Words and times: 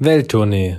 Welttournee, 0.00 0.76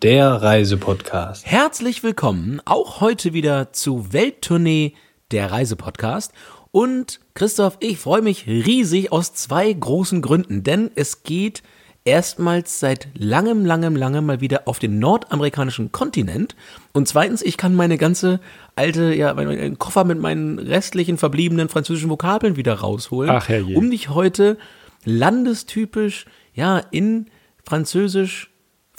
der 0.00 0.30
Reisepodcast. 0.30 1.44
Herzlich 1.44 2.02
willkommen 2.02 2.62
auch 2.64 3.02
heute 3.02 3.34
wieder 3.34 3.74
zu 3.74 4.14
Welttournee, 4.14 4.94
der 5.30 5.52
Reisepodcast. 5.52 6.32
Und 6.70 7.20
Christoph, 7.34 7.76
ich 7.80 7.98
freue 7.98 8.22
mich 8.22 8.46
riesig 8.46 9.12
aus 9.12 9.34
zwei 9.34 9.70
großen 9.70 10.22
Gründen, 10.22 10.62
denn 10.62 10.90
es 10.94 11.22
geht 11.22 11.62
erstmals 12.06 12.80
seit 12.80 13.08
langem, 13.12 13.66
langem, 13.66 13.94
langem 13.94 14.24
mal 14.24 14.40
wieder 14.40 14.62
auf 14.64 14.78
den 14.78 14.98
nordamerikanischen 14.98 15.92
Kontinent. 15.92 16.56
Und 16.94 17.06
zweitens, 17.06 17.42
ich 17.42 17.58
kann 17.58 17.74
meine 17.74 17.98
ganze 17.98 18.40
alte, 18.74 19.14
ja, 19.14 19.34
meinen 19.34 19.78
Koffer 19.78 20.04
mit 20.04 20.18
meinen 20.18 20.58
restlichen 20.58 21.18
verbliebenen 21.18 21.68
französischen 21.68 22.08
Vokabeln 22.08 22.56
wieder 22.56 22.76
rausholen, 22.76 23.28
Ach, 23.28 23.50
um 23.74 23.90
dich 23.90 24.08
heute 24.08 24.56
landestypisch, 25.04 26.24
ja, 26.54 26.78
in 26.78 27.26
Französisch 27.64 28.51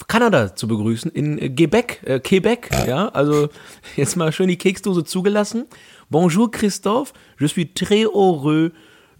Kanada 0.07 0.55
zu 0.55 0.67
begrüßen, 0.67 1.11
in 1.11 1.37
äh, 1.39 1.49
Quebec, 1.49 2.01
äh, 2.05 2.19
Quebec, 2.19 2.69
ja, 2.87 3.07
also 3.09 3.49
jetzt 3.95 4.15
mal 4.15 4.31
schön 4.31 4.47
die 4.47 4.57
Keksdose 4.57 5.03
zugelassen. 5.03 5.65
Bonjour 6.09 6.49
Christophe, 6.51 7.13
je 7.37 7.45
suis 7.47 7.73
très 7.73 8.03
heureux 8.05 8.71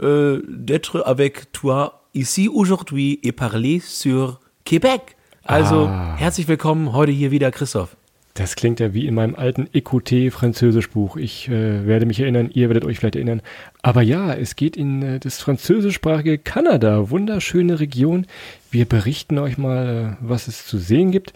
euh, 0.02 0.42
d'être 0.48 1.04
avec 1.06 1.52
toi 1.52 2.04
ici 2.14 2.48
aujourd'hui 2.50 3.20
et 3.24 3.32
parler 3.32 3.80
sur 3.80 4.40
Québec. 4.66 5.16
Also 5.46 5.88
Ah. 5.88 6.16
herzlich 6.18 6.48
willkommen 6.48 6.94
heute 6.94 7.12
hier 7.12 7.32
wieder 7.32 7.52
Christoph. 7.52 7.96
Das 8.36 8.56
klingt 8.56 8.80
ja 8.80 8.96
wie 8.96 9.06
in 9.06 9.14
meinem 9.14 9.36
alten 9.36 9.68
EQT-Französischbuch. 9.74 11.18
Ich 11.18 11.50
äh, 11.50 11.86
werde 11.86 12.08
mich 12.08 12.20
erinnern, 12.20 12.50
ihr 12.52 12.68
werdet 12.68 12.84
euch 12.84 12.98
vielleicht 12.98 13.16
erinnern. 13.16 13.44
Aber 13.84 14.02
ja, 14.02 14.34
es 14.34 14.56
geht 14.56 14.76
in 14.76 15.04
äh, 15.04 15.20
das 15.20 15.40
französischsprachige 15.40 16.40
Kanada. 16.40 17.12
Wunderschöne 17.12 17.80
Region. 17.80 18.26
Wir 18.72 18.86
berichten 18.86 19.38
euch 19.38 19.60
mal, 19.60 20.18
äh, 20.20 20.26
was 20.28 20.48
es 20.48 20.66
zu 20.66 20.80
sehen 20.80 21.12
gibt. 21.12 21.34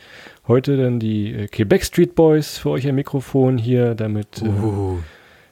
Heute 0.48 0.76
dann 0.76 1.00
die 1.00 1.34
äh, 1.34 1.48
Quebec 1.48 1.86
Street 1.86 2.16
Boys 2.16 2.58
für 2.58 2.72
euch 2.72 2.88
am 2.88 2.96
Mikrofon 2.96 3.60
hier, 3.60 3.94
damit 3.94 4.42
äh, 4.42 4.48
Uh, 4.48 4.98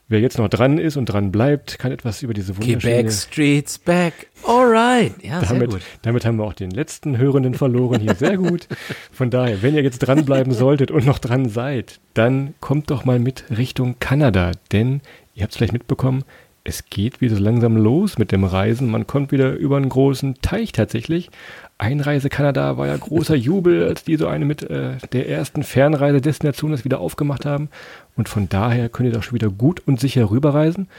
wer 0.07 0.19
jetzt 0.19 0.37
noch 0.37 0.49
dran 0.49 0.77
ist 0.77 0.97
und 0.97 1.05
dran 1.05 1.31
bleibt, 1.31 1.79
kann 1.79 1.91
etwas 1.91 2.21
über 2.21 2.33
diese 2.33 2.55
wunderschöne... 2.57 2.79
Quebec 2.79 3.11
Streets 3.11 3.77
back. 3.79 4.27
Alright. 4.43 5.13
Ja, 5.23 5.39
sehr 5.39 5.49
Damit, 5.49 5.71
gut. 5.71 5.81
damit 6.03 6.25
haben 6.25 6.37
wir 6.37 6.45
auch 6.45 6.53
den 6.53 6.71
letzten 6.71 7.17
Hörenden 7.17 7.53
verloren 7.53 8.01
hier. 8.01 8.15
Sehr 8.15 8.37
gut. 8.37 8.67
Von 9.11 9.29
daher, 9.29 9.61
wenn 9.61 9.75
ihr 9.75 9.83
jetzt 9.83 9.99
dranbleiben 9.99 10.53
solltet 10.53 10.91
und 10.91 11.05
noch 11.05 11.19
dran 11.19 11.49
seid, 11.49 11.99
dann 12.13 12.53
kommt 12.59 12.91
doch 12.91 13.05
mal 13.05 13.19
mit 13.19 13.45
Richtung 13.55 13.95
Kanada. 13.99 14.51
Denn 14.71 15.01
ihr 15.33 15.43
habt 15.43 15.53
es 15.53 15.57
vielleicht 15.57 15.73
mitbekommen, 15.73 16.23
es 16.67 16.89
geht 16.89 17.21
wieder 17.21 17.35
so 17.35 17.43
langsam 17.43 17.77
los 17.77 18.17
mit 18.17 18.31
dem 18.31 18.43
Reisen. 18.43 18.89
Man 18.89 19.05
kommt 19.05 19.31
wieder 19.31 19.53
über 19.53 19.77
einen 19.77 19.87
großen 19.87 20.41
Teich 20.41 20.71
tatsächlich. 20.71 21.29
Einreise 21.77 22.29
Kanada 22.29 22.75
war 22.75 22.87
ja 22.87 22.97
großer 22.97 23.35
Jubel, 23.35 23.87
als 23.87 24.03
die 24.03 24.17
so 24.17 24.27
eine 24.27 24.45
mit 24.45 24.63
äh, 24.63 24.97
der 25.13 25.29
ersten 25.29 25.63
Fernreisedestination 25.63 26.71
das 26.71 26.83
wieder 26.83 26.99
aufgemacht 26.99 27.45
haben. 27.45 27.69
Und 28.17 28.29
von 28.29 28.49
daher 28.49 28.89
könnt 28.89 29.07
ihr 29.07 29.13
da 29.13 29.21
schon 29.21 29.35
wieder 29.35 29.49
gut 29.49 29.83
und 29.85 29.99
sicher 29.99 30.31
rüberreisen. 30.31 30.89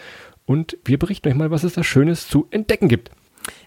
Und 0.46 0.78
wir 0.84 1.00
berichten 1.00 1.28
euch 1.28 1.34
mal, 1.34 1.50
was 1.50 1.64
es 1.64 1.74
da 1.74 1.82
Schönes 1.82 2.28
zu 2.28 2.46
entdecken 2.52 2.88
gibt. 2.88 3.10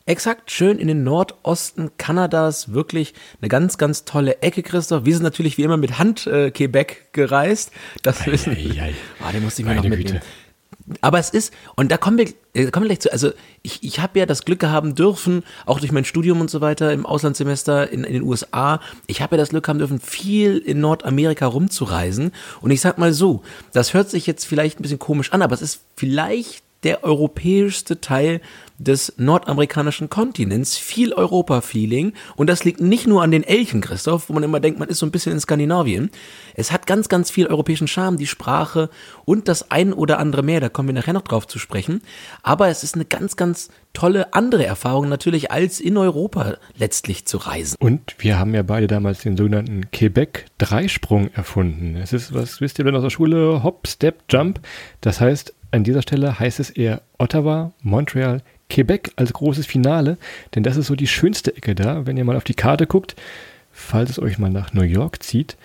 Exakt, 0.06 0.50
schön 0.52 0.80
in 0.80 0.88
den 0.88 1.04
Nordosten 1.04 1.92
Kanadas, 1.98 2.74
wirklich 2.74 3.14
eine 3.42 3.50
ganz, 3.50 3.78
ganz 3.78 4.06
tolle 4.06 4.42
Ecke, 4.42 4.64
Christoph. 4.64 5.06
Wir 5.06 5.14
sind 5.14 5.24
natürlich 5.24 5.58
wie 5.58 5.64
immer 5.64 5.78
mit 5.78 6.00
Hand 6.00 6.26
äh, 6.28 6.50
Quebec 6.52 7.14
gereist. 7.14 7.72
Das 8.02 8.26
wissen 8.26 8.54
ei. 8.54 8.94
Ah, 9.22 9.32
den 9.32 9.44
musste 9.44 9.62
ich 9.62 9.68
mir 9.68 9.76
noch 9.76 9.84
mitnehmen. 9.84 10.22
Aber 11.02 11.20
es 11.20 11.30
ist, 11.30 11.54
und 11.76 11.92
da 11.92 11.98
kommen 11.98 12.18
wir, 12.18 12.28
äh, 12.54 12.72
kommen 12.72 12.86
wir 12.86 12.90
gleich 12.90 13.02
zu, 13.02 13.12
also 13.12 13.32
ich, 13.62 13.84
ich 13.84 14.00
habe 14.00 14.20
ja 14.20 14.26
das 14.26 14.46
Glück 14.46 14.64
haben 14.64 14.96
dürfen, 14.96 15.44
auch 15.66 15.80
durch 15.80 15.92
mein 15.92 16.06
Studium 16.06 16.42
und 16.42 16.50
so 16.50 16.62
weiter 16.62 16.92
im 16.94 17.06
Auslandssemester 17.06 17.92
in, 17.92 18.04
in 18.04 18.14
den 18.14 18.24
USA, 18.24 18.82
ich 19.08 19.22
habe 19.22 19.36
ja 19.36 19.38
das 19.38 19.50
Glück 19.50 19.68
haben 19.68 19.80
dürfen, 19.80 20.00
viel 20.00 20.58
in 20.58 20.80
Nordamerika 20.80 21.46
rumzureisen. 21.46 22.32
Und 22.62 22.72
ich 22.72 22.82
sag 22.82 22.98
mal 22.98 23.14
so, 23.14 23.44
das 23.72 23.94
hört 23.94 24.10
sich 24.10 24.26
jetzt 24.26 24.46
vielleicht 24.46 24.80
ein 24.80 24.84
bisschen 24.84 25.00
komisch 25.00 25.32
an, 25.32 25.42
aber 25.42 25.54
es 25.54 25.62
ist 25.62 25.82
vielleicht 25.96 26.64
der 26.84 27.04
europäischste 27.04 28.00
Teil 28.00 28.42
des 28.78 29.14
nordamerikanischen 29.18 30.10
Kontinents, 30.10 30.78
viel 30.78 31.14
Europa-Feeling. 31.14 32.14
Und 32.38 32.48
das 32.50 32.64
liegt 32.64 32.80
nicht 32.80 33.08
nur 33.08 33.22
an 33.22 33.32
den 33.32 33.44
Elchen, 33.44 33.82
Christoph, 33.82 34.30
wo 34.30 34.34
man 34.34 34.44
immer 34.44 34.62
denkt, 34.62 34.80
man 34.80 34.88
ist 34.88 35.00
so 35.00 35.06
ein 35.06 35.12
bisschen 35.12 35.34
in 35.34 35.40
Skandinavien. 35.40 36.12
Es 36.56 36.72
hat 36.72 36.88
ganz, 36.88 37.10
ganz 37.10 37.30
viel 37.30 37.48
europäischen 37.48 37.88
Charme, 37.88 38.18
die 38.18 38.28
Sprache 38.28 38.90
und 39.26 39.50
das 39.50 39.70
ein 39.70 39.92
oder 39.92 40.20
andere 40.20 40.44
mehr. 40.44 40.62
Da 40.62 40.70
kommen 40.70 40.88
wir 40.88 40.94
nachher 40.94 41.14
noch 41.14 41.24
drauf 41.24 41.46
zu 41.46 41.60
sprechen. 41.60 42.02
Aber 42.42 42.70
es 42.70 42.84
ist 42.84 42.96
eine 42.96 43.06
ganz, 43.06 43.36
ganz 43.36 43.70
tolle 43.94 44.34
andere 44.34 44.66
Erfahrung 44.66 45.10
natürlich, 45.10 45.52
als 45.52 45.82
in 45.82 45.98
Europa 45.98 46.58
letztlich 46.78 47.26
zu 47.26 47.38
reisen. 47.38 47.76
Und 47.80 48.16
wir 48.20 48.40
haben 48.40 48.54
ja 48.54 48.64
beide 48.64 48.88
damals 48.88 49.22
den 49.22 49.36
sogenannten 49.36 49.92
Quebec-Dreisprung 49.92 51.32
erfunden. 51.34 51.98
Es 51.98 52.14
ist, 52.14 52.34
was 52.34 52.62
wisst 52.62 52.80
ihr 52.80 52.86
denn 52.86 52.96
aus 52.96 53.04
der 53.04 53.10
Schule? 53.10 53.62
Hop, 53.64 53.88
Step, 53.88 54.24
Jump. 54.30 54.62
Das 55.02 55.20
heißt, 55.20 55.54
an 55.72 55.84
dieser 55.84 56.02
Stelle 56.02 56.40
heißt 56.40 56.60
es 56.60 56.70
eher 56.70 57.02
Ottawa, 57.18 57.72
Montreal, 57.82 58.42
Quebec 58.70 59.12
als 59.16 59.34
großes 59.34 59.66
Finale, 59.66 60.18
denn 60.56 60.64
das 60.64 60.78
ist 60.78 60.88
so 60.88 60.96
die 60.96 61.08
schönste 61.08 61.56
Ecke 61.56 61.76
da. 61.76 62.06
Wenn 62.06 62.18
ihr 62.18 62.26
mal 62.26 62.38
auf 62.38 62.44
die 62.44 62.54
Karte 62.54 62.88
guckt, 62.88 63.16
falls 63.72 64.10
es 64.12 64.20
euch 64.20 64.38
mal 64.38 64.50
nach 64.50 64.74
New 64.74 64.84
York 64.84 65.24
zieht, 65.24 65.58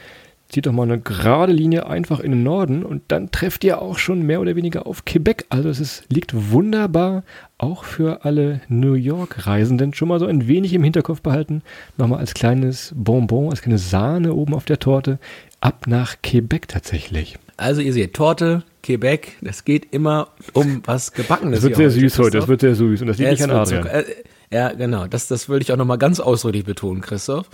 zieht 0.48 0.66
doch 0.66 0.72
mal 0.72 0.84
eine 0.84 1.00
gerade 1.00 1.52
Linie 1.52 1.86
einfach 1.86 2.20
in 2.20 2.30
den 2.30 2.42
Norden 2.42 2.84
und 2.84 3.02
dann 3.08 3.30
trefft 3.30 3.64
ihr 3.64 3.82
auch 3.82 3.98
schon 3.98 4.22
mehr 4.22 4.40
oder 4.40 4.56
weniger 4.56 4.86
auf 4.86 5.04
Quebec. 5.04 5.46
Also 5.48 5.68
es 5.68 5.80
ist, 5.80 6.04
liegt 6.12 6.52
wunderbar 6.52 7.24
auch 7.58 7.84
für 7.84 8.24
alle 8.24 8.60
New 8.68 8.94
York-Reisenden 8.94 9.94
schon 9.94 10.08
mal 10.08 10.20
so 10.20 10.26
ein 10.26 10.46
wenig 10.46 10.72
im 10.74 10.84
Hinterkopf 10.84 11.22
behalten. 11.22 11.62
Nochmal 11.96 12.20
als 12.20 12.34
kleines 12.34 12.92
Bonbon, 12.96 13.50
als 13.50 13.62
kleine 13.62 13.78
Sahne 13.78 14.34
oben 14.34 14.54
auf 14.54 14.64
der 14.64 14.78
Torte. 14.78 15.18
Ab 15.60 15.86
nach 15.86 16.16
Quebec 16.22 16.68
tatsächlich. 16.68 17.36
Also 17.56 17.80
ihr 17.80 17.92
seht, 17.92 18.14
Torte, 18.14 18.62
Quebec, 18.84 19.38
das 19.40 19.64
geht 19.64 19.92
immer 19.92 20.28
um 20.52 20.82
was 20.84 21.12
Gebackenes. 21.12 21.60
Das 21.60 21.64
wird 21.64 21.76
sehr 21.76 21.90
süß 21.90 22.18
heute, 22.18 22.38
das 22.38 22.48
wird 22.48 22.60
sehr 22.60 22.74
süß 22.76 23.00
und 23.00 23.08
das 23.08 23.18
liegt 23.18 23.26
Ja, 23.26 23.32
nicht 23.32 23.42
an 23.42 23.50
Adrian. 23.50 23.82
Zucker- 23.82 24.08
äh, 24.08 24.14
ja, 24.52 24.72
genau. 24.72 25.06
Das, 25.08 25.26
das 25.26 25.48
würde 25.48 25.62
ich 25.62 25.72
auch 25.72 25.76
nochmal 25.76 25.98
ganz 25.98 26.20
ausdrücklich 26.20 26.64
betonen, 26.64 27.00
Christoph. 27.00 27.48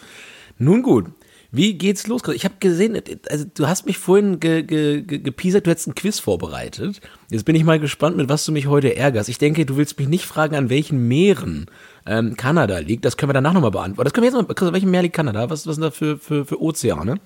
Nun 0.58 0.82
gut. 0.82 1.06
Wie 1.52 1.74
geht's 1.78 2.06
los? 2.06 2.22
Ich 2.32 2.44
habe 2.44 2.54
gesehen, 2.60 3.00
also 3.28 3.44
du 3.54 3.66
hast 3.66 3.84
mich 3.86 3.98
vorhin 3.98 4.38
ge, 4.38 4.62
ge, 4.62 5.02
ge, 5.02 5.18
gepiesert, 5.18 5.66
du 5.66 5.70
hättest 5.70 5.88
ein 5.88 5.94
Quiz 5.96 6.20
vorbereitet. 6.20 7.00
Jetzt 7.28 7.44
bin 7.44 7.56
ich 7.56 7.64
mal 7.64 7.80
gespannt, 7.80 8.16
mit 8.16 8.28
was 8.28 8.44
du 8.44 8.52
mich 8.52 8.68
heute 8.68 8.94
ärgerst. 8.94 9.28
Ich 9.28 9.38
denke, 9.38 9.66
du 9.66 9.76
willst 9.76 9.98
mich 9.98 10.06
nicht 10.08 10.26
fragen, 10.26 10.54
an 10.54 10.70
welchen 10.70 11.08
Meeren 11.08 11.66
ähm, 12.06 12.36
Kanada 12.36 12.78
liegt. 12.78 13.04
Das 13.04 13.16
können 13.16 13.30
wir 13.30 13.34
danach 13.34 13.52
nochmal 13.52 13.72
beantworten. 13.72 14.04
Das 14.04 14.12
können 14.12 14.22
wir 14.24 14.30
jetzt 14.30 14.48
mal, 14.48 14.54
Christoph, 14.54 14.74
welchem 14.74 14.90
Meer 14.92 15.02
liegt 15.02 15.16
Kanada? 15.16 15.50
Was, 15.50 15.66
was 15.66 15.74
sind 15.74 15.82
da 15.82 15.90
für, 15.90 16.18
für, 16.18 16.44
für 16.44 16.60
Ozeane? 16.62 17.16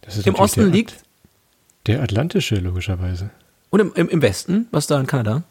Das 0.00 0.16
ist 0.16 0.26
Im 0.26 0.34
Osten 0.34 0.72
liegt 0.72 0.96
Der 1.86 2.02
Atlantische, 2.02 2.56
logischerweise. 2.56 3.30
und 3.70 3.80
im, 3.80 3.92
im, 3.94 4.08
im 4.08 4.22
Westen, 4.22 4.68
was 4.70 4.86
da 4.86 5.00
in 5.00 5.06
Kanada? 5.06 5.42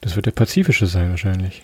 Das 0.00 0.16
wird 0.16 0.26
der 0.26 0.32
Pazifische 0.32 0.86
sein, 0.86 1.10
wahrscheinlich. 1.10 1.62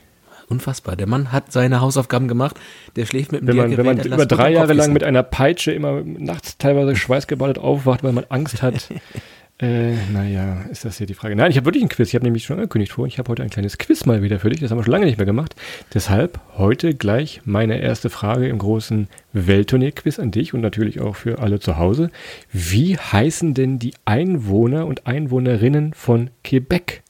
Unfassbar. 0.49 0.97
Der 0.97 1.07
Mann 1.07 1.33
hat 1.33 1.51
seine 1.51 1.81
Hausaufgaben 1.81 2.29
gemacht. 2.29 2.57
Der 2.97 3.07
schläft 3.07 3.33
mit 3.33 3.41
dem 3.41 3.49
Wenn 3.49 3.57
man, 3.57 3.77
wenn 3.77 3.87
man 3.87 4.01
über 4.01 4.27
drei 4.27 4.53
Jahre 4.53 4.75
lang 4.75 4.93
mit 4.93 5.03
einer 5.03 5.23
Peitsche 5.23 5.73
immer 5.73 6.03
nachts 6.03 6.59
teilweise 6.59 6.95
schweißgebadet 6.95 7.59
aufwacht, 7.59 8.03
weil 8.03 8.13
man 8.13 8.25
Angst 8.29 8.63
hat. 8.63 8.89
äh, 9.63 9.95
naja, 10.13 10.63
ist 10.71 10.85
das 10.85 10.99
hier 10.99 11.07
die 11.07 11.15
Frage. 11.15 11.37
Nein, 11.37 11.51
ich 11.51 11.57
habe 11.57 11.67
wirklich 11.67 11.83
ein 11.83 11.89
Quiz. 11.89 12.09
Ich 12.09 12.15
habe 12.15 12.25
nämlich 12.25 12.45
schon 12.45 12.57
angekündigt 12.57 12.93
vorhin, 12.93 13.09
ich 13.13 13.19
habe 13.19 13.31
heute 13.31 13.43
ein 13.43 13.51
kleines 13.51 13.79
Quiz 13.79 14.05
mal 14.05 14.21
wieder 14.23 14.41
für 14.41 14.51
dich. 14.51 14.61
Das 14.61 14.71
haben 14.71 14.79
wir 14.79 14.85
schon 14.85 14.93
lange 14.93 15.07
nicht 15.07 15.19
mehr 15.19 15.27
gemacht. 15.27 15.55
Deshalb 15.95 16.41
heute 16.59 16.95
gleich 16.95 17.41
meine 17.45 17.81
erste 17.81 18.11
Frage 18.11 18.49
im 18.49 18.59
großen 18.59 19.09
Weltturnier-Quiz 19.33 20.19
an 20.19 20.33
dich 20.33 20.53
und 20.53 20.61
natürlich 20.61 21.01
auch 21.01 21.17
für 21.17 21.39
alle 21.39 21.61
zu 21.61 21.79
Hause. 21.79 22.11
Wie 22.53 22.97
heißen 22.99 23.55
denn 23.55 23.79
die 23.79 23.95
Einwohner 24.05 24.87
und 24.87 25.07
Einwohnerinnen 25.07 25.95
von 25.95 26.31
Quebec? 26.45 27.03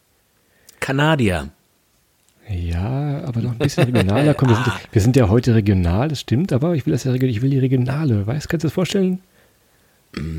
Kanadier. 0.81 1.49
Ja, 2.49 3.23
aber 3.25 3.41
noch 3.41 3.53
ein 3.53 3.59
bisschen 3.59 3.85
regionaler. 3.85 4.35
Komm, 4.35 4.49
wir, 4.51 4.57
sind, 4.57 4.67
wir 4.93 5.01
sind 5.01 5.17
ja 5.17 5.29
heute 5.29 5.55
regional, 5.55 6.09
das 6.09 6.21
stimmt, 6.21 6.53
aber 6.53 6.75
ich 6.75 6.85
will 6.87 6.93
das 6.93 7.05
ja 7.05 7.15
ich 7.15 7.41
will 7.41 7.51
die 7.51 7.59
regionale. 7.59 8.27
Weißt, 8.27 8.49
kannst 8.49 8.65
du 8.65 8.69
das 8.69 8.75
vorstellen? 8.75 9.21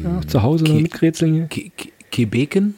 Ja, 0.03 0.21
zu 0.27 0.43
Hause 0.43 0.65
noch 0.65 0.75
Ki- 0.75 0.81
miträtseln 0.83 1.49
Ke- 1.49 1.71
Quebecen? 2.13 2.75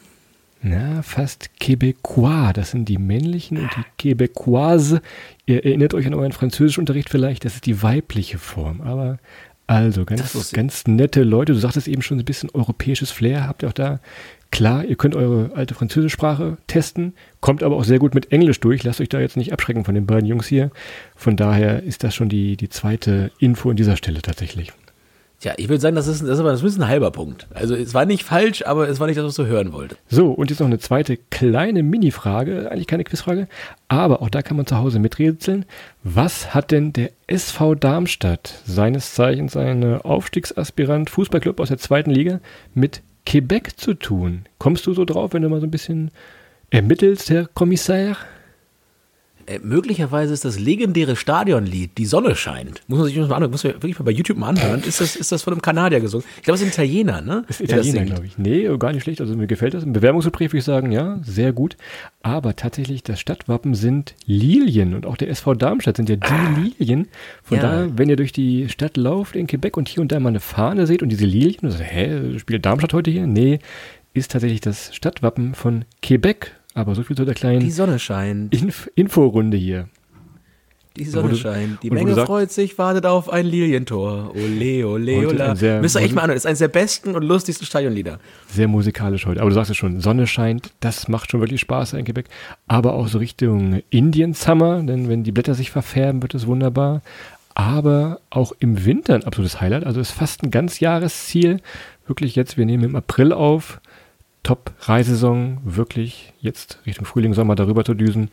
Na, 0.61 1.01
fast 1.03 1.49
Québécois. 1.59 2.53
Das 2.53 2.71
sind 2.71 2.89
die 2.89 2.97
männlichen 2.97 3.57
und 3.57 3.69
die 3.75 4.13
Québécoise. 4.15 5.01
Ihr 5.45 5.65
erinnert 5.65 5.93
euch 5.93 6.07
an 6.07 6.13
euren 6.13 6.31
Französischunterricht 6.31 7.09
vielleicht, 7.09 7.45
das 7.45 7.55
ist 7.55 7.65
die 7.65 7.83
weibliche 7.83 8.37
Form. 8.39 8.81
Aber 8.81 9.19
also, 9.67 10.05
ganz, 10.05 10.51
ganz 10.53 10.87
nette 10.87 11.23
Leute. 11.23 11.53
Du 11.53 11.59
sagtest 11.59 11.87
eben 11.87 12.01
schon 12.01 12.17
ein 12.17 12.25
bisschen 12.25 12.49
europäisches 12.51 13.11
Flair. 13.11 13.47
Habt 13.47 13.63
ihr 13.63 13.69
auch 13.69 13.73
da? 13.73 13.99
Klar, 14.51 14.85
ihr 14.85 14.95
könnt 14.95 15.15
eure 15.15 15.51
alte 15.53 15.73
Französischsprache 15.73 16.57
testen, 16.67 17.13
kommt 17.41 17.61
aber 17.61 17.75
auch 17.75 17.83
sehr 17.83 17.99
gut 17.99 18.15
mit 18.15 18.31
Englisch 18.31 18.61
durch. 18.61 18.83
Lasst 18.83 19.01
euch 19.01 19.09
da 19.09 19.19
jetzt 19.19 19.35
nicht 19.35 19.51
abschrecken 19.51 19.83
von 19.83 19.95
den 19.95 20.05
beiden 20.05 20.27
Jungs 20.27 20.47
hier. 20.47 20.71
Von 21.15 21.35
daher 21.35 21.83
ist 21.83 22.05
das 22.05 22.15
schon 22.15 22.29
die, 22.29 22.55
die 22.55 22.69
zweite 22.69 23.31
Info 23.37 23.69
an 23.69 23.75
dieser 23.75 23.97
Stelle 23.97 24.21
tatsächlich. 24.21 24.71
Tja, 25.45 25.53
ich 25.57 25.69
würde 25.69 25.79
sagen, 25.79 25.95
das 25.95 26.07
ist, 26.07 26.23
das 26.23 26.29
ist 26.29 26.39
aber 26.39 26.49
das 26.53 26.63
ist 26.63 26.79
ein 26.79 26.87
halber 26.87 27.11
Punkt. 27.11 27.45
Also 27.53 27.75
es 27.75 27.93
war 27.93 28.07
nicht 28.07 28.23
falsch, 28.23 28.65
aber 28.65 28.89
es 28.89 28.99
war 28.99 29.05
nicht 29.05 29.17
das, 29.17 29.25
was 29.25 29.35
du 29.35 29.45
hören 29.45 29.73
wolltest. 29.73 30.01
So, 30.09 30.31
und 30.31 30.49
jetzt 30.49 30.59
noch 30.59 30.65
eine 30.65 30.79
zweite 30.79 31.17
kleine 31.29 31.83
Mini-Frage, 31.83 32.71
eigentlich 32.71 32.87
keine 32.87 33.03
Quizfrage, 33.03 33.47
aber 33.87 34.23
auch 34.23 34.31
da 34.31 34.41
kann 34.41 34.57
man 34.57 34.65
zu 34.65 34.77
Hause 34.77 34.97
miträtseln. 34.97 35.65
Was 36.03 36.55
hat 36.55 36.71
denn 36.71 36.93
der 36.93 37.11
SV 37.27 37.75
Darmstadt, 37.75 38.55
seines 38.65 39.13
Zeichens 39.13 39.55
ein 39.55 40.01
Aufstiegsaspirant 40.01 41.11
Fußballclub 41.11 41.59
aus 41.59 41.67
der 41.67 41.77
zweiten 41.77 42.09
Liga, 42.09 42.39
mit 42.73 43.03
Quebec 43.27 43.79
zu 43.79 43.93
tun? 43.93 44.47
Kommst 44.57 44.87
du 44.87 44.95
so 44.95 45.05
drauf, 45.05 45.33
wenn 45.33 45.43
du 45.43 45.49
mal 45.49 45.59
so 45.59 45.67
ein 45.67 45.71
bisschen 45.71 46.09
ermittelst, 46.71 47.29
Herr 47.29 47.45
Kommissar? 47.53 48.17
Äh, 49.47 49.59
möglicherweise 49.59 50.33
ist 50.33 50.43
das 50.43 50.59
legendäre 50.59 51.15
Stadionlied 51.15 51.97
Die 51.97 52.05
Sonne 52.05 52.35
scheint. 52.35 52.81
Muss 52.87 52.99
man 52.99 53.07
sich 53.07 53.15
mal 53.17 53.31
anhören, 53.31 53.51
muss 53.51 53.63
man 53.63 53.73
wirklich 53.73 53.99
mal 53.99 54.05
bei 54.05 54.11
YouTube 54.11 54.37
mal 54.37 54.49
anhören. 54.49 54.81
Ist 54.83 55.01
das, 55.01 55.15
ist 55.15 55.31
das 55.31 55.43
von 55.43 55.53
einem 55.53 55.61
Kanadier 55.61 55.99
gesungen? 55.99 56.25
Ich 56.37 56.43
glaube, 56.43 56.55
es 56.55 56.61
ist 56.61 56.67
ein 56.67 56.85
Italiener, 56.85 57.21
ne? 57.21 57.45
Ist 57.47 57.61
Italiener, 57.61 58.05
glaube 58.05 58.25
ich. 58.25 58.37
Nee, 58.37 58.67
gar 58.77 58.91
nicht 58.91 59.03
schlecht. 59.03 59.21
Also 59.21 59.35
mir 59.35 59.45
gefällt 59.45 59.75
das. 59.75 59.83
Im 59.83 59.93
Bewerbungsgespräch 59.93 60.49
würde 60.49 60.57
ich 60.57 60.63
sagen, 60.63 60.91
ja, 60.91 61.19
sehr 61.23 61.53
gut. 61.53 61.77
Aber 62.23 62.55
tatsächlich, 62.55 63.03
das 63.03 63.19
Stadtwappen 63.19 63.75
sind 63.75 64.15
Lilien 64.25 64.95
und 64.95 65.05
auch 65.05 65.17
der 65.17 65.29
SV 65.29 65.53
Darmstadt 65.53 65.97
sind 65.97 66.09
ja 66.09 66.15
die 66.15 66.27
ah, 66.27 66.57
Lilien. 66.57 67.07
Von 67.43 67.57
ja. 67.57 67.63
daher, 67.63 67.97
wenn 67.97 68.09
ihr 68.09 68.15
durch 68.15 68.31
die 68.31 68.67
Stadt 68.69 68.97
lauft 68.97 69.35
in 69.35 69.45
Quebec 69.45 69.77
und 69.77 69.87
hier 69.87 70.01
und 70.01 70.11
da 70.11 70.19
mal 70.19 70.29
eine 70.29 70.39
Fahne 70.39 70.87
seht 70.87 71.03
und 71.03 71.09
diese 71.09 71.25
Lilien, 71.25 71.59
und 71.61 71.71
sagt, 71.71 71.83
hä, 71.83 72.39
spielt 72.39 72.65
Darmstadt 72.65 72.93
heute 72.93 73.11
hier? 73.11 73.27
Nee, 73.27 73.59
ist 74.15 74.31
tatsächlich 74.31 74.61
das 74.61 74.95
Stadtwappen 74.95 75.53
von 75.53 75.85
Quebec 76.01 76.51
aber 76.75 76.93
so 76.93 77.01
viel 77.01 77.15
zu 77.15 77.25
der 77.25 77.33
kleinen 77.33 77.61
Die 77.61 77.71
Sonne 77.71 77.97
scheint. 77.97 78.53
Inf 78.53 78.89
Inforunde 78.95 79.57
hier. 79.57 79.87
Die 80.97 81.03
Sonne 81.03 81.29
du, 81.29 81.35
scheint. 81.35 81.83
Die 81.83 81.89
Menge 81.89 82.13
sagst, 82.13 82.27
freut 82.27 82.51
sich, 82.51 82.77
wartet 82.77 83.05
auf 83.05 83.29
ein 83.29 83.45
Lilientor. 83.45 84.33
Ole, 84.33 84.87
ole, 84.87 85.27
ole. 85.27 85.81
Müsst 85.81 85.95
ihr 85.95 86.01
echt 86.01 86.15
mal 86.15 86.21
anhören. 86.21 86.35
Das 86.35 86.43
ist 86.43 86.45
eines 86.45 86.59
der 86.59 86.69
besten 86.69 87.15
und 87.15 87.23
lustigsten 87.23 87.65
Stadionlieder. 87.65 88.19
Sehr 88.47 88.67
musikalisch 88.67 89.25
heute. 89.25 89.41
Aber 89.41 89.49
du 89.49 89.55
sagst 89.55 89.71
es 89.71 89.77
schon, 89.77 89.99
Sonne 89.99 90.25
scheint, 90.25 90.71
das 90.79 91.09
macht 91.09 91.31
schon 91.31 91.41
wirklich 91.41 91.59
Spaß 91.61 91.93
in 91.93 92.05
Quebec. 92.05 92.27
Aber 92.67 92.93
auch 92.93 93.09
so 93.09 93.17
Richtung 93.17 93.81
Indian 93.89 94.33
Summer, 94.33 94.81
denn 94.83 95.09
wenn 95.09 95.23
die 95.23 95.33
Blätter 95.33 95.53
sich 95.53 95.71
verfärben, 95.71 96.21
wird 96.21 96.33
es 96.33 96.47
wunderbar. 96.47 97.01
Aber 97.55 98.19
auch 98.29 98.53
im 98.59 98.85
Winter 98.85 99.15
ein 99.15 99.23
absolutes 99.23 99.59
Highlight. 99.59 99.85
Also 99.85 99.99
ist 99.99 100.11
fast 100.11 100.43
ein 100.43 100.51
ganz 100.51 100.79
Jahresziel. 100.79 101.61
Wirklich 102.07 102.35
jetzt, 102.35 102.57
wir 102.57 102.65
nehmen 102.65 102.83
im 102.83 102.95
April 102.95 103.33
auf. 103.33 103.81
Top-Reisesaison, 104.45 105.57
wirklich 105.63 106.31
jetzt 106.39 106.79
Richtung 106.85 107.05
Frühling, 107.05 107.33
Sommer 107.33 107.55
darüber 107.55 107.83
zu 107.83 107.95
düsen. 107.95 108.29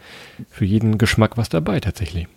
Für 0.51 0.67
jeden 0.67 0.99
Geschmack 0.99 1.39
was 1.39 1.49
dabei 1.49 1.81
tatsächlich. 1.81 2.29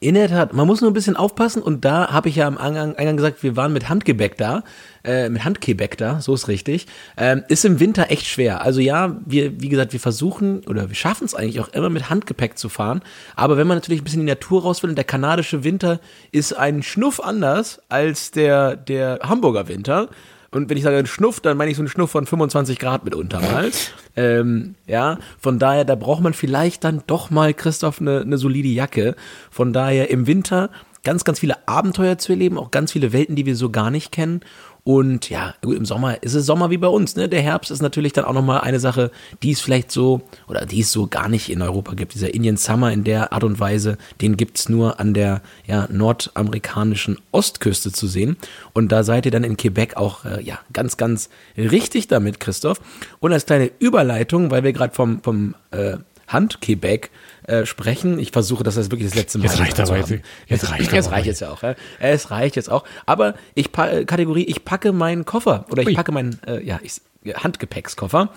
In 0.00 0.16
der 0.16 0.28
Tat, 0.28 0.52
man 0.52 0.66
muss 0.66 0.80
nur 0.80 0.90
ein 0.90 0.94
bisschen 0.94 1.14
aufpassen 1.14 1.62
und 1.62 1.84
da 1.84 2.10
habe 2.10 2.28
ich 2.28 2.34
ja 2.34 2.48
am 2.48 2.58
Eingang, 2.58 3.16
gesagt, 3.16 3.44
wir 3.44 3.54
waren 3.54 3.72
mit 3.72 3.88
Handgebäck 3.88 4.36
da, 4.36 4.64
äh, 5.04 5.28
mit 5.28 5.44
Handgebäck 5.44 5.96
da, 5.96 6.20
so 6.20 6.34
ist 6.34 6.48
richtig. 6.48 6.88
Ähm, 7.16 7.44
ist 7.46 7.64
im 7.64 7.78
Winter 7.78 8.10
echt 8.10 8.26
schwer. 8.26 8.62
Also 8.62 8.80
ja, 8.80 9.16
wir, 9.24 9.60
wie 9.60 9.68
gesagt, 9.68 9.92
wir 9.92 10.00
versuchen 10.00 10.64
oder 10.66 10.88
wir 10.88 10.96
schaffen 10.96 11.24
es 11.24 11.36
eigentlich 11.36 11.60
auch 11.60 11.68
immer 11.68 11.88
mit 11.88 12.10
Handgepäck 12.10 12.58
zu 12.58 12.68
fahren. 12.68 13.02
Aber 13.36 13.56
wenn 13.56 13.68
man 13.68 13.76
natürlich 13.76 14.00
ein 14.00 14.04
bisschen 14.04 14.22
in 14.22 14.26
die 14.26 14.32
Natur 14.32 14.62
raus 14.62 14.82
will 14.82 14.90
und 14.90 14.96
der 14.96 15.04
kanadische 15.04 15.62
Winter 15.62 16.00
ist 16.32 16.52
ein 16.52 16.82
Schnuff 16.82 17.20
anders 17.20 17.80
als 17.88 18.32
der, 18.32 18.74
der 18.74 19.20
Hamburger 19.22 19.68
Winter, 19.68 20.08
und 20.52 20.68
wenn 20.68 20.76
ich 20.76 20.84
sage 20.84 21.06
Schnuff, 21.06 21.40
dann 21.40 21.56
meine 21.56 21.70
ich 21.70 21.76
so 21.76 21.82
einen 21.82 21.88
Schnuff 21.88 22.10
von 22.10 22.26
25 22.26 22.78
Grad 22.78 23.04
mitunter 23.04 23.40
mal. 23.40 23.70
ähm, 24.16 24.74
ja, 24.86 25.18
von 25.38 25.58
daher, 25.58 25.84
da 25.84 25.94
braucht 25.94 26.22
man 26.22 26.34
vielleicht 26.34 26.84
dann 26.84 27.02
doch 27.06 27.30
mal, 27.30 27.54
Christoph, 27.54 28.00
eine, 28.00 28.20
eine 28.20 28.38
solide 28.38 28.68
Jacke. 28.68 29.16
Von 29.50 29.72
daher 29.72 30.10
im 30.10 30.26
Winter 30.26 30.70
ganz, 31.04 31.24
ganz 31.24 31.40
viele 31.40 31.66
Abenteuer 31.66 32.18
zu 32.18 32.32
erleben, 32.32 32.58
auch 32.58 32.70
ganz 32.70 32.92
viele 32.92 33.12
Welten, 33.12 33.34
die 33.34 33.46
wir 33.46 33.56
so 33.56 33.70
gar 33.70 33.90
nicht 33.90 34.12
kennen. 34.12 34.40
Und 34.84 35.30
ja, 35.30 35.54
gut, 35.62 35.76
im 35.76 35.84
Sommer 35.84 36.22
ist 36.24 36.34
es 36.34 36.44
Sommer 36.44 36.70
wie 36.70 36.76
bei 36.76 36.88
uns. 36.88 37.14
Ne? 37.14 37.28
Der 37.28 37.40
Herbst 37.40 37.70
ist 37.70 37.82
natürlich 37.82 38.12
dann 38.12 38.24
auch 38.24 38.32
nochmal 38.32 38.62
eine 38.62 38.80
Sache, 38.80 39.12
die 39.42 39.52
es 39.52 39.60
vielleicht 39.60 39.92
so, 39.92 40.22
oder 40.48 40.66
die 40.66 40.80
es 40.80 40.90
so 40.90 41.06
gar 41.06 41.28
nicht 41.28 41.50
in 41.50 41.62
Europa 41.62 41.94
gibt. 41.94 42.14
Dieser 42.14 42.34
Indian 42.34 42.56
Summer 42.56 42.92
in 42.92 43.04
der 43.04 43.32
Art 43.32 43.44
und 43.44 43.60
Weise, 43.60 43.96
den 44.20 44.36
gibt's 44.36 44.68
nur 44.68 44.98
an 44.98 45.14
der 45.14 45.40
ja, 45.66 45.86
nordamerikanischen 45.88 47.18
Ostküste 47.30 47.92
zu 47.92 48.08
sehen. 48.08 48.36
Und 48.72 48.90
da 48.90 49.04
seid 49.04 49.24
ihr 49.24 49.30
dann 49.32 49.44
in 49.44 49.56
Quebec 49.56 49.96
auch 49.96 50.24
äh, 50.24 50.42
ja, 50.42 50.58
ganz, 50.72 50.96
ganz 50.96 51.28
richtig 51.56 52.08
damit, 52.08 52.40
Christoph. 52.40 52.80
Und 53.20 53.32
als 53.32 53.46
kleine 53.46 53.70
Überleitung, 53.78 54.50
weil 54.50 54.64
wir 54.64 54.72
gerade 54.72 54.94
vom, 54.94 55.22
vom 55.22 55.54
äh, 55.70 55.98
Hand-Quebec 56.26 57.10
äh, 57.44 57.66
sprechen. 57.66 58.18
Ich 58.18 58.30
versuche, 58.30 58.64
dass 58.64 58.76
das 58.76 58.90
wirklich 58.90 59.08
das 59.08 59.16
letzte 59.16 59.38
Mal 59.38 59.44
jetzt 59.44 59.58
reicht 59.60 59.80
aber 59.80 59.96
jetzt, 59.96 60.14
jetzt 60.46 60.70
reicht 60.70 60.92
jetzt 60.92 61.10
reicht 61.10 61.26
jetzt 61.26 61.40
ja 61.40 61.50
auch. 61.50 61.62
Ja. 61.62 61.74
Es 61.98 62.30
reicht 62.30 62.56
jetzt 62.56 62.70
auch. 62.70 62.84
Aber 63.06 63.34
ich 63.54 63.76
äh, 63.76 64.04
Kategorie, 64.04 64.44
ich 64.44 64.64
packe 64.64 64.92
meinen 64.92 65.24
Koffer 65.24 65.66
oder 65.70 65.82
ich 65.82 65.88
Ui. 65.88 65.94
packe 65.94 66.12
meinen 66.12 66.38
äh, 66.46 66.62
ja, 66.64 66.80
ich, 66.82 67.00
Handgepäckskoffer. 67.34 68.30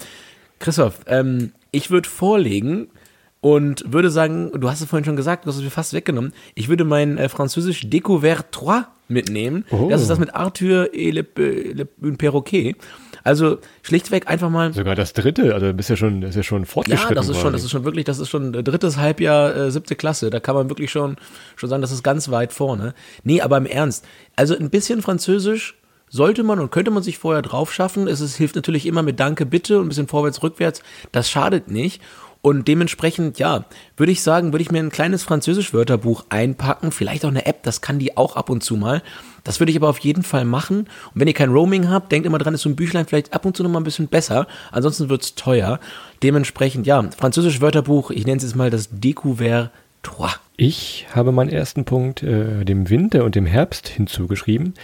Christoph, 0.60 1.00
ähm, 1.08 1.52
ich 1.72 1.92
würde 1.92 2.10
vorlegen 2.10 2.88
und 3.42 3.92
würde 3.92 4.10
sagen, 4.10 4.52
du 4.60 4.70
hast 4.70 4.82
es 4.82 4.90
vorhin 4.90 5.06
schon 5.06 5.16
gesagt, 5.16 5.46
du 5.46 5.50
hast 5.50 5.58
es 5.58 5.64
mir 5.64 5.70
fast 5.70 5.94
weggenommen. 5.94 6.34
Ich 6.56 6.68
würde 6.68 6.84
mein 6.84 7.18
äh, 7.18 7.30
französisch 7.30 7.82
Découvert 7.82 8.46
3 8.52 8.86
mitnehmen. 9.08 9.66
Oh. 9.72 9.88
Das 9.90 10.02
ist 10.02 10.10
das 10.10 10.20
mit 10.20 10.34
Arthur 10.36 10.90
et 10.94 11.14
le, 11.14 11.26
le, 11.36 11.88
le 12.02 12.12
Perroquet. 12.14 12.76
Also 13.24 13.58
schlichtweg 13.82 14.28
einfach 14.28 14.52
mal. 14.52 14.72
Sogar 14.72 14.94
das 14.94 15.14
dritte, 15.14 15.56
also 15.56 15.74
bist 15.74 15.90
ja 15.90 15.96
schon, 15.96 16.22
das 16.22 16.32
ist 16.32 16.36
ja 16.36 16.44
schon 16.44 16.66
fortgeschritten. 16.66 17.16
Ja, 17.16 17.16
das 17.16 17.28
ist 17.28 17.40
schon, 17.40 17.54
das 17.54 17.64
ist 17.64 17.72
schon 17.72 17.84
wirklich, 17.84 18.06
das 18.06 18.20
ist 18.20 18.30
schon 18.30 18.54
drittes 18.54 18.98
Halbjahr, 18.98 19.56
äh, 19.56 19.72
siebte 19.72 19.96
Klasse. 19.96 20.30
Da 20.30 20.40
kann 20.40 20.54
man 20.54 20.70
wirklich 20.70 20.92
schon, 20.92 21.18
schon 21.56 21.70
sagen, 21.70 21.82
das 21.82 21.92
ist 21.92 22.04
ganz 22.04 22.30
weit 22.30 22.54
vorne. 22.54 22.94
Nee, 23.24 23.42
aber 23.42 23.58
im 23.58 23.66
Ernst. 23.66 24.06
Also 24.36 24.56
ein 24.56 24.70
bisschen 24.70 25.02
Französisch 25.02 25.76
sollte 26.08 26.44
man 26.44 26.60
und 26.60 26.72
könnte 26.72 26.92
man 26.92 27.02
sich 27.02 27.18
vorher 27.18 27.42
drauf 27.42 27.74
schaffen. 27.74 28.08
Es 28.08 28.22
ist, 28.22 28.36
hilft 28.36 28.56
natürlich 28.56 28.86
immer 28.86 29.02
mit 29.02 29.20
Danke, 29.20 29.48
bitte 29.48 29.80
und 29.80 29.86
ein 29.86 29.90
bisschen 29.90 30.08
vorwärts, 30.08 30.44
rückwärts. 30.44 30.84
Das 31.12 31.28
schadet 31.28 31.72
nicht. 31.72 32.04
Und 32.46 32.68
dementsprechend, 32.68 33.40
ja, 33.40 33.66
würde 33.98 34.12
ich 34.12 34.22
sagen, 34.22 34.54
würde 34.54 34.62
ich 34.62 34.70
mir 34.70 34.78
ein 34.78 34.92
kleines 34.92 35.24
Französisch-Wörterbuch 35.24 36.26
einpacken, 36.30 36.92
vielleicht 36.92 37.26
auch 37.26 37.30
eine 37.30 37.48
App, 37.48 37.64
das 37.64 37.82
kann 37.82 37.98
die 37.98 38.18
auch 38.18 38.36
ab 38.36 38.52
und 38.52 38.64
zu 38.64 38.76
mal. 38.76 39.02
Das 39.44 39.60
würde 39.60 39.72
ich 39.72 39.78
aber 39.78 39.90
auf 39.90 39.98
jeden 39.98 40.22
Fall 40.22 40.46
machen. 40.46 40.82
Und 40.82 40.88
wenn 41.16 41.28
ihr 41.28 41.34
kein 41.34 41.50
Roaming 41.50 41.90
habt, 41.90 42.12
denkt 42.12 42.28
immer 42.28 42.38
dran, 42.38 42.54
ist 42.54 42.62
so 42.62 42.70
ein 42.70 42.76
Büchlein 42.76 43.08
vielleicht 43.08 43.34
ab 43.34 43.48
und 43.48 43.58
zu 43.58 43.64
noch 43.64 43.72
mal 43.72 43.80
ein 43.80 43.84
bisschen 43.84 44.10
besser. 44.10 44.46
Ansonsten 44.72 45.10
wird's 45.10 45.34
teuer. 45.34 45.80
Dementsprechend, 46.22 46.86
ja, 46.86 47.04
Französisch-Wörterbuch, 47.18 48.12
ich 48.12 48.28
nenne 48.28 48.38
es 48.38 48.44
jetzt 48.44 48.56
mal 48.56 48.70
das 48.70 48.90
Découvert 48.92 49.72
3. 50.04 50.28
Ich 50.58 51.08
habe 51.16 51.32
meinen 51.32 51.50
ersten 51.50 51.84
Punkt 51.84 52.22
äh, 52.22 52.64
dem 52.64 52.92
Winter 52.92 53.24
und 53.24 53.34
dem 53.34 53.48
Herbst 53.48 53.88
hinzugeschrieben. 53.88 54.76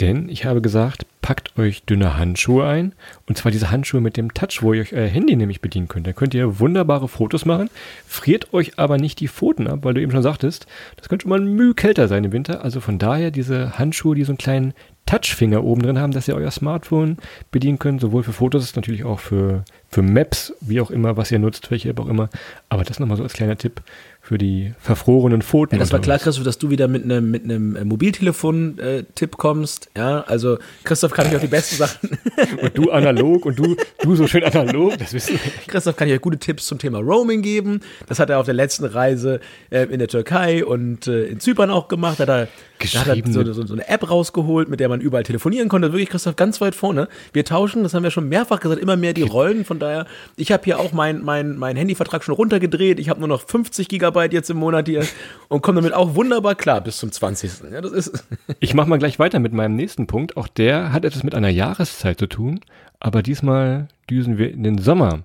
Denn 0.00 0.28
ich 0.28 0.44
habe 0.44 0.60
gesagt, 0.60 1.06
packt 1.26 1.58
euch 1.58 1.82
dünne 1.82 2.16
Handschuhe 2.16 2.64
ein. 2.66 2.92
Und 3.26 3.36
zwar 3.36 3.50
diese 3.50 3.72
Handschuhe 3.72 4.00
mit 4.00 4.16
dem 4.16 4.32
Touch, 4.32 4.62
wo 4.62 4.72
ihr 4.72 4.82
euch 4.82 4.92
euer 4.92 5.08
Handy 5.08 5.34
nämlich 5.34 5.60
bedienen 5.60 5.88
könnt. 5.88 6.06
Da 6.06 6.12
könnt 6.12 6.34
ihr 6.34 6.60
wunderbare 6.60 7.08
Fotos 7.08 7.44
machen. 7.44 7.68
Friert 8.06 8.52
euch 8.54 8.78
aber 8.78 8.96
nicht 8.98 9.18
die 9.18 9.26
Pfoten 9.26 9.66
ab, 9.66 9.80
weil 9.82 9.94
du 9.94 10.00
eben 10.00 10.12
schon 10.12 10.22
sagtest, 10.22 10.66
das 10.96 11.08
könnte 11.08 11.24
schon 11.24 11.30
mal 11.30 11.40
ein 11.40 11.56
Mühe 11.56 11.74
kälter 11.74 12.06
sein 12.06 12.22
im 12.22 12.32
Winter. 12.32 12.62
Also 12.62 12.80
von 12.80 12.98
daher 12.98 13.32
diese 13.32 13.76
Handschuhe, 13.78 14.14
die 14.14 14.22
so 14.22 14.30
einen 14.30 14.38
kleinen 14.38 14.74
Touchfinger 15.06 15.64
oben 15.64 15.82
drin 15.82 15.98
haben, 15.98 16.12
dass 16.12 16.28
ihr 16.28 16.34
euer 16.34 16.50
Smartphone 16.50 17.16
bedienen 17.50 17.78
könnt, 17.78 18.00
sowohl 18.00 18.24
für 18.24 18.32
Fotos, 18.32 18.74
natürlich 18.76 19.04
auch 19.04 19.20
für, 19.20 19.64
für 19.88 20.02
Maps, 20.02 20.52
wie 20.60 20.80
auch 20.80 20.90
immer, 20.90 21.16
was 21.16 21.30
ihr 21.30 21.38
nutzt, 21.38 21.70
welche 21.70 21.88
App 21.88 22.00
auch 22.00 22.08
immer. 22.08 22.28
Aber 22.68 22.84
das 22.84 22.98
nochmal 22.98 23.16
so 23.16 23.22
als 23.22 23.32
kleiner 23.32 23.56
Tipp 23.56 23.82
für 24.26 24.38
die 24.38 24.74
verfrorenen 24.80 25.40
Pfoten. 25.40 25.76
Ja, 25.76 25.78
das 25.78 25.92
war 25.92 26.00
klar, 26.00 26.18
Christoph, 26.18 26.44
dass 26.44 26.58
du 26.58 26.68
wieder 26.68 26.88
mit 26.88 27.04
einem 27.04 27.30
mit 27.30 27.44
einem 27.44 27.86
Mobiltelefon-Tipp 27.86 29.34
äh, 29.34 29.36
kommst. 29.36 29.88
Ja, 29.96 30.22
also 30.22 30.58
Christoph 30.82 31.12
kann 31.12 31.28
ich 31.28 31.36
auch 31.36 31.40
die 31.40 31.46
besten 31.46 31.76
Sachen. 31.76 32.18
und 32.60 32.76
du 32.76 32.90
analog 32.90 33.46
und 33.46 33.56
du, 33.56 33.76
du 34.02 34.16
so 34.16 34.26
schön 34.26 34.42
analog, 34.42 34.98
das 34.98 35.12
wissen 35.12 35.34
wir. 35.34 35.52
Christoph 35.68 35.94
kann 35.94 36.08
ich 36.08 36.14
euch 36.14 36.20
gute 36.20 36.38
Tipps 36.38 36.66
zum 36.66 36.80
Thema 36.80 36.98
Roaming 36.98 37.40
geben. 37.40 37.82
Das 38.08 38.18
hat 38.18 38.28
er 38.28 38.40
auf 38.40 38.46
der 38.46 38.54
letzten 38.54 38.86
Reise 38.86 39.38
äh, 39.70 39.84
in 39.84 40.00
der 40.00 40.08
Türkei 40.08 40.64
und 40.64 41.06
äh, 41.06 41.26
in 41.26 41.38
Zypern 41.38 41.70
auch 41.70 41.86
gemacht. 41.86 42.18
Hat 42.18 42.28
er, 42.28 42.48
hat 42.80 43.06
er 43.06 43.32
so, 43.32 43.52
so, 43.52 43.72
eine 43.72 43.88
App 43.88 44.10
rausgeholt, 44.10 44.68
mit 44.68 44.80
der 44.80 44.88
man 44.88 45.00
überall 45.00 45.24
telefonieren 45.24 45.68
konnte. 45.68 45.92
Wirklich, 45.92 46.08
Christoph, 46.08 46.36
ganz 46.36 46.60
weit 46.60 46.74
vorne. 46.74 47.08
Wir 47.32 47.44
tauschen, 47.44 47.82
das 47.82 47.94
haben 47.94 48.02
wir 48.02 48.10
schon 48.10 48.28
mehrfach 48.28 48.60
gesagt, 48.60 48.80
immer 48.80 48.96
mehr 48.96 49.12
die 49.12 49.22
Rollen. 49.22 49.64
Von 49.64 49.78
daher, 49.78 50.06
ich 50.36 50.52
habe 50.52 50.64
hier 50.64 50.78
auch 50.78 50.92
meinen 50.92 51.24
mein, 51.24 51.56
mein 51.56 51.76
Handyvertrag 51.76 52.24
schon 52.24 52.34
runtergedreht. 52.34 52.98
Ich 52.98 53.08
habe 53.08 53.20
nur 53.20 53.28
noch 53.28 53.42
50 53.46 53.88
Gigabyte 53.88 54.06
Gigabyte 54.06 54.32
jetzt 54.32 54.50
im 54.50 54.58
Monat 54.58 54.88
hier 54.88 55.04
und 55.48 55.62
komme 55.62 55.76
damit 55.80 55.94
auch 55.94 56.14
wunderbar 56.14 56.54
klar 56.54 56.80
bis 56.80 56.98
zum 56.98 57.12
20. 57.12 57.70
Ja, 57.72 57.80
das 57.80 57.92
ist 57.92 58.24
ich 58.60 58.74
mache 58.74 58.88
mal 58.88 58.98
gleich 58.98 59.18
weiter 59.18 59.38
mit 59.38 59.52
meinem 59.52 59.76
nächsten 59.76 60.06
Punkt. 60.06 60.36
Auch 60.36 60.48
der 60.48 60.92
hat 60.92 61.04
etwas 61.04 61.22
mit 61.22 61.34
einer 61.34 61.48
Jahreszeit 61.48 62.18
zu 62.18 62.26
tun, 62.26 62.60
aber 63.00 63.22
diesmal 63.22 63.88
düsen 64.08 64.38
wir 64.38 64.50
in 64.52 64.62
den 64.62 64.78
Sommer. 64.78 65.20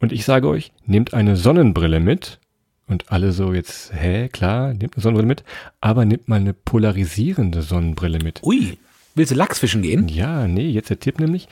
Und 0.00 0.12
ich 0.12 0.24
sage 0.24 0.48
euch, 0.48 0.72
nehmt 0.86 1.14
eine 1.14 1.36
Sonnenbrille 1.36 2.00
mit. 2.00 2.38
Und 2.86 3.10
alle 3.10 3.32
so 3.32 3.52
jetzt, 3.52 3.92
hä, 3.94 4.28
klar, 4.28 4.74
nehmt 4.74 4.94
eine 4.94 5.02
Sonnenbrille 5.02 5.26
mit, 5.26 5.44
aber 5.80 6.04
nehmt 6.04 6.28
mal 6.28 6.36
eine 6.36 6.52
polarisierende 6.52 7.62
Sonnenbrille 7.62 8.18
mit. 8.18 8.42
Ui, 8.42 8.76
willst 9.14 9.32
du 9.32 9.36
Lachsfischen 9.36 9.82
gehen? 9.82 10.08
Ja, 10.08 10.46
nee, 10.46 10.68
jetzt 10.68 10.90
der 10.90 11.00
Tipp 11.00 11.18
nämlich. 11.18 11.48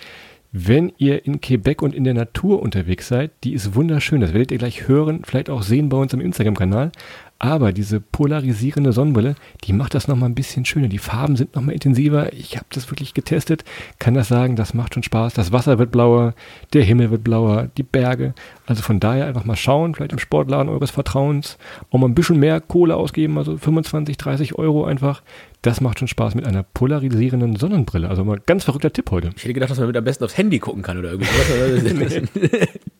Wenn 0.54 0.92
ihr 0.98 1.24
in 1.24 1.40
Quebec 1.40 1.80
und 1.80 1.94
in 1.94 2.04
der 2.04 2.12
Natur 2.12 2.60
unterwegs 2.60 3.08
seid, 3.08 3.30
die 3.42 3.54
ist 3.54 3.74
wunderschön. 3.74 4.20
Das 4.20 4.34
werdet 4.34 4.52
ihr 4.52 4.58
gleich 4.58 4.86
hören, 4.86 5.22
vielleicht 5.24 5.48
auch 5.48 5.62
sehen 5.62 5.88
bei 5.88 5.96
uns 5.96 6.12
im 6.12 6.20
Instagram-Kanal. 6.20 6.92
Aber 7.44 7.72
diese 7.72 7.98
polarisierende 8.00 8.92
Sonnenbrille, 8.92 9.34
die 9.64 9.72
macht 9.72 9.94
das 9.94 10.06
nochmal 10.06 10.28
ein 10.28 10.36
bisschen 10.36 10.64
schöner. 10.64 10.86
Die 10.86 10.98
Farben 10.98 11.34
sind 11.34 11.56
nochmal 11.56 11.74
intensiver. 11.74 12.32
Ich 12.32 12.54
habe 12.56 12.66
das 12.70 12.88
wirklich 12.88 13.14
getestet, 13.14 13.64
kann 13.98 14.14
das 14.14 14.28
sagen, 14.28 14.54
das 14.54 14.74
macht 14.74 14.94
schon 14.94 15.02
Spaß. 15.02 15.34
Das 15.34 15.50
Wasser 15.50 15.80
wird 15.80 15.90
blauer, 15.90 16.34
der 16.72 16.84
Himmel 16.84 17.10
wird 17.10 17.24
blauer, 17.24 17.68
die 17.76 17.82
Berge. 17.82 18.34
Also 18.66 18.82
von 18.82 19.00
daher 19.00 19.26
einfach 19.26 19.44
mal 19.44 19.56
schauen, 19.56 19.96
vielleicht 19.96 20.12
im 20.12 20.20
Sportladen 20.20 20.68
eures 20.68 20.92
Vertrauens, 20.92 21.58
auch 21.90 21.98
mal 21.98 22.06
ein 22.06 22.14
bisschen 22.14 22.38
mehr 22.38 22.60
Kohle 22.60 22.94
ausgeben, 22.94 23.36
also 23.36 23.58
25, 23.58 24.16
30 24.16 24.54
Euro 24.54 24.84
einfach. 24.84 25.20
Das 25.62 25.80
macht 25.80 25.98
schon 25.98 26.06
Spaß 26.06 26.36
mit 26.36 26.46
einer 26.46 26.62
polarisierenden 26.62 27.56
Sonnenbrille. 27.56 28.08
Also 28.08 28.22
mal 28.22 28.38
ganz 28.38 28.62
verrückter 28.62 28.92
Tipp 28.92 29.10
heute. 29.10 29.30
Ich 29.36 29.42
hätte 29.42 29.54
gedacht, 29.54 29.72
dass 29.72 29.78
man 29.78 29.88
mit 29.88 29.96
am 29.96 30.04
besten 30.04 30.22
aufs 30.22 30.38
Handy 30.38 30.60
gucken 30.60 30.82
kann 30.82 30.96
oder 30.96 31.10
irgendwas. 31.10 32.22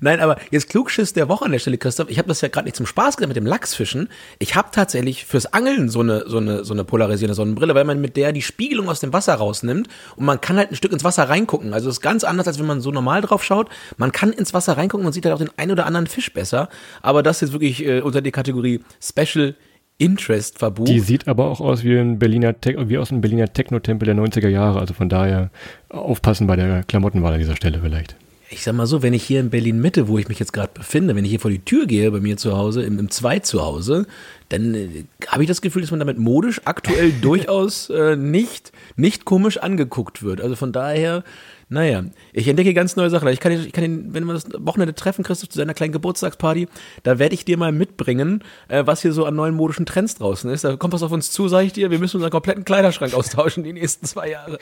Nein, 0.00 0.20
aber 0.20 0.36
jetzt 0.50 0.68
Klugschiss 0.68 1.12
der 1.12 1.28
Woche 1.28 1.44
an 1.44 1.52
der 1.52 1.58
Stelle, 1.58 1.78
Christoph. 1.78 2.10
Ich 2.10 2.18
habe 2.18 2.28
das 2.28 2.40
ja 2.40 2.48
gerade 2.48 2.66
nicht 2.66 2.76
zum 2.76 2.86
Spaß 2.86 3.16
gemacht 3.16 3.28
mit 3.28 3.36
dem 3.36 3.46
Lachsfischen. 3.46 4.08
Ich 4.38 4.56
habe 4.56 4.68
tatsächlich 4.72 5.24
fürs 5.24 5.52
Angeln 5.52 5.88
so 5.88 6.00
eine, 6.00 6.28
so, 6.28 6.38
eine, 6.38 6.64
so 6.64 6.74
eine 6.74 6.84
polarisierende 6.84 7.34
Sonnenbrille, 7.34 7.74
weil 7.74 7.84
man 7.84 8.00
mit 8.00 8.16
der 8.16 8.32
die 8.32 8.42
Spiegelung 8.42 8.88
aus 8.88 9.00
dem 9.00 9.12
Wasser 9.12 9.34
rausnimmt 9.34 9.88
und 10.16 10.24
man 10.24 10.40
kann 10.40 10.56
halt 10.56 10.70
ein 10.70 10.76
Stück 10.76 10.92
ins 10.92 11.04
Wasser 11.04 11.28
reingucken. 11.28 11.72
Also 11.72 11.88
es 11.88 11.96
ist 11.96 12.00
ganz 12.00 12.24
anders, 12.24 12.46
als 12.46 12.58
wenn 12.58 12.66
man 12.66 12.80
so 12.80 12.90
normal 12.90 13.20
drauf 13.20 13.44
schaut. 13.44 13.68
Man 13.96 14.12
kann 14.12 14.32
ins 14.32 14.54
Wasser 14.54 14.76
reingucken 14.76 15.06
und 15.06 15.12
sieht 15.12 15.24
halt 15.24 15.34
auch 15.34 15.38
den 15.38 15.50
einen 15.56 15.72
oder 15.72 15.86
anderen 15.86 16.06
Fisch 16.06 16.32
besser. 16.32 16.68
Aber 17.00 17.22
das 17.22 17.42
ist 17.42 17.52
wirklich 17.52 17.86
äh, 17.86 18.00
unter 18.00 18.20
die 18.20 18.32
Kategorie 18.32 18.80
Special 19.00 19.54
Interest 19.98 20.58
verbucht. 20.58 20.88
Die 20.88 20.98
sieht 20.98 21.28
aber 21.28 21.46
auch 21.46 21.60
aus 21.60 21.84
wie, 21.84 21.96
ein 21.96 22.18
Berliner 22.18 22.54
wie 22.64 22.98
aus 22.98 23.12
einem 23.12 23.20
Berliner 23.20 23.52
Techno-Tempel 23.52 24.06
der 24.06 24.16
90er 24.16 24.48
Jahre. 24.48 24.80
Also 24.80 24.94
von 24.94 25.08
daher 25.08 25.50
aufpassen 25.90 26.48
bei 26.48 26.56
der 26.56 26.82
Klamottenwahl 26.82 27.34
an 27.34 27.38
dieser 27.38 27.54
Stelle 27.54 27.80
vielleicht 27.82 28.16
ich 28.52 28.62
sag 28.62 28.74
mal 28.74 28.86
so, 28.86 29.02
wenn 29.02 29.14
ich 29.14 29.24
hier 29.24 29.40
in 29.40 29.48
Berlin 29.48 29.80
Mitte, 29.80 30.08
wo 30.08 30.18
ich 30.18 30.28
mich 30.28 30.38
jetzt 30.38 30.52
gerade 30.52 30.70
befinde, 30.72 31.16
wenn 31.16 31.24
ich 31.24 31.30
hier 31.30 31.40
vor 31.40 31.50
die 31.50 31.64
Tür 31.64 31.86
gehe, 31.86 32.10
bei 32.10 32.20
mir 32.20 32.36
zu 32.36 32.56
Hause, 32.56 32.82
im, 32.82 32.98
im 32.98 33.10
Zweit 33.10 33.46
zu 33.46 33.62
Hause, 33.62 34.06
dann 34.50 34.74
äh, 34.74 35.04
habe 35.26 35.42
ich 35.42 35.48
das 35.48 35.62
Gefühl, 35.62 35.80
dass 35.80 35.90
man 35.90 36.00
damit 36.00 36.18
modisch 36.18 36.60
aktuell 36.66 37.12
durchaus 37.22 37.88
äh, 37.88 38.14
nicht, 38.14 38.72
nicht 38.96 39.24
komisch 39.24 39.56
angeguckt 39.56 40.22
wird. 40.22 40.42
Also 40.42 40.54
von 40.54 40.70
daher, 40.70 41.24
naja, 41.70 42.04
ich 42.34 42.46
entdecke 42.46 42.74
ganz 42.74 42.94
neue 42.94 43.08
Sachen. 43.08 43.26
Ich 43.28 43.40
kann, 43.40 43.52
ich 43.52 43.72
kann 43.72 43.84
ihn, 43.84 44.12
wenn 44.12 44.24
wir 44.24 44.34
das 44.34 44.46
Wochenende 44.58 44.94
treffen, 44.94 45.24
Christoph, 45.24 45.48
zu 45.48 45.56
seiner 45.56 45.72
kleinen 45.72 45.92
Geburtstagsparty, 45.92 46.68
da 47.04 47.18
werde 47.18 47.34
ich 47.34 47.46
dir 47.46 47.56
mal 47.56 47.72
mitbringen, 47.72 48.44
äh, 48.68 48.84
was 48.84 49.00
hier 49.00 49.14
so 49.14 49.24
an 49.24 49.34
neuen 49.34 49.54
modischen 49.54 49.86
Trends 49.86 50.16
draußen 50.16 50.50
ist. 50.50 50.64
Da 50.64 50.76
kommt 50.76 50.92
was 50.92 51.02
auf 51.02 51.12
uns 51.12 51.30
zu, 51.30 51.48
sage 51.48 51.66
ich 51.66 51.72
dir. 51.72 51.90
Wir 51.90 51.98
müssen 51.98 52.18
unseren 52.18 52.30
kompletten 52.30 52.66
Kleiderschrank 52.66 53.14
austauschen 53.14 53.64
die 53.64 53.72
nächsten 53.72 54.04
zwei 54.04 54.28
Jahre. 54.28 54.58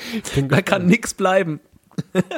Da 0.48 0.62
kann 0.62 0.86
nichts 0.86 1.12
bleiben. 1.12 1.58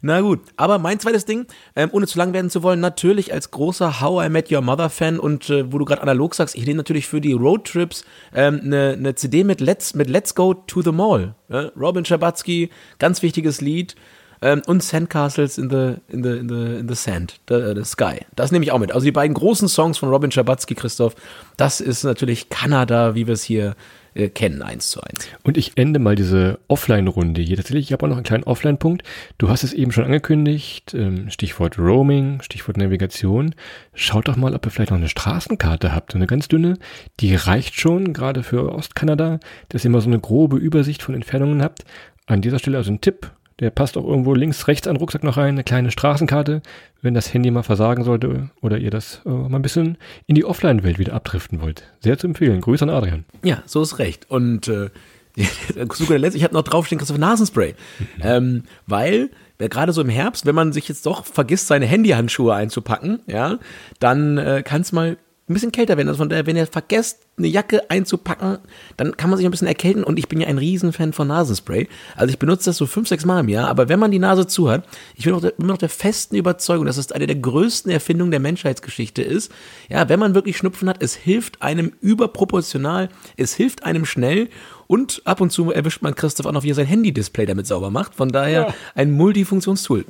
Na 0.00 0.20
gut, 0.20 0.40
aber 0.56 0.78
mein 0.78 1.00
zweites 1.00 1.24
Ding, 1.24 1.46
ähm, 1.74 1.88
ohne 1.92 2.06
zu 2.06 2.18
lang 2.18 2.32
werden 2.32 2.50
zu 2.50 2.62
wollen, 2.62 2.80
natürlich 2.80 3.32
als 3.32 3.50
großer 3.50 4.00
How 4.00 4.26
I 4.26 4.28
Met 4.28 4.52
Your 4.52 4.60
Mother 4.60 4.90
Fan 4.90 5.18
und 5.18 5.50
äh, 5.50 5.72
wo 5.72 5.78
du 5.78 5.84
gerade 5.84 6.02
analog 6.02 6.34
sagst, 6.34 6.54
ich 6.54 6.66
nehme 6.66 6.78
natürlich 6.78 7.06
für 7.06 7.20
die 7.20 7.32
Roadtrips 7.32 8.04
eine 8.32 8.46
ähm, 8.48 8.60
ne, 8.68 8.96
ne 8.96 9.14
CD 9.14 9.44
mit 9.44 9.60
Let's, 9.60 9.94
mit 9.94 10.10
Let's 10.10 10.34
Go 10.34 10.54
to 10.54 10.82
the 10.82 10.92
Mall. 10.92 11.34
Ja? 11.48 11.70
Robin 11.76 12.04
Schabatsky, 12.04 12.70
ganz 12.98 13.22
wichtiges 13.22 13.60
Lied. 13.60 13.94
Ähm, 14.42 14.60
und 14.66 14.82
Sandcastles 14.82 15.56
in 15.56 15.70
the, 15.70 15.94
in 16.08 16.22
the, 16.22 16.28
in 16.28 16.48
the, 16.48 16.78
in 16.80 16.88
the 16.88 16.94
Sand, 16.94 17.40
the, 17.48 17.72
the 17.74 17.84
Sky. 17.84 18.20
Das 18.34 18.52
nehme 18.52 18.66
ich 18.66 18.70
auch 18.70 18.78
mit. 18.78 18.92
Also 18.92 19.06
die 19.06 19.12
beiden 19.12 19.32
großen 19.32 19.66
Songs 19.66 19.96
von 19.96 20.10
Robin 20.10 20.30
Schabatsky, 20.30 20.74
Christoph, 20.74 21.14
das 21.56 21.80
ist 21.80 22.04
natürlich 22.04 22.50
Kanada, 22.50 23.14
wie 23.14 23.26
wir 23.26 23.32
es 23.32 23.42
hier 23.42 23.74
äh, 24.16 24.28
kennen, 24.28 24.62
eins 24.62 24.90
zu 24.90 25.00
eins. 25.00 25.28
Und 25.42 25.56
ich 25.56 25.72
ende 25.76 25.98
mal 25.98 26.16
diese 26.16 26.58
Offline-Runde 26.68 27.40
hier. 27.40 27.56
Tatsächlich, 27.56 27.86
ich 27.86 27.92
habe 27.92 28.04
auch 28.04 28.08
noch 28.08 28.16
einen 28.16 28.24
kleinen 28.24 28.44
Offline-Punkt. 28.44 29.02
Du 29.38 29.48
hast 29.48 29.62
es 29.62 29.72
eben 29.72 29.92
schon 29.92 30.04
angekündigt, 30.04 30.94
ähm, 30.94 31.30
Stichwort 31.30 31.78
Roaming, 31.78 32.40
Stichwort 32.42 32.76
Navigation. 32.76 33.54
Schaut 33.94 34.28
doch 34.28 34.36
mal, 34.36 34.54
ob 34.54 34.66
ihr 34.66 34.70
vielleicht 34.70 34.90
noch 34.90 34.98
eine 34.98 35.08
Straßenkarte 35.08 35.94
habt, 35.94 36.14
eine 36.14 36.26
ganz 36.26 36.48
dünne. 36.48 36.78
Die 37.20 37.34
reicht 37.34 37.78
schon, 37.78 38.12
gerade 38.12 38.42
für 38.42 38.72
Ostkanada, 38.72 39.40
dass 39.68 39.84
ihr 39.84 39.90
mal 39.90 40.00
so 40.00 40.08
eine 40.08 40.20
grobe 40.20 40.56
Übersicht 40.56 41.02
von 41.02 41.14
Entfernungen 41.14 41.62
habt. 41.62 41.84
An 42.26 42.42
dieser 42.42 42.58
Stelle 42.58 42.78
also 42.78 42.90
ein 42.90 43.00
Tipp, 43.00 43.30
der 43.60 43.70
passt 43.70 43.96
auch 43.96 44.04
irgendwo 44.04 44.34
links, 44.34 44.68
rechts 44.68 44.86
an 44.86 44.96
Rucksack 44.96 45.24
noch 45.24 45.36
rein, 45.36 45.54
eine 45.54 45.64
kleine 45.64 45.90
Straßenkarte, 45.90 46.62
wenn 47.00 47.14
das 47.14 47.32
Handy 47.32 47.50
mal 47.50 47.62
versagen 47.62 48.04
sollte 48.04 48.50
oder 48.60 48.78
ihr 48.78 48.90
das 48.90 49.22
äh, 49.24 49.30
mal 49.30 49.58
ein 49.58 49.62
bisschen 49.62 49.96
in 50.26 50.34
die 50.34 50.44
Offline-Welt 50.44 50.98
wieder 50.98 51.14
abdriften 51.14 51.60
wollt. 51.62 51.84
Sehr 52.00 52.18
zu 52.18 52.26
empfehlen. 52.26 52.60
Grüße 52.60 52.84
an 52.84 52.90
Adrian. 52.90 53.24
Ja, 53.42 53.62
so 53.64 53.80
ist 53.82 53.98
recht. 53.98 54.30
Und 54.30 54.68
äh, 54.68 54.90
sogar 55.92 56.22
ich 56.22 56.44
habe 56.44 56.54
noch 56.54 56.62
draufstehen, 56.62 56.98
Christopher 56.98 57.20
Nasenspray. 57.20 57.74
Ähm, 58.20 58.64
weil 58.86 59.30
äh, 59.58 59.68
gerade 59.68 59.92
so 59.92 60.02
im 60.02 60.08
Herbst, 60.08 60.46
wenn 60.46 60.54
man 60.54 60.72
sich 60.72 60.88
jetzt 60.88 61.06
doch 61.06 61.24
vergisst, 61.24 61.66
seine 61.66 61.86
Handyhandschuhe 61.86 62.54
einzupacken, 62.54 63.20
ja, 63.26 63.58
dann 64.00 64.38
äh, 64.38 64.62
kann 64.62 64.82
es 64.82 64.92
mal 64.92 65.16
ein 65.48 65.54
bisschen 65.54 65.70
kälter 65.70 65.96
werden. 65.96 66.08
Also 66.08 66.18
von 66.18 66.28
daher, 66.28 66.46
wenn 66.46 66.56
ihr 66.56 66.66
vergesst, 66.66 67.20
eine 67.38 67.46
Jacke 67.46 67.88
einzupacken, 67.90 68.58
dann 68.96 69.16
kann 69.16 69.30
man 69.30 69.36
sich 69.36 69.46
ein 69.46 69.50
bisschen 69.50 69.68
erkälten 69.68 70.02
und 70.02 70.18
ich 70.18 70.28
bin 70.28 70.40
ja 70.40 70.48
ein 70.48 70.58
Riesenfan 70.58 71.12
von 71.12 71.28
Nasenspray. 71.28 71.88
Also 72.16 72.30
ich 72.30 72.38
benutze 72.38 72.70
das 72.70 72.78
so 72.78 72.86
fünf, 72.86 73.08
sechs 73.08 73.24
Mal 73.24 73.40
im 73.40 73.48
Jahr, 73.48 73.68
aber 73.68 73.88
wenn 73.88 74.00
man 74.00 74.10
die 74.10 74.18
Nase 74.18 74.46
zu 74.46 74.68
hat, 74.68 74.84
ich 75.14 75.24
bin 75.24 75.34
noch 75.34 75.44
immer 75.44 75.68
noch 75.68 75.78
der 75.78 75.88
festen 75.88 76.34
Überzeugung, 76.34 76.86
dass 76.86 76.96
es 76.96 77.12
eine 77.12 77.26
der 77.26 77.36
größten 77.36 77.92
Erfindungen 77.92 78.32
der 78.32 78.40
Menschheitsgeschichte 78.40 79.22
ist. 79.22 79.52
Ja, 79.88 80.08
wenn 80.08 80.18
man 80.18 80.34
wirklich 80.34 80.56
Schnupfen 80.56 80.88
hat, 80.88 81.00
es 81.00 81.14
hilft 81.14 81.62
einem 81.62 81.92
überproportional, 82.00 83.08
es 83.36 83.54
hilft 83.54 83.84
einem 83.84 84.04
schnell 84.04 84.48
und 84.88 85.22
ab 85.24 85.40
und 85.40 85.52
zu 85.52 85.70
erwischt 85.70 86.02
man 86.02 86.14
Christoph 86.14 86.46
auch 86.46 86.52
noch, 86.52 86.64
wie 86.64 86.70
er 86.70 86.74
sein 86.74 86.86
Handy-Display 86.86 87.46
damit 87.46 87.66
sauber 87.66 87.90
macht. 87.90 88.14
Von 88.14 88.30
daher 88.30 88.68
ja. 88.68 88.74
ein 88.94 89.12
Multifunktionstool. 89.12 90.06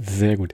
Sehr 0.00 0.36
gut. 0.36 0.52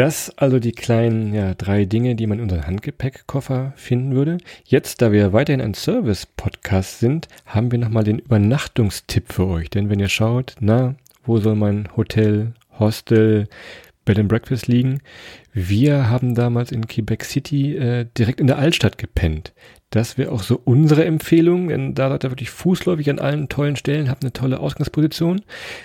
Das 0.00 0.30
also 0.38 0.60
die 0.60 0.72
kleinen 0.72 1.34
ja, 1.34 1.52
drei 1.52 1.84
Dinge, 1.84 2.14
die 2.14 2.26
man 2.26 2.38
in 2.38 2.44
unserem 2.44 2.66
Handgepäckkoffer 2.66 3.74
finden 3.76 4.14
würde. 4.14 4.38
Jetzt, 4.64 5.02
da 5.02 5.12
wir 5.12 5.34
weiterhin 5.34 5.60
ein 5.60 5.74
Service-Podcast 5.74 7.00
sind, 7.00 7.28
haben 7.44 7.70
wir 7.70 7.78
nochmal 7.78 8.04
den 8.04 8.18
Übernachtungstipp 8.18 9.30
für 9.30 9.46
euch. 9.46 9.68
Denn 9.68 9.90
wenn 9.90 10.00
ihr 10.00 10.08
schaut, 10.08 10.54
na, 10.58 10.94
wo 11.26 11.36
soll 11.36 11.54
mein 11.54 11.86
Hotel, 11.98 12.54
Hostel, 12.78 13.46
Bed 14.06 14.18
and 14.18 14.30
Breakfast 14.30 14.68
liegen? 14.68 15.02
Wir 15.52 16.08
haben 16.08 16.34
damals 16.34 16.72
in 16.72 16.88
Quebec 16.88 17.22
City 17.22 17.76
äh, 17.76 18.06
direkt 18.16 18.40
in 18.40 18.46
der 18.46 18.56
Altstadt 18.56 18.96
gepennt. 18.96 19.52
Das 19.90 20.16
wäre 20.16 20.32
auch 20.32 20.42
so 20.42 20.58
unsere 20.64 21.04
Empfehlung, 21.04 21.68
denn 21.68 21.94
da 21.94 22.08
seid 22.08 22.24
ihr 22.24 22.30
wirklich 22.30 22.48
fußläufig 22.48 23.10
an 23.10 23.18
allen 23.18 23.50
tollen 23.50 23.76
Stellen, 23.76 24.08
habt 24.08 24.24
eine 24.24 24.32
tolle 24.32 24.60
Ausgangsposition. 24.60 25.42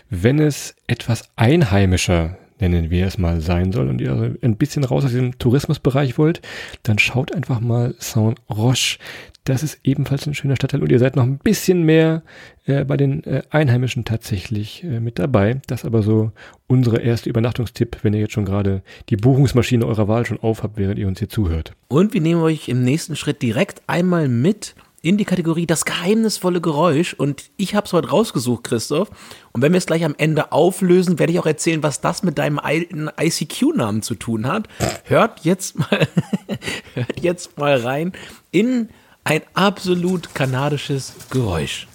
Wenn 0.10 0.40
es 0.40 0.74
etwas 0.88 1.28
einheimischer 1.36 2.38
nennen 2.60 2.90
wir 2.90 3.06
es 3.06 3.18
mal, 3.18 3.42
sein 3.42 3.72
soll 3.72 3.90
und 3.90 4.02
ihr 4.02 4.36
ein 4.42 4.58
bisschen 4.58 4.84
raus 4.84 5.04
aus 5.04 5.12
diesem 5.12 5.38
Tourismusbereich 5.38 6.18
wollt, 6.18 6.42
dann 6.84 7.00
schaut 7.00 7.34
einfach 7.34 7.60
mal 7.60 7.96
Saint-Roche. 8.00 8.98
Das 9.44 9.62
ist 9.62 9.80
ebenfalls 9.84 10.26
ein 10.26 10.34
schöner 10.34 10.56
Stadtteil 10.56 10.82
und 10.82 10.92
ihr 10.92 10.98
seid 10.98 11.16
noch 11.16 11.24
ein 11.24 11.38
bisschen 11.38 11.84
mehr 11.84 12.24
äh, 12.66 12.84
bei 12.84 12.98
den 12.98 13.24
äh, 13.26 13.44
Einheimischen 13.52 14.04
tatsächlich 14.04 14.84
äh, 14.84 15.00
mit 15.00 15.20
dabei. 15.20 15.62
Das 15.68 15.82
ist 15.82 15.86
aber 15.86 16.02
so 16.02 16.32
unsere 16.66 17.00
erste 17.00 17.30
Übernachtungstipp, 17.30 18.00
wenn 18.02 18.14
ihr 18.14 18.22
jetzt 18.22 18.34
schon 18.34 18.46
gerade 18.46 18.82
die 19.10 19.18
Buchungsmaschine 19.18 19.86
eurer 19.86 20.08
Wahl 20.08 20.26
schon 20.26 20.40
aufhabt, 20.40 20.78
während 20.78 20.98
ihr 20.98 21.08
uns 21.08 21.20
hier 21.20 21.30
zuhört. 21.30 21.74
Und 21.90 22.16
wir 22.16 22.22
nehmen 22.22 22.42
euch 22.42 22.70
im 22.70 22.84
nächsten 22.84 23.16
Schritt 23.16 23.44
direkt 23.44 23.84
einmal 23.86 24.28
mit 24.28 24.74
in 25.06 25.18
die 25.18 25.26
Kategorie 25.26 25.68
das 25.68 25.86
geheimnisvolle 25.86 26.62
Geräusch 26.62 27.14
und 27.14 27.52
ich 27.58 27.76
habe 27.76 27.86
es 27.86 27.94
heute 27.94 28.10
rausgesucht, 28.10 28.64
Christoph. 28.64 29.10
Und 29.52 29.62
wenn 29.62 29.72
wir 29.72 29.78
es 29.78 29.86
gleich 29.86 30.04
am 30.04 30.16
Ende 30.18 30.52
auflösen, 30.52 31.20
werde 31.20 31.32
ich 31.32 31.40
auch 31.40 31.46
erzählen, 31.46 31.84
was 31.84 32.02
das 32.02 32.24
mit 32.24 32.40
deinem 32.40 32.58
alten 32.58 33.10
ICQ-Namen 33.16 34.02
zu 34.02 34.16
tun 34.16 34.48
hat. 34.48 34.68
Hört 35.04 35.42
jetzt 35.42 35.78
mal, 35.78 36.08
hört 36.96 37.20
jetzt 37.20 37.56
mal 37.60 37.78
rein 37.78 38.14
in 38.50 38.90
ein 39.24 39.42
absolut 39.54 40.34
kanadisches 40.34 41.14
Geräusch. 41.30 41.88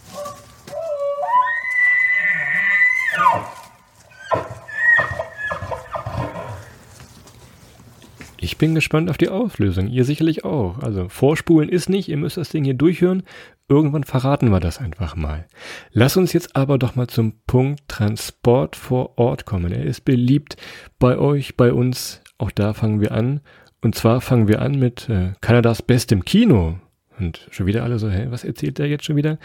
Ich 8.43 8.57
bin 8.57 8.75
gespannt 8.75 9.11
auf 9.11 9.19
die 9.19 9.29
Auflösung. 9.29 9.89
Ihr 9.89 10.07
sicherlich 10.07 10.47
auch. 10.47 10.79
Also 10.79 11.11
vorspulen 11.11 11.69
ist 11.69 11.91
nicht, 11.91 12.09
ihr 12.09 12.17
müsst 12.17 12.39
das 12.39 12.49
Ding 12.49 12.65
hier 12.65 12.73
durchhören. 12.73 13.23
Irgendwann 13.69 14.05
verraten 14.05 14.51
wir 14.51 14.61
das 14.61 14.79
einfach 14.79 15.15
mal. 15.15 15.47
Lass 15.93 16.17
uns 16.17 16.33
jetzt 16.33 16.57
aber 16.57 16.79
doch 16.79 16.97
mal 16.97 17.07
zum 17.07 17.35
Punkt 17.47 17.83
Transport 17.87 18.77
vor 18.77 19.19
Ort 19.19 19.45
kommen. 19.45 19.73
Er 19.73 19.85
ist 19.85 20.07
beliebt 20.07 20.57
bei 20.99 21.19
euch, 21.19 21.59
bei 21.59 21.75
uns. 21.75 22.23
Auch 22.39 22.51
da 22.51 22.73
fangen 22.73 23.03
wir 23.03 23.13
an. 23.13 23.41
Und 23.83 23.95
zwar 23.95 24.23
fangen 24.23 24.49
wir 24.49 24.63
an 24.63 24.79
mit 24.79 25.11
äh, 25.11 25.35
Kanadas 25.43 25.83
bestem 25.83 26.25
Kino. 26.25 26.79
Und 27.19 27.47
schon 27.51 27.67
wieder 27.67 27.83
alle 27.83 27.99
so, 27.99 28.09
hä, 28.09 28.29
was 28.31 28.45
erzählt 28.45 28.81
er 28.81 28.87
jetzt 28.87 29.05
schon 29.05 29.17
wieder? 29.17 29.39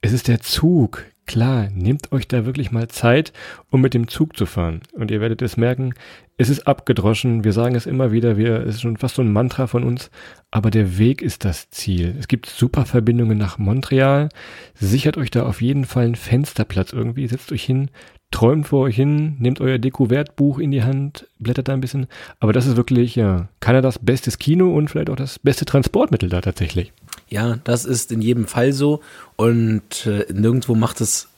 Es 0.00 0.12
ist 0.14 0.28
der 0.28 0.40
Zug. 0.40 1.04
Klar, 1.30 1.68
nehmt 1.72 2.10
euch 2.10 2.26
da 2.26 2.44
wirklich 2.44 2.72
mal 2.72 2.88
Zeit, 2.88 3.32
um 3.70 3.80
mit 3.80 3.94
dem 3.94 4.08
Zug 4.08 4.36
zu 4.36 4.46
fahren. 4.46 4.80
Und 4.94 5.12
ihr 5.12 5.20
werdet 5.20 5.42
es 5.42 5.56
merken, 5.56 5.94
es 6.38 6.48
ist 6.48 6.66
abgedroschen. 6.66 7.44
Wir 7.44 7.52
sagen 7.52 7.76
es 7.76 7.86
immer 7.86 8.10
wieder, 8.10 8.36
wir, 8.36 8.66
es 8.66 8.74
ist 8.74 8.80
schon 8.80 8.96
fast 8.96 9.14
so 9.14 9.22
ein 9.22 9.32
Mantra 9.32 9.68
von 9.68 9.84
uns. 9.84 10.10
Aber 10.50 10.72
der 10.72 10.98
Weg 10.98 11.22
ist 11.22 11.44
das 11.44 11.70
Ziel. 11.70 12.16
Es 12.18 12.26
gibt 12.26 12.46
super 12.46 12.84
Verbindungen 12.84 13.38
nach 13.38 13.58
Montreal. 13.58 14.28
Sichert 14.74 15.16
euch 15.18 15.30
da 15.30 15.44
auf 15.44 15.62
jeden 15.62 15.84
Fall 15.84 16.06
einen 16.06 16.16
Fensterplatz 16.16 16.92
irgendwie. 16.92 17.28
Setzt 17.28 17.52
euch 17.52 17.62
hin, 17.62 17.90
träumt 18.32 18.66
vor 18.66 18.80
euch 18.80 18.96
hin, 18.96 19.36
nehmt 19.38 19.60
euer 19.60 19.78
Deko-Wertbuch 19.78 20.58
in 20.58 20.72
die 20.72 20.82
Hand, 20.82 21.28
blättert 21.38 21.68
da 21.68 21.74
ein 21.74 21.80
bisschen. 21.80 22.08
Aber 22.40 22.52
das 22.52 22.66
ist 22.66 22.76
wirklich, 22.76 23.14
ja, 23.14 23.48
Kanadas 23.60 24.00
bestes 24.00 24.38
Kino 24.38 24.74
und 24.74 24.90
vielleicht 24.90 25.10
auch 25.10 25.16
das 25.16 25.38
beste 25.38 25.64
Transportmittel 25.64 26.28
da 26.28 26.40
tatsächlich. 26.40 26.92
Ja, 27.30 27.58
das 27.64 27.84
ist 27.84 28.12
in 28.12 28.20
jedem 28.20 28.46
Fall 28.46 28.72
so. 28.72 29.00
Und 29.36 30.06
äh, 30.06 30.26
nirgendwo 30.32 30.74
macht 30.74 31.00
es 31.00 31.28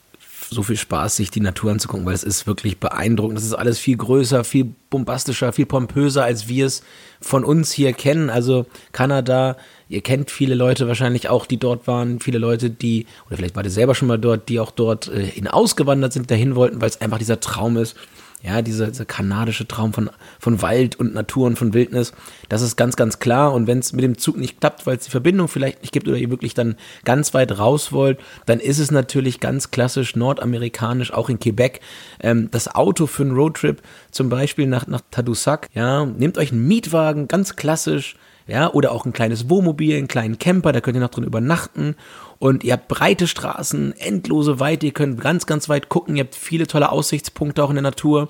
so 0.49 0.63
viel 0.63 0.77
Spaß, 0.77 1.15
sich 1.15 1.31
die 1.31 1.39
Natur 1.39 1.71
anzugucken, 1.71 2.05
weil 2.05 2.13
es 2.13 2.23
ist 2.23 2.47
wirklich 2.47 2.79
beeindruckend. 2.79 3.37
Das 3.37 3.45
ist 3.45 3.53
alles 3.53 3.79
viel 3.79 3.97
größer, 3.97 4.43
viel 4.43 4.73
bombastischer, 4.89 5.53
viel 5.53 5.65
pompöser, 5.65 6.23
als 6.23 6.47
wir 6.47 6.65
es 6.65 6.83
von 7.21 7.43
uns 7.43 7.71
hier 7.71 7.93
kennen. 7.93 8.29
Also 8.29 8.65
Kanada, 8.91 9.57
ihr 9.89 10.01
kennt 10.01 10.31
viele 10.31 10.55
Leute 10.55 10.87
wahrscheinlich 10.87 11.29
auch, 11.29 11.45
die 11.45 11.57
dort 11.57 11.87
waren, 11.87 12.19
viele 12.19 12.37
Leute, 12.37 12.69
die, 12.69 13.05
oder 13.27 13.37
vielleicht 13.37 13.55
wart 13.55 13.65
ihr 13.65 13.71
selber 13.71 13.95
schon 13.95 14.07
mal 14.07 14.19
dort, 14.19 14.49
die 14.49 14.59
auch 14.59 14.71
dort 14.71 15.07
äh, 15.07 15.23
hinausgewandert 15.25 16.13
sind, 16.13 16.29
dahin 16.29 16.55
wollten, 16.55 16.81
weil 16.81 16.89
es 16.89 17.01
einfach 17.01 17.19
dieser 17.19 17.39
Traum 17.39 17.77
ist. 17.77 17.95
Ja, 18.45 18.61
dieser, 18.61 18.87
dieser 18.87 19.05
kanadische 19.05 19.65
Traum 19.65 19.93
von, 19.93 20.09
von 20.37 20.61
Wald 20.61 20.97
und 20.97 21.13
Natur 21.13 21.47
und 21.47 21.57
von 21.57 21.73
Wildnis, 21.73 22.11
das 22.49 22.61
ist 22.61 22.75
ganz, 22.75 22.97
ganz 22.97 23.19
klar. 23.19 23.53
Und 23.53 23.67
wenn 23.67 23.79
es 23.79 23.93
mit 23.93 24.03
dem 24.03 24.17
Zug 24.17 24.35
nicht 24.35 24.59
klappt, 24.59 24.85
weil 24.85 24.97
es 24.97 25.05
die 25.05 25.11
Verbindung 25.11 25.47
vielleicht 25.47 25.81
nicht 25.81 25.93
gibt 25.93 26.09
oder 26.09 26.17
ihr 26.17 26.29
wirklich 26.29 26.53
dann 26.53 26.75
ganz 27.05 27.33
weit 27.33 27.57
raus 27.57 27.93
wollt, 27.93 28.19
dann 28.45 28.59
ist 28.59 28.79
es 28.79 28.91
natürlich 28.91 29.39
ganz 29.39 29.71
klassisch 29.71 30.17
nordamerikanisch, 30.17 31.13
auch 31.13 31.29
in 31.29 31.39
Quebec, 31.39 31.79
ähm, 32.19 32.49
das 32.51 32.67
Auto 32.75 33.07
für 33.07 33.23
einen 33.23 33.31
Roadtrip, 33.31 33.81
zum 34.13 34.29
Beispiel 34.29 34.67
nach, 34.67 34.87
nach 34.87 35.01
Tadoussac. 35.11 35.67
Ja, 35.73 36.05
nehmt 36.05 36.37
euch 36.37 36.51
einen 36.51 36.67
Mietwagen, 36.67 37.27
ganz 37.27 37.55
klassisch, 37.55 38.15
ja, 38.47 38.71
oder 38.71 38.91
auch 38.91 39.05
ein 39.05 39.13
kleines 39.13 39.49
Wohnmobil, 39.49 39.97
einen 39.97 40.07
kleinen 40.07 40.37
Camper, 40.37 40.71
da 40.71 40.81
könnt 40.81 40.95
ihr 40.95 41.01
noch 41.01 41.09
drin 41.09 41.23
übernachten 41.23 41.95
und 42.39 42.63
ihr 42.63 42.73
habt 42.73 42.87
breite 42.87 43.27
Straßen, 43.27 43.93
endlose 43.97 44.59
Weite, 44.59 44.85
ihr 44.85 44.91
könnt 44.91 45.21
ganz, 45.21 45.45
ganz 45.45 45.69
weit 45.69 45.89
gucken, 45.89 46.15
ihr 46.15 46.23
habt 46.23 46.35
viele 46.35 46.67
tolle 46.67 46.91
Aussichtspunkte 46.91 47.63
auch 47.63 47.69
in 47.69 47.75
der 47.75 47.83
Natur. 47.83 48.29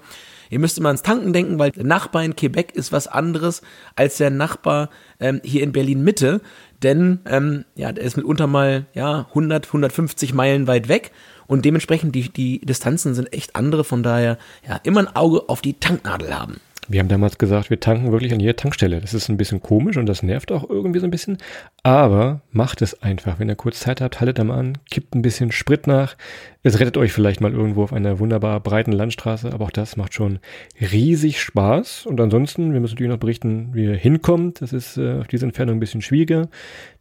Ihr 0.49 0.59
müsst 0.59 0.77
immer 0.77 0.89
ans 0.89 1.01
Tanken 1.01 1.33
denken, 1.33 1.57
weil 1.57 1.71
der 1.71 1.83
Nachbar 1.83 2.23
in 2.23 2.35
Quebec 2.35 2.75
ist 2.75 2.91
was 2.91 3.07
anderes 3.07 3.63
als 3.95 4.17
der 4.17 4.29
Nachbar 4.29 4.91
ähm, 5.19 5.41
hier 5.43 5.63
in 5.63 5.71
Berlin 5.71 6.03
Mitte, 6.03 6.41
denn 6.83 7.21
ähm, 7.25 7.65
ja, 7.73 7.91
der 7.91 8.03
ist 8.03 8.17
mitunter 8.17 8.45
mal 8.45 8.85
ja 8.93 9.25
100, 9.29 9.65
150 9.65 10.35
Meilen 10.35 10.67
weit 10.67 10.89
weg 10.89 11.11
und 11.47 11.65
dementsprechend 11.65 12.15
die 12.15 12.29
die 12.29 12.59
Distanzen 12.59 13.13
sind 13.13 13.33
echt 13.33 13.55
andere. 13.55 13.83
Von 13.83 14.03
daher 14.03 14.37
ja 14.67 14.79
immer 14.83 15.01
ein 15.01 15.15
Auge 15.15 15.49
auf 15.49 15.61
die 15.61 15.73
Tanknadel 15.73 16.37
haben. 16.37 16.57
Wir 16.89 16.99
haben 16.99 17.07
damals 17.07 17.37
gesagt, 17.37 17.69
wir 17.69 17.79
tanken 17.79 18.11
wirklich 18.11 18.33
an 18.33 18.41
jeder 18.41 18.57
Tankstelle. 18.57 18.99
Das 18.99 19.13
ist 19.13 19.29
ein 19.29 19.37
bisschen 19.37 19.61
komisch 19.61 19.95
und 19.95 20.05
das 20.05 20.21
nervt 20.21 20.51
auch 20.51 20.69
irgendwie 20.69 20.99
so 20.99 21.07
ein 21.07 21.11
bisschen. 21.11 21.37
Aber 21.81 22.41
macht 22.51 22.81
es 22.81 23.01
einfach. 23.01 23.39
Wenn 23.39 23.47
ihr 23.47 23.55
kurz 23.55 23.79
Zeit 23.79 24.01
habt, 24.01 24.19
haltet 24.19 24.39
am 24.39 24.51
an, 24.51 24.77
kippt 24.91 25.15
ein 25.15 25.21
bisschen 25.21 25.51
Sprit 25.51 25.87
nach. 25.87 26.17
Es 26.61 26.79
rettet 26.79 26.97
euch 26.97 27.13
vielleicht 27.13 27.39
mal 27.39 27.53
irgendwo 27.53 27.83
auf 27.83 27.93
einer 27.93 28.19
wunderbar 28.19 28.59
breiten 28.59 28.91
Landstraße. 28.91 29.53
Aber 29.53 29.65
auch 29.65 29.71
das 29.71 29.95
macht 29.95 30.13
schon 30.13 30.39
riesig 30.81 31.39
Spaß. 31.39 32.05
Und 32.05 32.19
ansonsten, 32.19 32.73
wir 32.73 32.81
müssen 32.81 32.95
natürlich 32.95 33.11
noch 33.11 33.19
berichten, 33.19 33.69
wie 33.73 33.85
ihr 33.85 33.95
hinkommt. 33.95 34.61
Das 34.61 34.73
ist 34.73 34.97
äh, 34.97 35.19
auf 35.19 35.27
diese 35.27 35.45
Entfernung 35.45 35.77
ein 35.77 35.81
bisschen 35.81 36.01
schwieriger. 36.01 36.49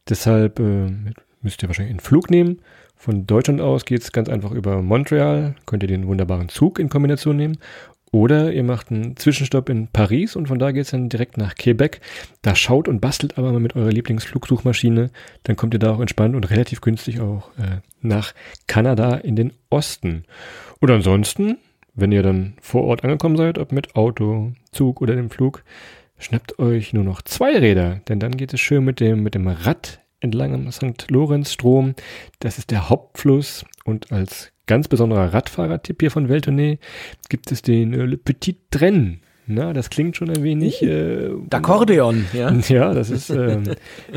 Deshalb 0.09 0.61
äh, 0.61 0.93
müsst 1.43 1.63
ihr 1.63 1.69
wahrscheinlich 1.69 1.93
einen 1.93 2.01
Flug 2.01 2.31
nehmen. 2.31 2.61
Von 3.03 3.27
Deutschland 3.27 3.61
aus 3.61 3.85
geht 3.85 4.01
es 4.01 4.13
ganz 4.13 4.29
einfach 4.29 4.53
über 4.53 4.81
Montreal. 4.81 5.57
Könnt 5.67 5.83
ihr 5.83 5.89
den 5.89 6.07
wunderbaren 6.07 6.49
Zug 6.49 6.79
in 6.79 6.89
Kombination 6.89 7.37
nehmen. 7.37 7.59
Oder 8.13 8.53
ihr 8.53 8.63
macht 8.63 8.93
einen 8.93 9.17
Zwischenstopp 9.17 9.69
in 9.71 9.89
Paris 9.89 10.37
und 10.37 10.47
von 10.47 10.61
da 10.61 10.71
geht 10.71 10.85
es 10.85 10.93
dann 10.93 11.09
direkt 11.09 11.37
nach 11.37 11.57
Quebec. 11.57 12.01
Da 12.43 12.55
schaut 12.55 12.87
und 12.87 13.01
bastelt 13.01 13.39
aber 13.39 13.51
mal 13.51 13.59
mit 13.59 13.75
eurer 13.75 13.91
Lieblingsflugsuchmaschine. 13.91 15.11
Dann 15.43 15.57
kommt 15.57 15.75
ihr 15.75 15.81
da 15.81 15.93
auch 15.93 15.99
entspannt 15.99 16.37
und 16.37 16.49
relativ 16.49 16.81
günstig 16.81 17.19
auch 17.19 17.49
äh, 17.59 17.81
nach 18.03 18.35
Kanada 18.69 19.17
in 19.17 19.35
den 19.35 19.53
Osten. 19.69 20.23
Und 20.79 20.93
ansonsten, 20.93 21.59
wenn 21.95 22.13
ihr 22.13 22.23
dann 22.23 22.55
vor 22.61 22.85
Ort 22.85 23.03
angekommen 23.03 23.37
seid, 23.37 23.59
ob 23.59 23.73
mit 23.73 23.97
Auto, 23.97 24.53
Zug 24.71 25.01
oder 25.01 25.17
dem 25.17 25.29
Flug, 25.29 25.65
schnappt 26.19 26.61
euch 26.61 26.93
nur 26.93 27.03
noch 27.03 27.21
zwei 27.23 27.59
Räder, 27.59 28.01
denn 28.07 28.21
dann 28.21 28.37
geht 28.37 28.55
es 28.55 28.61
schön 28.61 28.85
mit 28.85 29.01
dem, 29.01 29.25
mit 29.25 29.35
dem 29.35 29.49
Rad 29.49 30.02
entlang 30.23 30.55
am 30.55 30.71
St. 30.71 31.11
Lorenz-Strom. 31.11 31.95
Das 32.39 32.59
ist 32.59 32.71
der 32.71 32.89
Hauptfluss 32.89 33.65
und 33.85 34.13
als 34.13 34.53
ganz 34.67 34.89
besonderer 34.89 35.35
Radfahrertipp 35.35 36.01
hier 36.01 36.11
von 36.11 36.29
Weltournee 36.29 36.79
gibt 37.29 37.53
es 37.53 37.63
den 37.63 37.93
äh, 37.93 38.05
Le 38.05 38.17
Petit 38.17 38.59
Tren. 38.71 39.21
Na, 39.47 39.73
das 39.73 39.91
klingt 39.91 40.17
schon 40.17 40.31
ein 40.31 40.45
wenig. 40.45 40.83
Äh, 40.83 41.31
D'Accordeon, 41.51 42.25
ja. 42.33 42.53
Ja, 42.69 42.95
das 42.95 43.11
ist, 43.11 43.29
ähm, 43.31 43.65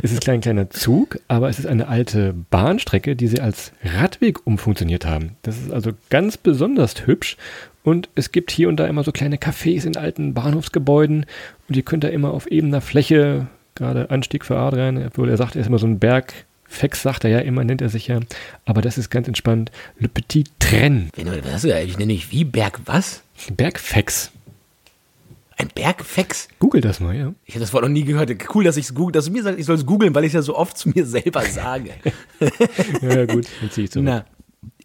es 0.02 0.12
ist 0.12 0.30
ein 0.30 0.40
kleiner 0.40 0.70
Zug, 0.70 1.20
aber 1.28 1.50
es 1.50 1.58
ist 1.58 1.66
eine 1.66 1.88
alte 1.88 2.34
Bahnstrecke, 2.52 3.16
die 3.16 3.28
sie 3.28 3.40
als 3.40 3.72
Radweg 3.84 4.46
umfunktioniert 4.46 5.06
haben. 5.06 5.32
Das 5.42 5.58
ist 5.58 5.74
also 5.74 5.92
ganz 6.10 6.38
besonders 6.38 7.08
hübsch 7.08 7.38
und 7.84 8.10
es 8.16 8.32
gibt 8.32 8.52
hier 8.52 8.70
und 8.70 8.78
da 8.78 8.86
immer 8.86 9.04
so 9.04 9.12
kleine 9.12 9.38
Cafés 9.38 9.86
in 9.86 9.98
alten 9.98 10.36
Bahnhofsgebäuden 10.36 11.26
und 11.68 11.76
ihr 11.76 11.84
könnt 11.84 12.04
da 12.04 12.10
immer 12.10 12.32
auf 12.32 12.46
ebener 12.48 12.82
Fläche, 12.82 13.48
gerade 13.76 14.10
Anstieg 14.10 14.46
für 14.46 14.58
Adrian, 14.58 15.06
obwohl 15.06 15.30
er 15.30 15.38
sagt, 15.38 15.56
er 15.56 15.62
ist 15.62 15.68
immer 15.68 15.80
so 15.80 15.88
ein 15.88 16.00
Berg, 16.00 16.34
Fex 16.68 17.02
sagt 17.02 17.24
er 17.24 17.30
ja 17.30 17.40
immer, 17.40 17.64
nennt 17.64 17.82
er 17.82 17.90
sich 17.90 18.08
ja. 18.08 18.20
Aber 18.66 18.82
das 18.82 18.98
ist 18.98 19.10
ganz 19.10 19.28
entspannt. 19.28 19.72
Le 20.00 20.08
Petit 20.08 20.50
Tren. 20.60 21.10
Was, 21.44 21.64
ich 21.64 21.98
nenne 21.98 22.14
ich 22.14 22.32
wie 22.32 22.44
Berg 22.44 22.82
was? 22.86 23.22
Bergfex. 23.56 24.32
Ein 25.58 25.70
Bergfex? 25.74 26.50
Google 26.60 26.82
das 26.82 27.00
mal, 27.00 27.16
ja. 27.16 27.34
Ich 27.46 27.54
habe 27.54 27.62
das 27.62 27.72
Wort 27.72 27.84
noch 27.84 27.90
nie 27.90 28.04
gehört. 28.04 28.30
Cool, 28.54 28.66
dass, 28.66 28.76
ich's 28.76 28.94
google, 28.94 29.14
dass 29.14 29.26
du 29.26 29.32
mir 29.32 29.42
sagst, 29.42 29.58
ich 29.58 29.66
soll 29.66 29.76
es 29.76 29.86
googeln, 29.86 30.14
weil 30.14 30.26
ich 30.26 30.30
es 30.30 30.34
ja 30.34 30.42
so 30.42 30.58
oft 30.58 30.78
zu 30.78 30.90
mir 30.90 31.06
selber 31.06 31.44
sage. 31.44 31.92
ja, 33.02 33.26
gut, 33.26 33.48
dann 33.62 33.72
ziehe 33.72 33.86
ich 33.86 33.92
so. 33.92 34.02
Na, 34.02 34.26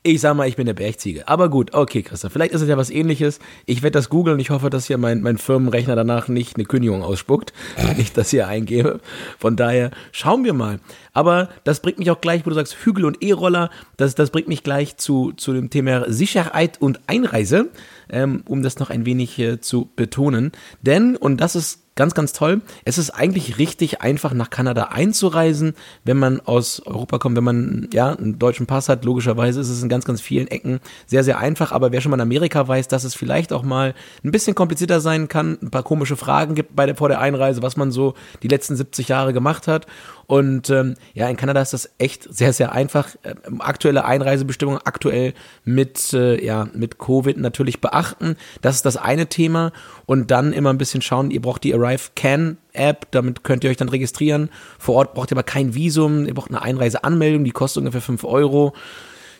ich 0.03 0.23
sag 0.23 0.35
mal, 0.35 0.49
ich 0.49 0.57
bin 0.57 0.65
der 0.65 0.73
Bergziege. 0.73 1.29
Aber 1.29 1.51
gut, 1.51 1.75
okay, 1.75 2.03
Christoph, 2.03 2.33
vielleicht 2.33 2.55
ist 2.55 2.63
es 2.63 2.69
ja 2.69 2.79
was 2.79 2.89
ähnliches. 2.89 3.39
Ich 3.67 3.83
werde 3.83 3.99
das 3.99 4.09
googeln 4.09 4.41
ich 4.41 4.49
hoffe, 4.49 4.71
dass 4.71 4.87
hier 4.87 4.97
mein, 4.97 5.21
mein 5.21 5.37
Firmenrechner 5.37 5.95
danach 5.95 6.29
nicht 6.29 6.57
eine 6.57 6.65
Kündigung 6.65 7.03
ausspuckt, 7.03 7.53
wenn 7.77 8.01
ich 8.01 8.13
das 8.13 8.31
hier 8.31 8.49
eingebe. 8.49 9.01
Von 9.39 9.57
daher 9.57 9.91
schauen 10.13 10.45
wir 10.45 10.55
mal. 10.55 10.81
Aber 11.13 11.49
das 11.65 11.81
bringt 11.81 11.99
mich 11.99 12.11
auch 12.11 12.21
gleich, 12.21 12.45
wo 12.45 12.51
du 12.51 12.57
sagst 12.57 12.77
Hügel 12.85 13.05
und 13.05 13.23
E-Roller, 13.23 13.71
das, 13.97 14.15
das 14.15 14.31
bringt 14.31 14.49
mich 14.49 14.63
gleich 14.63 14.97
zu, 14.97 15.33
zu 15.33 15.53
dem 15.53 15.71
Thema 15.71 16.11
Sicherheit 16.11 16.81
und 16.81 17.01
Einreise, 17.07 17.71
ähm, 18.09 18.43
um 18.47 18.63
das 18.63 18.79
noch 18.79 18.91
ein 18.91 19.07
wenig 19.07 19.39
äh, 19.39 19.61
zu 19.61 19.91
betonen. 19.97 20.53
Denn, 20.83 21.17
und 21.17 21.41
das 21.41 21.57
ist 21.57 21.81
Ganz, 22.01 22.15
ganz 22.15 22.33
toll. 22.33 22.63
Es 22.87 22.97
ist 22.97 23.11
eigentlich 23.11 23.59
richtig 23.59 24.01
einfach 24.01 24.33
nach 24.33 24.49
Kanada 24.49 24.85
einzureisen, 24.85 25.75
wenn 26.03 26.17
man 26.17 26.41
aus 26.41 26.81
Europa 26.87 27.19
kommt, 27.19 27.37
wenn 27.37 27.45
man 27.45 27.89
ja 27.93 28.15
einen 28.15 28.39
deutschen 28.39 28.65
Pass 28.65 28.89
hat. 28.89 29.05
Logischerweise 29.05 29.61
ist 29.61 29.69
es 29.69 29.83
in 29.83 29.91
ganz, 29.91 30.07
ganz 30.07 30.23
vielen 30.23 30.47
Ecken 30.47 30.81
sehr, 31.05 31.25
sehr 31.25 31.39
einfach. 31.39 31.73
Aber 31.73 31.93
wer 31.93 32.01
schon 32.01 32.09
mal 32.09 32.17
in 32.17 32.23
Amerika 32.23 32.67
weiß, 32.67 32.89
dass 32.89 33.05
es 33.05 33.15
vielleicht 33.15 33.53
auch 33.53 33.65
mal 33.65 33.93
ein 34.25 34.31
bisschen 34.31 34.55
komplizierter 34.55 35.01
sein 35.01 35.29
kann, 35.29 35.59
ein 35.61 35.71
paar 35.71 35.83
komische 35.83 36.17
Fragen 36.17 36.55
gibt 36.55 36.75
bei 36.75 36.87
der, 36.87 36.97
vor 36.97 37.11
der 37.11 37.21
Einreise, 37.21 37.61
was 37.61 37.77
man 37.77 37.91
so 37.91 38.15
die 38.43 38.49
letzten 38.49 38.77
70 38.77 39.09
Jahre 39.09 39.35
gemacht 39.35 39.67
hat. 39.69 39.87
Und 40.31 40.71
ähm, 40.71 40.95
ja, 41.13 41.29
in 41.29 41.37
Kanada 41.37 41.61
ist 41.61 41.73
das 41.73 41.91
echt 41.99 42.33
sehr, 42.33 42.53
sehr 42.53 42.71
einfach. 42.71 43.09
Ähm, 43.25 43.61
aktuelle 43.61 44.05
Einreisebestimmungen 44.05 44.81
aktuell 44.85 45.35
mit, 45.65 46.13
äh, 46.13 46.41
ja, 46.41 46.69
mit 46.73 47.01
Covid 47.01 47.37
natürlich 47.37 47.81
beachten. 47.81 48.37
Das 48.63 48.77
ist 48.77 48.87
das 48.87 48.97
eine 48.97 49.27
Thema. 49.27 49.73
Und 50.07 50.31
dann 50.31 50.53
immer 50.53 50.71
ein 50.71 50.79
bisschen 50.79 51.03
schauen, 51.03 51.33
ihr 51.33 51.43
braucht 51.43 51.65
die 51.65 51.75
Arrive 51.75 52.11
Can 52.15 52.59
App, 52.75 53.09
damit 53.11 53.43
könnt 53.43 53.65
ihr 53.65 53.71
euch 53.71 53.77
dann 53.77 53.89
registrieren. 53.89 54.51
Vor 54.79 54.95
Ort 54.95 55.15
braucht 55.15 55.33
ihr 55.33 55.37
aber 55.37 55.43
kein 55.43 55.75
Visum, 55.75 56.27
ihr 56.27 56.35
braucht 56.35 56.51
eine 56.51 56.63
Einreiseanmeldung, 56.63 57.43
die 57.43 57.51
kostet 57.51 57.81
ungefähr 57.81 58.01
5 58.01 58.23
Euro. 58.23 58.73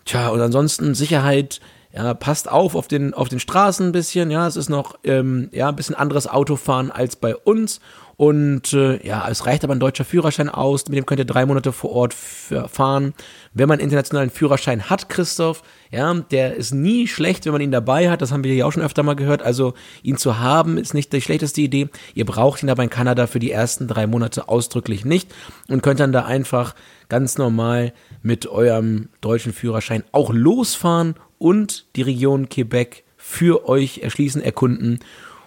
Tja, 0.07 0.31
und 0.31 0.41
ansonsten 0.41 0.97
Sicherheit, 0.97 1.61
ja, 1.93 2.15
passt 2.15 2.51
auf 2.51 2.75
auf 2.75 2.89
den, 2.89 3.15
auf 3.15 3.29
den 3.29 3.39
Straßen 3.39 3.87
ein 3.87 3.93
bisschen, 3.93 4.33
ja, 4.33 4.45
es 4.45 4.57
ist 4.57 4.69
noch, 4.69 4.99
ähm, 5.05 5.51
ja, 5.53 5.69
ein 5.69 5.77
bisschen 5.77 5.95
anderes 5.95 6.27
Autofahren 6.27 6.91
als 6.91 7.15
bei 7.15 7.37
uns 7.37 7.81
und 8.21 8.75
äh, 8.75 9.03
ja, 9.03 9.27
es 9.31 9.47
reicht 9.47 9.65
aber 9.65 9.75
ein 9.75 9.81
deutscher 9.81 10.05
Führerschein 10.05 10.51
aus. 10.51 10.87
Mit 10.89 10.99
dem 10.99 11.07
könnt 11.07 11.21
ihr 11.21 11.25
drei 11.25 11.47
Monate 11.47 11.73
vor 11.73 11.93
Ort 11.93 12.13
fahren. 12.13 13.15
Wenn 13.55 13.67
man 13.67 13.81
internationalen 13.81 14.29
Führerschein 14.29 14.91
hat, 14.91 15.09
Christoph, 15.09 15.63
ja, 15.91 16.13
der 16.13 16.55
ist 16.55 16.75
nie 16.75 17.07
schlecht, 17.07 17.47
wenn 17.47 17.53
man 17.53 17.63
ihn 17.63 17.71
dabei 17.71 18.11
hat. 18.11 18.21
Das 18.21 18.31
haben 18.31 18.45
wir 18.45 18.53
hier 18.53 18.67
auch 18.67 18.73
schon 18.73 18.83
öfter 18.83 19.03
mal 19.03 19.17
gehört. 19.17 19.41
Also 19.41 19.73
ihn 20.03 20.19
zu 20.19 20.39
haben, 20.39 20.77
ist 20.77 20.93
nicht 20.93 21.15
die 21.15 21.23
schlechteste 21.23 21.63
Idee. 21.63 21.89
Ihr 22.13 22.27
braucht 22.27 22.63
ihn 22.63 22.69
aber 22.69 22.83
in 22.83 22.91
Kanada 22.91 23.27
für 23.27 23.39
die 23.39 23.53
ersten 23.53 23.89
drei 23.89 24.07
Monate 24.07 24.51
ausdrücklich 24.51 25.07
nicht 25.07 25.33
und 25.69 25.83
könnt 25.83 26.01
dann 26.01 26.13
da 26.13 26.27
einfach 26.27 26.75
ganz 27.09 27.39
normal 27.39 27.95
mit 28.21 28.47
eurem 28.47 29.09
deutschen 29.23 29.55
Führerschein 29.55 30.05
auch 30.13 30.31
losfahren 30.31 31.15
und 31.39 31.87
die 31.97 32.03
Region 32.03 32.51
Quebec 32.51 33.05
für 33.17 33.67
euch 33.67 34.01
erschließen, 34.01 34.43
erkunden 34.43 34.99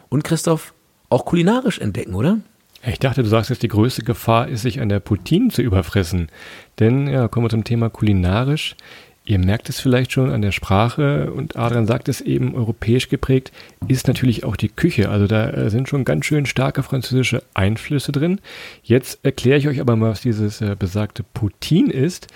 und 0.10 0.24
Christoph 0.24 0.74
auch 1.10 1.26
kulinarisch 1.26 1.78
entdecken, 1.78 2.16
oder? 2.16 2.40
Ich 2.86 3.00
dachte, 3.00 3.24
du 3.24 3.30
sagst 3.30 3.50
jetzt, 3.50 3.64
die 3.64 3.70
größte 3.70 4.04
Gefahr 4.04 4.50
ist, 4.50 4.62
sich 4.62 4.82
an 4.82 4.90
der 4.90 5.00
Poutine 5.00 5.50
zu 5.50 5.62
überfressen. 5.62 6.28
Denn, 6.80 7.08
ja, 7.08 7.28
kommen 7.30 7.46
wir 7.46 7.50
zum 7.50 7.64
Thema 7.64 7.90
kulinarisch. 7.90 8.76
Ihr 9.26 9.40
merkt 9.40 9.70
es 9.70 9.80
vielleicht 9.80 10.12
schon 10.12 10.30
an 10.32 10.42
der 10.42 10.52
Sprache 10.52 11.32
und 11.32 11.56
Adrian 11.56 11.86
sagt 11.86 12.10
es 12.10 12.20
eben, 12.20 12.56
europäisch 12.56 13.08
geprägt 13.08 13.54
ist 13.88 14.10
natürlich 14.10 14.44
auch 14.44 14.58
die 14.58 14.68
Küche. 14.68 15.08
Also 15.08 15.28
da 15.28 15.50
äh, 15.50 15.70
sind 15.70 15.88
schon 15.88 16.04
ganz 16.04 16.26
schön 16.26 16.46
starke 16.46 16.84
französische 16.84 17.42
Einflüsse 17.54 18.12
drin. 18.12 18.42
Jetzt 18.84 19.20
erkläre 19.24 19.60
ich 19.60 19.70
euch 19.70 19.80
aber 19.80 19.96
mal, 19.96 20.12
was 20.12 20.20
dieses 20.20 20.60
äh, 20.60 20.76
besagte 20.78 21.24
Poutine 21.24 21.94
ist. 21.94 22.28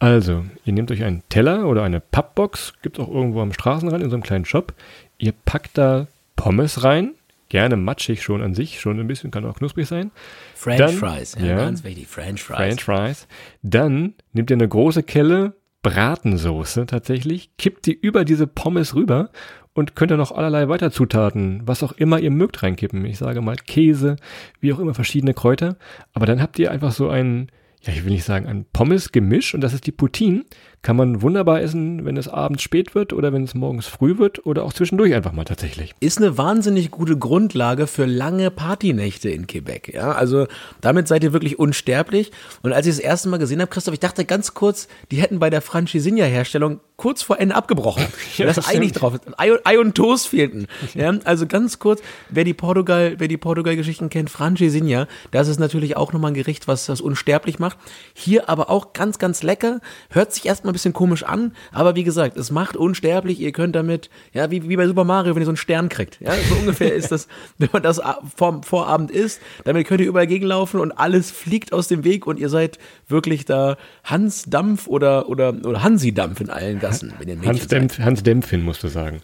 Also, 0.00 0.44
ihr 0.66 0.74
nehmt 0.74 0.90
euch 0.90 1.02
einen 1.02 1.22
Teller 1.30 1.66
oder 1.66 1.82
eine 1.82 2.00
Pappbox, 2.00 2.74
gibt 2.82 2.98
es 2.98 3.04
auch 3.04 3.08
irgendwo 3.08 3.40
am 3.40 3.54
Straßenrand 3.54 4.02
in 4.02 4.10
so 4.10 4.16
einem 4.16 4.22
kleinen 4.22 4.44
Shop. 4.44 4.74
Ihr 5.16 5.32
packt 5.32 5.78
da 5.78 6.08
Pommes 6.36 6.84
rein, 6.84 7.12
gerne 7.48 7.76
matschig 7.76 8.22
schon 8.22 8.42
an 8.42 8.54
sich, 8.54 8.80
schon 8.80 8.98
ein 9.00 9.06
bisschen, 9.06 9.30
kann 9.30 9.44
auch 9.44 9.56
knusprig 9.58 9.86
sein. 9.86 10.10
French 10.54 10.78
Dann- 10.78 10.94
Fries, 10.94 11.36
ja, 11.38 11.46
ja. 11.46 11.56
ganz 11.56 11.84
wichtig, 11.84 12.06
French 12.06 12.42
Fries. 12.42 12.56
French 12.56 12.84
Fries. 12.84 13.28
Dann 13.62 14.14
nehmt 14.32 14.50
ihr 14.50 14.56
eine 14.56 14.68
große 14.68 15.02
Kelle 15.02 15.54
Bratensoße 15.82 16.86
tatsächlich, 16.86 17.50
kippt 17.58 17.86
die 17.86 17.92
über 17.92 18.24
diese 18.24 18.46
Pommes 18.46 18.94
rüber 18.94 19.30
und 19.74 19.94
könnt 19.96 20.10
ihr 20.12 20.16
noch 20.16 20.32
allerlei 20.32 20.68
weiter 20.68 20.90
Zutaten, 20.90 21.62
was 21.66 21.82
auch 21.82 21.92
immer 21.92 22.18
ihr 22.20 22.30
mögt, 22.30 22.62
reinkippen. 22.62 23.04
Ich 23.04 23.18
sage 23.18 23.40
mal 23.40 23.56
Käse, 23.56 24.16
wie 24.60 24.72
auch 24.72 24.78
immer 24.78 24.94
verschiedene 24.94 25.34
Kräuter. 25.34 25.76
Aber 26.12 26.26
dann 26.26 26.40
habt 26.40 26.58
ihr 26.58 26.70
einfach 26.70 26.92
so 26.92 27.08
ein, 27.10 27.50
ja, 27.82 27.92
ich 27.92 28.04
will 28.04 28.12
nicht 28.12 28.24
sagen, 28.24 28.46
ein 28.46 28.64
Pommes-Gemisch 28.72 29.54
und 29.54 29.60
das 29.60 29.74
ist 29.74 29.86
die 29.86 29.92
Poutine. 29.92 30.44
Kann 30.84 30.96
man 30.96 31.22
wunderbar 31.22 31.60
essen, 31.62 32.04
wenn 32.04 32.16
es 32.18 32.28
abends 32.28 32.62
spät 32.62 32.94
wird 32.94 33.12
oder 33.14 33.32
wenn 33.32 33.42
es 33.42 33.54
morgens 33.54 33.86
früh 33.86 34.18
wird 34.18 34.44
oder 34.46 34.62
auch 34.64 34.72
zwischendurch 34.74 35.14
einfach 35.14 35.32
mal 35.32 35.44
tatsächlich. 35.44 35.94
ist 36.00 36.18
eine 36.18 36.36
wahnsinnig 36.38 36.90
gute 36.90 37.16
Grundlage 37.16 37.86
für 37.86 38.04
lange 38.04 38.50
Partynächte 38.50 39.30
in 39.30 39.46
Quebec. 39.46 39.92
Ja, 39.94 40.12
also 40.12 40.46
damit 40.82 41.08
seid 41.08 41.24
ihr 41.24 41.32
wirklich 41.32 41.58
unsterblich. 41.58 42.32
Und 42.62 42.74
als 42.74 42.86
ich 42.86 42.96
das 42.96 43.00
erste 43.02 43.30
Mal 43.30 43.38
gesehen 43.38 43.60
habe, 43.62 43.70
Christoph, 43.70 43.94
ich 43.94 44.00
dachte 44.00 44.26
ganz 44.26 44.52
kurz, 44.52 44.86
die 45.10 45.16
hätten 45.16 45.38
bei 45.38 45.48
der 45.48 45.62
Franchisinha-Herstellung 45.62 46.80
kurz 46.96 47.22
vor 47.22 47.40
Ende 47.40 47.54
abgebrochen. 47.54 48.04
Ja, 48.36 48.46
das 48.46 48.56
das 48.56 48.68
Ei 48.68 48.78
nicht 48.78 48.90
stimmt. 48.96 49.02
drauf 49.02 49.14
ist. 49.14 49.22
Ei, 49.38 49.52
und- 49.52 49.60
Ei 49.64 49.78
und 49.78 49.94
Toast 49.94 50.28
fehlten. 50.28 50.66
Ja, 50.94 51.12
also 51.24 51.46
ganz 51.46 51.78
kurz, 51.78 52.02
wer 52.28 52.44
die 52.44 52.52
Portugal, 52.54 53.14
wer 53.18 53.28
die 53.28 53.36
Portugal-Geschichten 53.38 54.10
kennt, 54.10 54.28
Franchisinha, 54.28 55.06
das 55.30 55.48
ist 55.48 55.58
natürlich 55.58 55.96
auch 55.96 56.12
nochmal 56.12 56.32
ein 56.32 56.34
Gericht, 56.34 56.68
was 56.68 56.86
das 56.86 57.00
unsterblich 57.00 57.58
macht. 57.58 57.78
Hier 58.12 58.48
aber 58.50 58.68
auch 58.70 58.92
ganz, 58.92 59.18
ganz 59.18 59.42
lecker. 59.42 59.80
Hört 60.10 60.32
sich 60.34 60.44
erstmal 60.46 60.73
ein 60.74 60.76
bisschen 60.76 60.92
komisch 60.92 61.22
an, 61.22 61.52
aber 61.72 61.94
wie 61.94 62.04
gesagt, 62.04 62.36
es 62.36 62.50
macht 62.50 62.76
unsterblich. 62.76 63.40
Ihr 63.40 63.52
könnt 63.52 63.76
damit, 63.76 64.10
ja, 64.32 64.50
wie, 64.50 64.68
wie 64.68 64.76
bei 64.76 64.86
Super 64.86 65.04
Mario, 65.04 65.34
wenn 65.34 65.42
ihr 65.42 65.46
so 65.46 65.52
einen 65.52 65.56
Stern 65.56 65.88
kriegt. 65.88 66.20
Ja, 66.20 66.32
so 66.48 66.56
ungefähr 66.56 66.94
ist 66.94 67.12
das, 67.12 67.28
wenn 67.58 67.68
man 67.72 67.82
das 67.82 68.00
vorm 68.36 68.62
Vorabend 68.62 69.10
isst. 69.10 69.40
Damit 69.64 69.86
könnt 69.86 70.00
ihr 70.00 70.06
überall 70.06 70.26
gegenlaufen 70.26 70.80
und 70.80 70.92
alles 70.92 71.30
fliegt 71.30 71.72
aus 71.72 71.88
dem 71.88 72.04
Weg 72.04 72.26
und 72.26 72.38
ihr 72.38 72.48
seid 72.48 72.78
wirklich 73.08 73.44
da 73.44 73.76
Hans 74.02 74.44
Dampf 74.44 74.86
oder, 74.86 75.28
oder, 75.28 75.54
oder 75.64 75.82
Hansi 75.82 76.12
Dampf 76.12 76.40
in 76.40 76.50
allen 76.50 76.80
Gassen, 76.80 77.12
wenn 77.18 77.28
ihr 77.28 77.36
Mädchen 77.36 77.54
Hans, 77.54 77.66
Dempf, 77.68 77.98
Hans 77.98 78.22
Dempfin, 78.22 78.62
musst 78.62 78.82
du 78.82 78.88
sagen. 78.88 79.20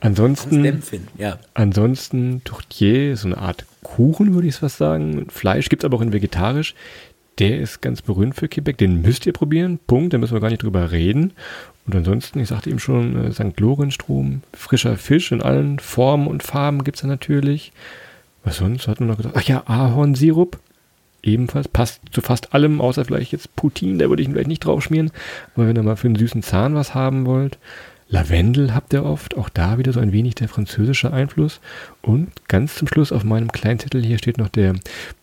Ansonsten. 0.00 0.56
seid. 0.56 0.64
Dämpfin, 0.64 1.08
ja. 1.16 1.38
Ansonsten 1.54 2.42
Tourtier, 2.44 3.16
so 3.16 3.28
eine 3.28 3.38
Art 3.38 3.64
Kuchen, 3.82 4.34
würde 4.34 4.46
ich 4.48 4.54
es 4.54 4.58
fast 4.58 4.78
sagen. 4.78 5.26
Fleisch 5.30 5.68
gibt 5.68 5.82
es 5.82 5.86
aber 5.86 5.96
auch 5.96 6.02
in 6.02 6.12
vegetarisch. 6.12 6.74
Der 7.38 7.58
ist 7.58 7.80
ganz 7.80 8.02
berühmt 8.02 8.34
für 8.34 8.48
Quebec. 8.48 8.78
Den 8.78 9.00
müsst 9.02 9.26
ihr 9.26 9.32
probieren. 9.32 9.78
Punkt. 9.86 10.12
Da 10.12 10.18
müssen 10.18 10.34
wir 10.34 10.40
gar 10.40 10.50
nicht 10.50 10.62
drüber 10.62 10.90
reden. 10.90 11.32
Und 11.86 11.94
ansonsten, 11.94 12.40
ich 12.40 12.48
sagte 12.48 12.70
eben 12.70 12.78
schon, 12.78 13.26
äh, 13.26 13.32
St. 13.32 13.58
Lorenstrom, 13.58 14.42
frischer 14.52 14.96
Fisch 14.96 15.32
in 15.32 15.42
allen 15.42 15.78
Formen 15.78 16.26
und 16.26 16.42
Farben 16.42 16.84
gibt 16.84 16.96
es 16.96 17.02
da 17.02 17.08
natürlich. 17.08 17.72
Was 18.44 18.58
sonst 18.58 18.88
hat 18.88 19.00
man 19.00 19.08
noch 19.08 19.16
gesagt? 19.16 19.36
Ach 19.38 19.42
ja, 19.42 19.62
Ahornsirup. 19.66 20.58
Ebenfalls 21.22 21.68
passt 21.68 22.00
zu 22.12 22.20
fast 22.20 22.54
allem, 22.54 22.80
außer 22.80 23.04
vielleicht 23.04 23.32
jetzt 23.32 23.54
Poutine, 23.56 23.98
da 23.98 24.08
würde 24.08 24.22
ich 24.22 24.28
ihn 24.28 24.34
vielleicht 24.34 24.48
nicht 24.48 24.64
drauf 24.64 24.82
schmieren. 24.82 25.10
Aber 25.54 25.66
wenn 25.66 25.76
ihr 25.76 25.82
mal 25.82 25.96
für 25.96 26.06
einen 26.06 26.16
süßen 26.16 26.42
Zahn 26.42 26.74
was 26.74 26.94
haben 26.94 27.26
wollt, 27.26 27.58
Lavendel 28.10 28.74
habt 28.74 28.94
ihr 28.94 29.04
oft, 29.04 29.36
auch 29.36 29.50
da 29.50 29.76
wieder 29.76 29.92
so 29.92 30.00
ein 30.00 30.12
wenig 30.12 30.34
der 30.34 30.48
französische 30.48 31.12
Einfluss. 31.12 31.60
Und 32.00 32.30
ganz 32.48 32.74
zum 32.74 32.88
Schluss 32.88 33.12
auf 33.12 33.22
meinem 33.22 33.52
kleinen 33.52 33.78
Zettel 33.78 34.04
hier 34.04 34.18
steht 34.18 34.38
noch 34.38 34.48
der 34.48 34.74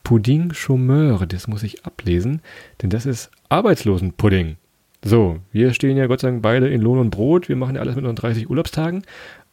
Pudding 0.03 0.51
Chômeur, 0.51 1.25
das 1.25 1.47
muss 1.47 1.63
ich 1.63 1.85
ablesen, 1.85 2.41
denn 2.81 2.91
das 2.91 3.05
ist 3.05 3.31
Arbeitslosenpudding. 3.49 4.57
So, 5.03 5.39
wir 5.51 5.73
stehen 5.73 5.97
ja 5.97 6.07
Gott 6.07 6.21
sei 6.21 6.29
Dank 6.29 6.41
beide 6.41 6.67
in 6.67 6.81
Lohn 6.81 6.99
und 6.99 7.09
Brot, 7.09 7.49
wir 7.49 7.55
machen 7.55 7.75
ja 7.75 7.81
alles 7.81 7.95
mit 7.95 8.05
unseren 8.05 8.15
30 8.15 8.49
Urlaubstagen, 8.49 9.03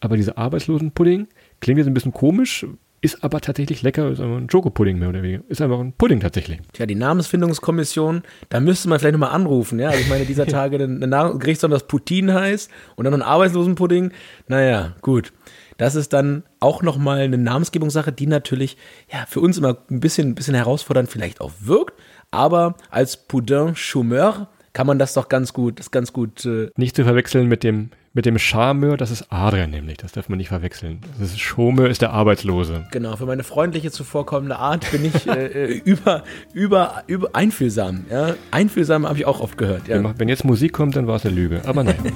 aber 0.00 0.16
dieser 0.16 0.36
Arbeitslosenpudding 0.36 1.28
klingt 1.60 1.78
jetzt 1.78 1.86
ein 1.86 1.94
bisschen 1.94 2.12
komisch, 2.12 2.66
ist 3.02 3.22
aber 3.24 3.40
tatsächlich 3.40 3.82
lecker, 3.82 4.08
ist 4.10 4.20
einfach 4.20 4.38
ein 4.38 4.48
Schokopudding 4.48 4.98
mehr 4.98 5.08
oder 5.08 5.22
weniger. 5.22 5.42
Ist 5.48 5.60
einfach 5.60 5.80
ein 5.80 5.92
Pudding 5.92 6.20
tatsächlich. 6.20 6.60
Tja, 6.72 6.86
die 6.86 6.94
Namensfindungskommission, 6.94 8.22
da 8.48 8.60
müsste 8.60 8.88
man 8.88 9.00
vielleicht 9.00 9.12
nochmal 9.12 9.34
anrufen, 9.34 9.80
ja. 9.80 9.88
Also 9.88 10.00
ich 10.00 10.08
meine, 10.08 10.24
dieser 10.24 10.46
Tage 10.46 10.76
ein 10.76 11.38
Gerichtsnamen, 11.38 11.74
das 11.74 11.88
Poutine 11.88 12.32
heißt 12.34 12.70
und 12.94 13.04
dann 13.04 13.14
ein 13.14 13.22
Arbeitslosenpudding. 13.22 14.12
Naja, 14.46 14.94
gut. 15.02 15.32
Das 15.78 15.96
ist 15.96 16.12
dann 16.12 16.44
auch 16.60 16.82
nochmal 16.82 17.22
eine 17.22 17.38
Namensgebungssache, 17.38 18.12
die 18.12 18.28
natürlich, 18.28 18.76
ja, 19.12 19.24
für 19.26 19.40
uns 19.40 19.58
immer 19.58 19.78
ein 19.90 19.98
bisschen, 19.98 20.28
ein 20.28 20.34
bisschen 20.36 20.54
herausfordernd 20.54 21.10
vielleicht 21.10 21.40
auch 21.40 21.50
wirkt. 21.60 22.00
Aber 22.30 22.76
als 22.90 23.16
Poudin 23.16 23.74
Chômeur 23.74 24.46
kann 24.74 24.86
man 24.86 25.00
das 25.00 25.14
doch 25.14 25.28
ganz 25.28 25.52
gut, 25.52 25.80
das 25.80 25.90
ganz 25.90 26.12
gut, 26.12 26.46
äh, 26.46 26.70
Nicht 26.76 26.94
zu 26.94 27.02
verwechseln 27.02 27.48
mit 27.48 27.64
dem, 27.64 27.90
mit 28.14 28.26
dem 28.26 28.38
Charmeur, 28.38 28.96
das 28.96 29.10
ist 29.10 29.26
Adrian 29.30 29.70
nämlich, 29.70 29.96
das 29.98 30.12
darf 30.12 30.28
man 30.28 30.36
nicht 30.38 30.48
verwechseln. 30.48 31.00
Das 31.18 31.30
ist 31.30 31.38
Chômeur 31.38 31.86
ist 31.86 32.02
der 32.02 32.10
Arbeitslose. 32.10 32.86
genau, 32.90 33.16
für 33.16 33.26
meine 33.26 33.42
freundliche, 33.42 33.90
zuvorkommende 33.90 34.56
Art 34.56 34.90
bin 34.90 35.04
ich 35.04 35.26
äh, 35.26 35.46
äh, 35.46 35.78
über, 35.84 36.22
über, 36.52 37.04
über 37.06 37.30
einfühlsam, 37.34 38.04
ja. 38.10 38.34
Einfühlsam 38.50 39.06
habe 39.06 39.18
ich 39.18 39.26
auch 39.26 39.40
oft 39.40 39.56
gehört, 39.56 39.88
ja. 39.88 40.14
Wenn 40.18 40.28
jetzt 40.28 40.44
Musik 40.44 40.72
kommt, 40.72 40.96
dann 40.96 41.06
war 41.06 41.16
es 41.16 41.24
eine 41.24 41.34
Lüge. 41.34 41.62
Aber 41.64 41.84
nein. 41.84 41.96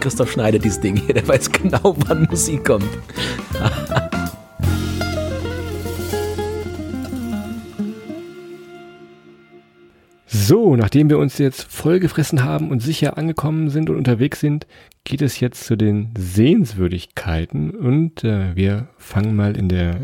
Christoph 0.00 0.32
schneidet 0.32 0.64
dieses 0.64 0.80
Ding 0.80 0.96
hier, 0.96 1.14
der 1.14 1.26
weiß 1.26 1.50
genau, 1.50 1.96
wann 2.06 2.24
Musik 2.24 2.64
kommt. 2.64 2.88
So, 10.32 10.76
nachdem 10.76 11.10
wir 11.10 11.18
uns 11.18 11.38
jetzt 11.38 11.64
vollgefressen 11.64 12.44
haben 12.44 12.70
und 12.70 12.80
sicher 12.80 13.18
angekommen 13.18 13.68
sind 13.68 13.90
und 13.90 13.96
unterwegs 13.96 14.38
sind, 14.38 14.68
geht 15.02 15.22
es 15.22 15.40
jetzt 15.40 15.64
zu 15.64 15.74
den 15.74 16.14
Sehenswürdigkeiten 16.16 17.72
und 17.72 18.22
äh, 18.22 18.54
wir 18.54 18.86
fangen 18.96 19.34
mal 19.34 19.56
in 19.56 19.68
der 19.68 19.98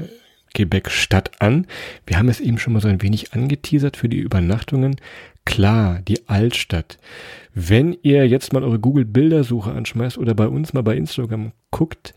Quebec-Stadt 0.52 1.40
an. 1.40 1.68
Wir 2.06 2.18
haben 2.18 2.28
es 2.28 2.40
eben 2.40 2.58
schon 2.58 2.72
mal 2.72 2.82
so 2.82 2.88
ein 2.88 3.02
wenig 3.02 3.34
angeteasert 3.34 3.96
für 3.96 4.08
die 4.08 4.18
Übernachtungen. 4.18 4.96
Klar, 5.44 6.00
die 6.08 6.28
Altstadt. 6.28 6.98
Wenn 7.54 7.96
ihr 8.02 8.26
jetzt 8.26 8.52
mal 8.52 8.64
eure 8.64 8.80
Google-Bildersuche 8.80 9.70
anschmeißt 9.70 10.18
oder 10.18 10.34
bei 10.34 10.48
uns 10.48 10.72
mal 10.72 10.82
bei 10.82 10.96
Instagram 10.96 11.52
guckt, 11.70 12.14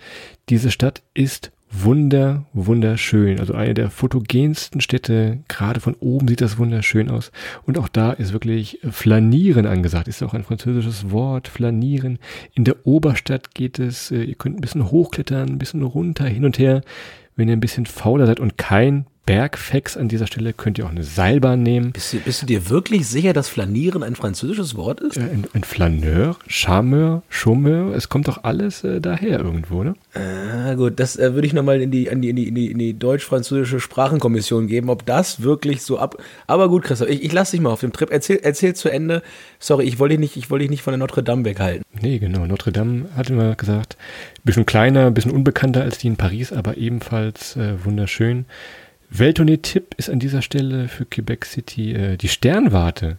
diese 0.50 0.72
Stadt 0.72 1.04
ist 1.13 1.52
wunder, 1.71 2.45
wunderschön. 2.53 3.39
Also 3.39 3.53
eine 3.53 3.73
der 3.73 3.89
fotogensten 3.89 4.82
Städte. 4.82 5.39
Gerade 5.47 5.79
von 5.79 5.95
oben 5.95 6.27
sieht 6.27 6.41
das 6.41 6.58
wunderschön 6.58 7.10
aus. 7.10 7.32
Und 7.63 7.77
auch 7.77 7.88
da 7.88 8.12
ist 8.12 8.34
wirklich 8.34 8.79
Flanieren 8.89 9.65
angesagt. 9.65 10.08
Ist 10.08 10.23
auch 10.23 10.34
ein 10.34 10.43
französisches 10.43 11.12
Wort. 11.12 11.47
Flanieren. 11.47 12.19
In 12.53 12.63
der 12.63 12.86
Oberstadt 12.86 13.53
geht 13.53 13.79
es, 13.79 14.12
äh, 14.12 14.23
ihr 14.23 14.36
könnt 14.36 14.58
ein 14.58 14.62
bisschen 14.62 14.91
hochklettern, 14.91 15.49
ein 15.49 15.60
bisschen 15.60 15.84
runter, 15.84 16.25
hin 16.25 16.45
und 16.45 16.58
her. 16.58 16.82
Wenn 17.36 17.47
ihr 17.47 17.55
ein 17.55 17.62
bisschen 17.62 17.86
fauler 17.86 18.25
seid 18.25 18.39
und 18.39 18.58
kein 18.58 19.05
Bergfex 19.29 19.95
an 19.95 20.07
dieser 20.07 20.25
Stelle, 20.25 20.53
könnt 20.53 20.79
ihr 20.79 20.87
auch 20.87 20.89
eine 20.89 21.03
Seilbahn 21.03 21.61
nehmen. 21.61 21.91
Bist 21.91 22.13
du, 22.13 22.17
bist 22.17 22.41
du 22.41 22.47
dir 22.47 22.67
wirklich 22.71 23.07
sicher, 23.07 23.31
dass 23.31 23.47
Flanieren 23.47 24.01
ein 24.01 24.15
französisches 24.15 24.75
Wort 24.75 25.01
ist? 25.01 25.17
Äh, 25.17 25.21
Ein, 25.21 25.45
ein 25.53 25.63
Flaneur, 25.63 26.35
Charmeur, 26.47 27.21
Chômeur, 27.31 27.93
es 27.93 28.09
kommt 28.09 28.27
doch 28.27 28.43
alles 28.43 28.83
äh, 28.83 28.99
daher 28.99 29.39
irgendwo, 29.39 29.83
ne? 29.83 29.93
Ah, 30.15 30.73
gut, 30.73 30.99
das 30.99 31.15
äh, 31.15 31.35
würde 31.35 31.45
ich 31.45 31.53
nochmal 31.53 31.79
in 31.79 31.91
die, 31.91 32.07
in 32.07 32.23
die, 32.23 32.29
in 32.29 32.35
die, 32.37 32.47
in 32.47 32.55
die, 32.55 32.71
in 32.71 32.79
die 32.79 32.97
deutsch-französische 32.97 33.79
Sprachenkommission 33.79 34.65
geben, 34.65 34.89
ob 34.89 35.05
das 35.05 35.43
wirklich 35.43 35.83
so 35.83 35.99
ab. 35.99 36.17
Aber 36.47 36.67
gut, 36.67 36.81
Christoph, 36.81 37.09
ich, 37.09 37.23
ich 37.23 37.31
lasse 37.31 37.51
dich 37.51 37.61
mal 37.61 37.69
auf 37.69 37.81
dem 37.81 37.93
Trip. 37.93 38.09
Erzähl, 38.09 38.39
erzähl 38.41 38.73
zu 38.73 38.89
Ende. 38.89 39.21
Sorry, 39.59 39.83
ich 39.83 39.99
wollte 39.99 40.13
dich 40.13 40.21
nicht, 40.21 40.37
ich 40.37 40.49
wollte 40.49 40.63
dich 40.63 40.71
nicht 40.71 40.81
von 40.81 40.93
der 40.93 40.97
Notre 40.97 41.21
Dame 41.21 41.45
weghalten. 41.45 41.83
Nee, 42.01 42.17
genau. 42.17 42.47
Notre 42.47 42.71
Dame 42.71 43.05
hatten 43.15 43.37
wir 43.37 43.53
gesagt. 43.53 43.95
Bisschen 44.43 44.65
kleiner, 44.65 45.11
bisschen 45.11 45.33
unbekannter 45.33 45.83
als 45.83 45.99
die 45.99 46.07
in 46.07 46.17
Paris, 46.17 46.51
aber 46.51 46.77
ebenfalls 46.77 47.55
äh, 47.57 47.75
wunderschön. 47.85 48.45
Welttournee-Tipp 49.10 49.95
ist 49.98 50.10
an 50.10 50.19
dieser 50.19 50.41
Stelle 50.41 50.88
für 50.88 51.06
Quebec 51.06 51.45
City 51.45 51.93
äh, 51.93 52.17
die 52.17 52.28
Sternwarte. 52.28 53.17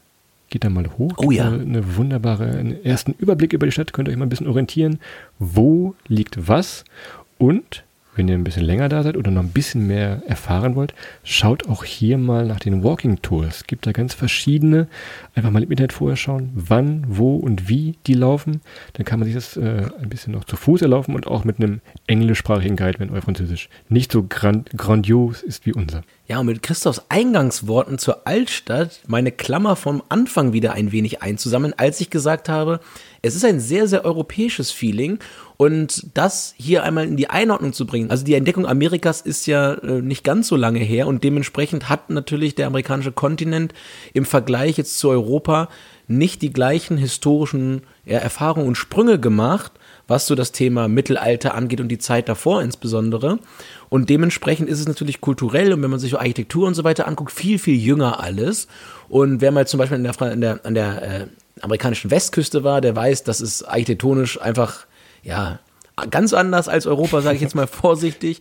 Geht 0.48 0.64
da 0.64 0.70
mal 0.70 0.88
hoch. 0.98 1.14
Oh 1.18 1.31
ja. 1.31 1.50
Gibt 1.50 1.62
Eine 1.62 1.96
wunderbare, 1.96 2.50
einen 2.50 2.85
ersten 2.85 3.12
Überblick 3.12 3.53
über 3.53 3.66
die 3.66 3.72
Stadt. 3.72 3.92
Könnt 3.92 4.09
ihr 4.09 4.12
euch 4.12 4.18
mal 4.18 4.26
ein 4.26 4.31
bisschen 4.31 4.48
orientieren. 4.48 4.98
Wo 5.38 5.94
liegt 6.09 6.48
was? 6.48 6.85
Und 7.38 7.85
wenn 8.20 8.28
ihr 8.28 8.35
ein 8.35 8.44
bisschen 8.44 8.66
länger 8.66 8.90
da 8.90 9.02
seid 9.02 9.16
oder 9.16 9.30
noch 9.30 9.42
ein 9.42 9.48
bisschen 9.48 9.87
mehr 9.87 10.20
erfahren 10.26 10.74
wollt, 10.74 10.92
schaut 11.24 11.66
auch 11.70 11.85
hier 11.85 12.18
mal 12.18 12.44
nach 12.44 12.61
den 12.61 12.85
Walking 12.85 13.22
Tours. 13.22 13.56
Es 13.56 13.66
gibt 13.66 13.87
da 13.87 13.92
ganz 13.92 14.12
verschiedene. 14.12 14.88
Einfach 15.35 15.50
mal 15.50 15.62
im 15.62 15.70
Internet 15.70 15.94
vorher 15.94 16.18
schauen, 16.18 16.50
wann, 16.54 17.06
wo 17.09 17.37
und 17.37 17.70
wie 17.70 17.96
die 18.06 18.12
laufen. 18.12 18.61
Dann 18.92 19.06
kann 19.06 19.20
man 19.20 19.24
sich 19.24 19.35
das 19.35 19.56
äh, 19.56 19.87
ein 20.02 20.11
bisschen 20.11 20.35
noch 20.35 20.44
zu 20.44 20.56
Fuß 20.56 20.83
erlaufen 20.83 21.14
und 21.14 21.26
auch 21.26 21.44
mit 21.44 21.56
einem 21.56 21.80
englischsprachigen 22.09 22.76
Guide, 22.76 22.98
wenn 22.98 23.09
euer 23.09 23.22
Französisch 23.22 23.70
nicht 23.88 24.12
so 24.12 24.22
grand 24.28 24.68
grandios 24.76 25.40
ist 25.40 25.64
wie 25.64 25.72
unser. 25.72 26.02
Ja, 26.28 26.40
und 26.40 26.46
mit 26.46 26.62
Christophs 26.62 27.02
Eingangsworten 27.09 27.98
zur 27.98 28.26
Altstadt 28.26 29.00
meine 29.06 29.33
Klammer 29.33 29.76
vom 29.76 30.02
Anfang 30.11 30.52
wieder 30.52 30.74
ein 30.74 30.92
wenig 30.92 31.22
einzusammeln, 31.22 31.72
als 31.76 32.02
ich 32.02 32.11
gesagt 32.11 32.50
habe, 32.50 32.80
es 33.22 33.35
ist 33.35 33.44
ein 33.44 33.61
sehr, 33.61 33.88
sehr 33.88 34.04
europäisches 34.04 34.70
Feeling 34.70 35.18
und 35.60 36.06
das 36.14 36.54
hier 36.56 36.84
einmal 36.84 37.06
in 37.06 37.18
die 37.18 37.28
Einordnung 37.28 37.74
zu 37.74 37.84
bringen. 37.84 38.10
Also 38.10 38.24
die 38.24 38.32
Entdeckung 38.32 38.64
Amerikas 38.64 39.20
ist 39.20 39.46
ja 39.46 39.74
äh, 39.74 40.00
nicht 40.00 40.24
ganz 40.24 40.48
so 40.48 40.56
lange 40.56 40.78
her 40.78 41.06
und 41.06 41.22
dementsprechend 41.22 41.90
hat 41.90 42.08
natürlich 42.08 42.54
der 42.54 42.66
amerikanische 42.66 43.12
Kontinent 43.12 43.74
im 44.14 44.24
Vergleich 44.24 44.78
jetzt 44.78 44.98
zu 44.98 45.10
Europa 45.10 45.68
nicht 46.08 46.40
die 46.40 46.50
gleichen 46.50 46.96
historischen 46.96 47.82
Erfahrungen 48.06 48.68
und 48.68 48.76
Sprünge 48.76 49.20
gemacht 49.20 49.72
was 50.08 50.26
so 50.26 50.34
das 50.34 50.50
Thema 50.50 50.88
Mittelalter 50.88 51.54
angeht 51.54 51.80
und 51.80 51.86
die 51.86 51.98
Zeit 51.98 52.28
davor 52.28 52.62
insbesondere. 52.62 53.38
Und 53.90 54.10
dementsprechend 54.10 54.68
ist 54.68 54.80
es 54.80 54.88
natürlich 54.88 55.20
kulturell 55.20 55.72
und 55.72 55.82
wenn 55.82 55.90
man 55.90 56.00
sich 56.00 56.10
so 56.10 56.18
Architektur 56.18 56.66
und 56.66 56.74
so 56.74 56.82
weiter 56.82 57.06
anguckt, 57.06 57.30
viel, 57.30 57.60
viel 57.60 57.76
jünger 57.76 58.18
alles. 58.18 58.66
Und 59.08 59.40
wer 59.40 59.52
mal 59.52 59.68
zum 59.68 59.78
Beispiel 59.78 59.98
an 59.98 60.02
der, 60.02 60.20
an 60.20 60.40
der, 60.40 60.66
an 60.66 60.74
der 60.74 61.02
äh, 61.02 61.26
amerikanischen 61.60 62.10
Westküste 62.10 62.64
war, 62.64 62.80
der 62.80 62.96
weiß, 62.96 63.22
das 63.22 63.40
ist 63.40 63.62
architektonisch 63.62 64.40
einfach, 64.40 64.86
ja, 65.22 65.59
ganz 66.11 66.33
anders 66.33 66.68
als 66.68 66.87
Europa, 66.87 67.20
sage 67.20 67.37
ich 67.37 67.42
jetzt 67.42 67.54
mal 67.54 67.66
vorsichtig. 67.66 68.40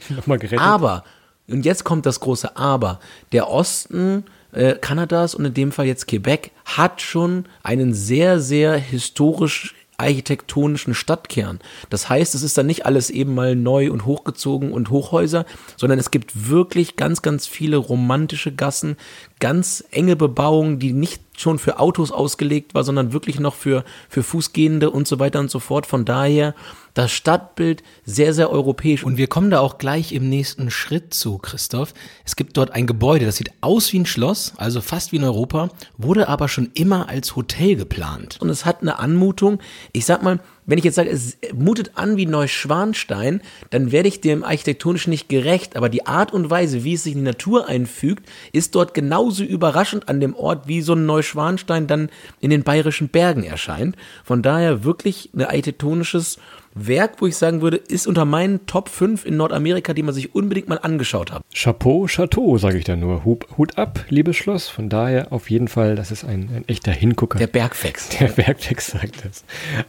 Aber, 0.59 1.03
und 1.47 1.65
jetzt 1.65 1.83
kommt 1.83 2.05
das 2.05 2.19
große 2.19 2.55
Aber, 2.55 2.99
der 3.31 3.49
Osten 3.49 4.25
äh, 4.51 4.75
Kanadas 4.75 5.35
und 5.35 5.45
in 5.45 5.53
dem 5.53 5.71
Fall 5.71 5.85
jetzt 5.85 6.07
Quebec 6.07 6.51
hat 6.65 7.01
schon 7.01 7.45
einen 7.63 7.93
sehr, 7.93 8.39
sehr 8.39 8.75
historisch 8.75 9.75
architektonischen 9.99 10.93
Stadtkern. 10.93 11.59
Das 11.89 12.09
heißt, 12.09 12.35
es 12.35 12.43
ist 12.43 12.57
dann 12.57 12.67
nicht 12.67 12.85
alles 12.85 13.09
eben 13.09 13.35
mal 13.35 13.55
neu 13.55 13.91
und 13.91 14.05
hochgezogen 14.05 14.71
und 14.71 14.89
Hochhäuser, 14.89 15.45
sondern 15.77 15.99
es 15.99 16.11
gibt 16.11 16.49
wirklich 16.49 16.95
ganz, 16.95 17.21
ganz 17.21 17.47
viele 17.47 17.77
romantische 17.77 18.53
Gassen, 18.53 18.97
ganz 19.39 19.83
enge 19.91 20.15
Bebauung, 20.15 20.79
die 20.79 20.93
nicht 20.93 21.21
schon 21.37 21.59
für 21.59 21.79
Autos 21.79 22.11
ausgelegt 22.11 22.73
war, 22.73 22.83
sondern 22.83 23.13
wirklich 23.13 23.39
noch 23.39 23.55
für, 23.55 23.83
für 24.09 24.23
Fußgehende 24.23 24.91
und 24.91 25.07
so 25.07 25.19
weiter 25.19 25.39
und 25.39 25.49
so 25.49 25.59
fort. 25.59 25.85
Von 25.85 26.05
daher 26.05 26.53
das 26.99 27.13
Stadtbild 27.13 27.81
sehr, 28.03 28.33
sehr 28.33 28.51
europäisch. 28.51 29.05
Und 29.05 29.15
wir 29.15 29.27
kommen 29.27 29.49
da 29.49 29.61
auch 29.61 29.77
gleich 29.77 30.11
im 30.11 30.27
nächsten 30.27 30.69
Schritt 30.69 31.13
zu, 31.13 31.37
Christoph. 31.37 31.93
Es 32.25 32.35
gibt 32.35 32.57
dort 32.57 32.71
ein 32.71 32.87
Gebäude, 32.87 33.25
das 33.25 33.37
sieht 33.37 33.51
aus 33.61 33.93
wie 33.93 33.99
ein 33.99 34.05
Schloss, 34.05 34.51
also 34.57 34.81
fast 34.81 35.13
wie 35.13 35.15
in 35.15 35.23
Europa, 35.23 35.69
wurde 35.97 36.27
aber 36.27 36.49
schon 36.49 36.71
immer 36.73 37.07
als 37.07 37.37
Hotel 37.37 37.77
geplant. 37.77 38.35
Und 38.41 38.49
es 38.49 38.65
hat 38.65 38.81
eine 38.81 38.99
Anmutung, 38.99 39.59
ich 39.93 40.05
sag 40.05 40.23
mal, 40.23 40.41
wenn 40.65 40.77
ich 40.77 40.83
jetzt 40.83 40.95
sage, 40.95 41.09
es 41.09 41.37
mutet 41.55 41.93
an 41.95 42.15
wie 42.17 42.27
Neuschwanstein, 42.27 43.41
dann 43.71 43.91
werde 43.91 44.07
ich 44.07 44.21
dem 44.21 44.43
architektonisch 44.43 45.07
nicht 45.07 45.27
gerecht. 45.27 45.75
Aber 45.75 45.89
die 45.89 46.05
Art 46.05 46.31
und 46.31 46.51
Weise, 46.51 46.83
wie 46.83 46.93
es 46.93 47.03
sich 47.03 47.13
in 47.13 47.19
die 47.19 47.25
Natur 47.25 47.67
einfügt, 47.67 48.29
ist 48.51 48.75
dort 48.75 48.93
genauso 48.93 49.43
überraschend 49.43 50.07
an 50.09 50.19
dem 50.19 50.35
Ort, 50.35 50.67
wie 50.67 50.81
so 50.81 50.93
ein 50.93 51.07
Neuschwanstein 51.07 51.87
dann 51.87 52.09
in 52.39 52.51
den 52.51 52.61
bayerischen 52.61 53.09
Bergen 53.09 53.43
erscheint. 53.43 53.95
Von 54.23 54.43
daher 54.43 54.83
wirklich 54.83 55.31
ein 55.33 55.41
architektonisches 55.41 56.37
Werk, 56.73 57.21
wo 57.21 57.27
ich 57.27 57.35
sagen 57.35 57.61
würde, 57.61 57.77
ist 57.77 58.07
unter 58.07 58.25
meinen 58.25 58.65
Top 58.65 58.89
5 58.89 59.25
in 59.25 59.37
Nordamerika, 59.37 59.93
die 59.93 60.03
man 60.03 60.13
sich 60.13 60.35
unbedingt 60.35 60.69
mal 60.69 60.79
angeschaut 60.79 61.31
hat. 61.31 61.43
Chapeau, 61.53 62.05
Chateau, 62.07 62.57
sage 62.57 62.77
ich 62.77 62.83
da 62.83 62.95
nur. 62.95 63.25
Hut, 63.25 63.45
Hut 63.57 63.77
ab, 63.77 64.05
liebes 64.09 64.37
Schloss. 64.37 64.69
Von 64.69 64.89
daher 64.89 65.31
auf 65.31 65.49
jeden 65.49 65.67
Fall, 65.67 65.95
das 65.95 66.11
ist 66.11 66.23
ein, 66.23 66.49
ein 66.53 66.67
echter 66.67 66.91
Hingucker. 66.91 67.39
Der 67.39 67.47
Bergfex. 67.47 68.09
Der 68.19 68.27
Bergfex 68.27 68.87
sagt 68.87 69.25
das. 69.25 69.43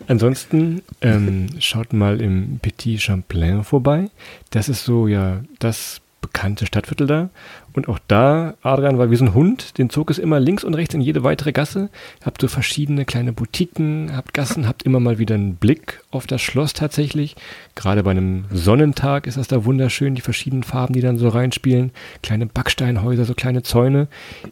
Ansonsten 0.09 0.83
ähm, 1.03 1.49
schaut 1.59 1.93
mal 1.93 2.21
im 2.21 2.59
Petit 2.61 3.01
Champlain 3.01 3.65
vorbei. 3.65 4.11
Das 4.51 4.69
ist 4.69 4.85
so 4.85 5.07
ja 5.07 5.43
das 5.59 6.01
bekannte 6.33 6.67
Stadtviertel 6.67 7.07
da. 7.07 7.31
Und 7.73 7.89
auch 7.89 7.99
da, 8.09 8.55
Adrian 8.63 8.99
war 8.99 9.11
wie 9.11 9.17
so 9.17 9.25
ein 9.25 9.35
Hund, 9.35 9.79
den 9.79 9.91
zog 9.91 10.11
es 10.11 10.19
immer 10.19 10.41
links 10.41 10.65
und 10.65 10.75
rechts 10.75 10.95
in 10.95 11.01
jede 11.01 11.23
weitere 11.23 11.53
Gasse. 11.53 11.89
Habt 12.25 12.41
so 12.41 12.49
verschiedene 12.49 13.05
kleine 13.05 13.33
Boutiquen, 13.33 14.11
habt 14.15 14.35
Gassen, 14.35 14.67
habt 14.67 14.83
immer 14.83 15.01
mal 15.01 15.19
wieder 15.19 15.35
einen 15.35 15.57
Blick 15.57 16.03
auf 16.11 16.27
das 16.27 16.41
Schloss 16.41 16.73
tatsächlich. 16.73 17.37
Gerade 17.75 18.03
bei 18.03 18.13
einem 18.13 18.45
Sonnentag 18.53 19.27
ist 19.27 19.37
das 19.37 19.49
da 19.49 19.65
wunderschön, 19.65 20.15
die 20.15 20.21
verschiedenen 20.21 20.63
Farben, 20.63 20.95
die 20.95 21.01
dann 21.01 21.19
so 21.19 21.29
reinspielen. 21.29 21.93
Kleine 22.23 22.47
Backsteinhäuser, 22.47 23.25
so 23.25 23.35
kleine 23.35 23.63
Zäune. 23.63 24.09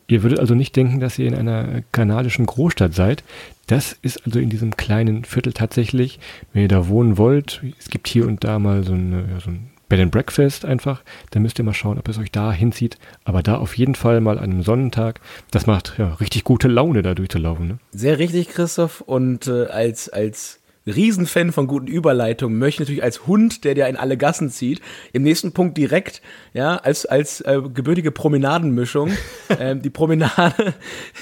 Ihr 0.06 0.22
würdet 0.22 0.38
also 0.38 0.54
nicht 0.54 0.76
denken, 0.76 1.00
dass 1.00 1.18
ihr 1.18 1.26
in 1.26 1.34
einer 1.34 1.82
kanadischen 1.92 2.46
Großstadt 2.46 2.94
seid. 2.94 3.24
Das 3.66 3.96
ist 4.02 4.24
also 4.24 4.38
in 4.38 4.48
diesem 4.48 4.76
kleinen 4.76 5.24
Viertel 5.24 5.52
tatsächlich, 5.52 6.20
wenn 6.52 6.62
ihr 6.62 6.68
da 6.68 6.88
wohnen 6.88 7.18
wollt. 7.18 7.62
Es 7.78 7.88
gibt 7.88 8.08
hier 8.08 8.26
und 8.26 8.44
da 8.44 8.58
mal 8.58 8.84
so, 8.84 8.92
eine, 8.92 9.28
ja, 9.30 9.40
so 9.40 9.50
ein 9.50 9.70
Bed 9.88 10.00
and 10.00 10.10
Breakfast 10.10 10.64
einfach. 10.64 11.02
Da 11.30 11.40
müsst 11.40 11.58
ihr 11.58 11.64
mal 11.64 11.74
schauen, 11.74 11.98
ob 11.98 12.08
es 12.08 12.18
euch 12.18 12.30
da 12.30 12.52
hinzieht. 12.52 12.98
Aber 13.24 13.42
da 13.42 13.56
auf 13.56 13.76
jeden 13.76 13.94
Fall 13.94 14.20
mal 14.20 14.38
an 14.38 14.44
einem 14.44 14.62
Sonnentag. 14.62 15.20
Das 15.50 15.66
macht 15.66 15.94
ja 15.98 16.14
richtig 16.14 16.44
gute 16.44 16.68
Laune, 16.68 17.02
da 17.02 17.14
durchzulaufen. 17.14 17.68
Ne? 17.68 17.78
Sehr 17.92 18.18
richtig, 18.18 18.48
Christoph. 18.48 19.00
Und 19.00 19.46
äh, 19.46 19.66
als, 19.66 20.08
als 20.08 20.57
Riesenfan 20.88 21.52
von 21.52 21.66
guten 21.66 21.86
Überleitungen, 21.86 22.58
möchte 22.58 22.82
natürlich 22.82 23.02
als 23.02 23.26
Hund, 23.26 23.64
der 23.64 23.74
dir 23.74 23.86
in 23.86 23.96
alle 23.96 24.16
Gassen 24.16 24.50
zieht, 24.50 24.80
im 25.12 25.22
nächsten 25.22 25.52
Punkt 25.52 25.76
direkt, 25.76 26.22
ja, 26.52 26.76
als, 26.76 27.06
als 27.06 27.40
äh, 27.42 27.60
gebürtige 27.72 28.10
Promenadenmischung, 28.10 29.12
äh, 29.48 29.76
die 29.76 29.90
Promenade, 29.90 30.74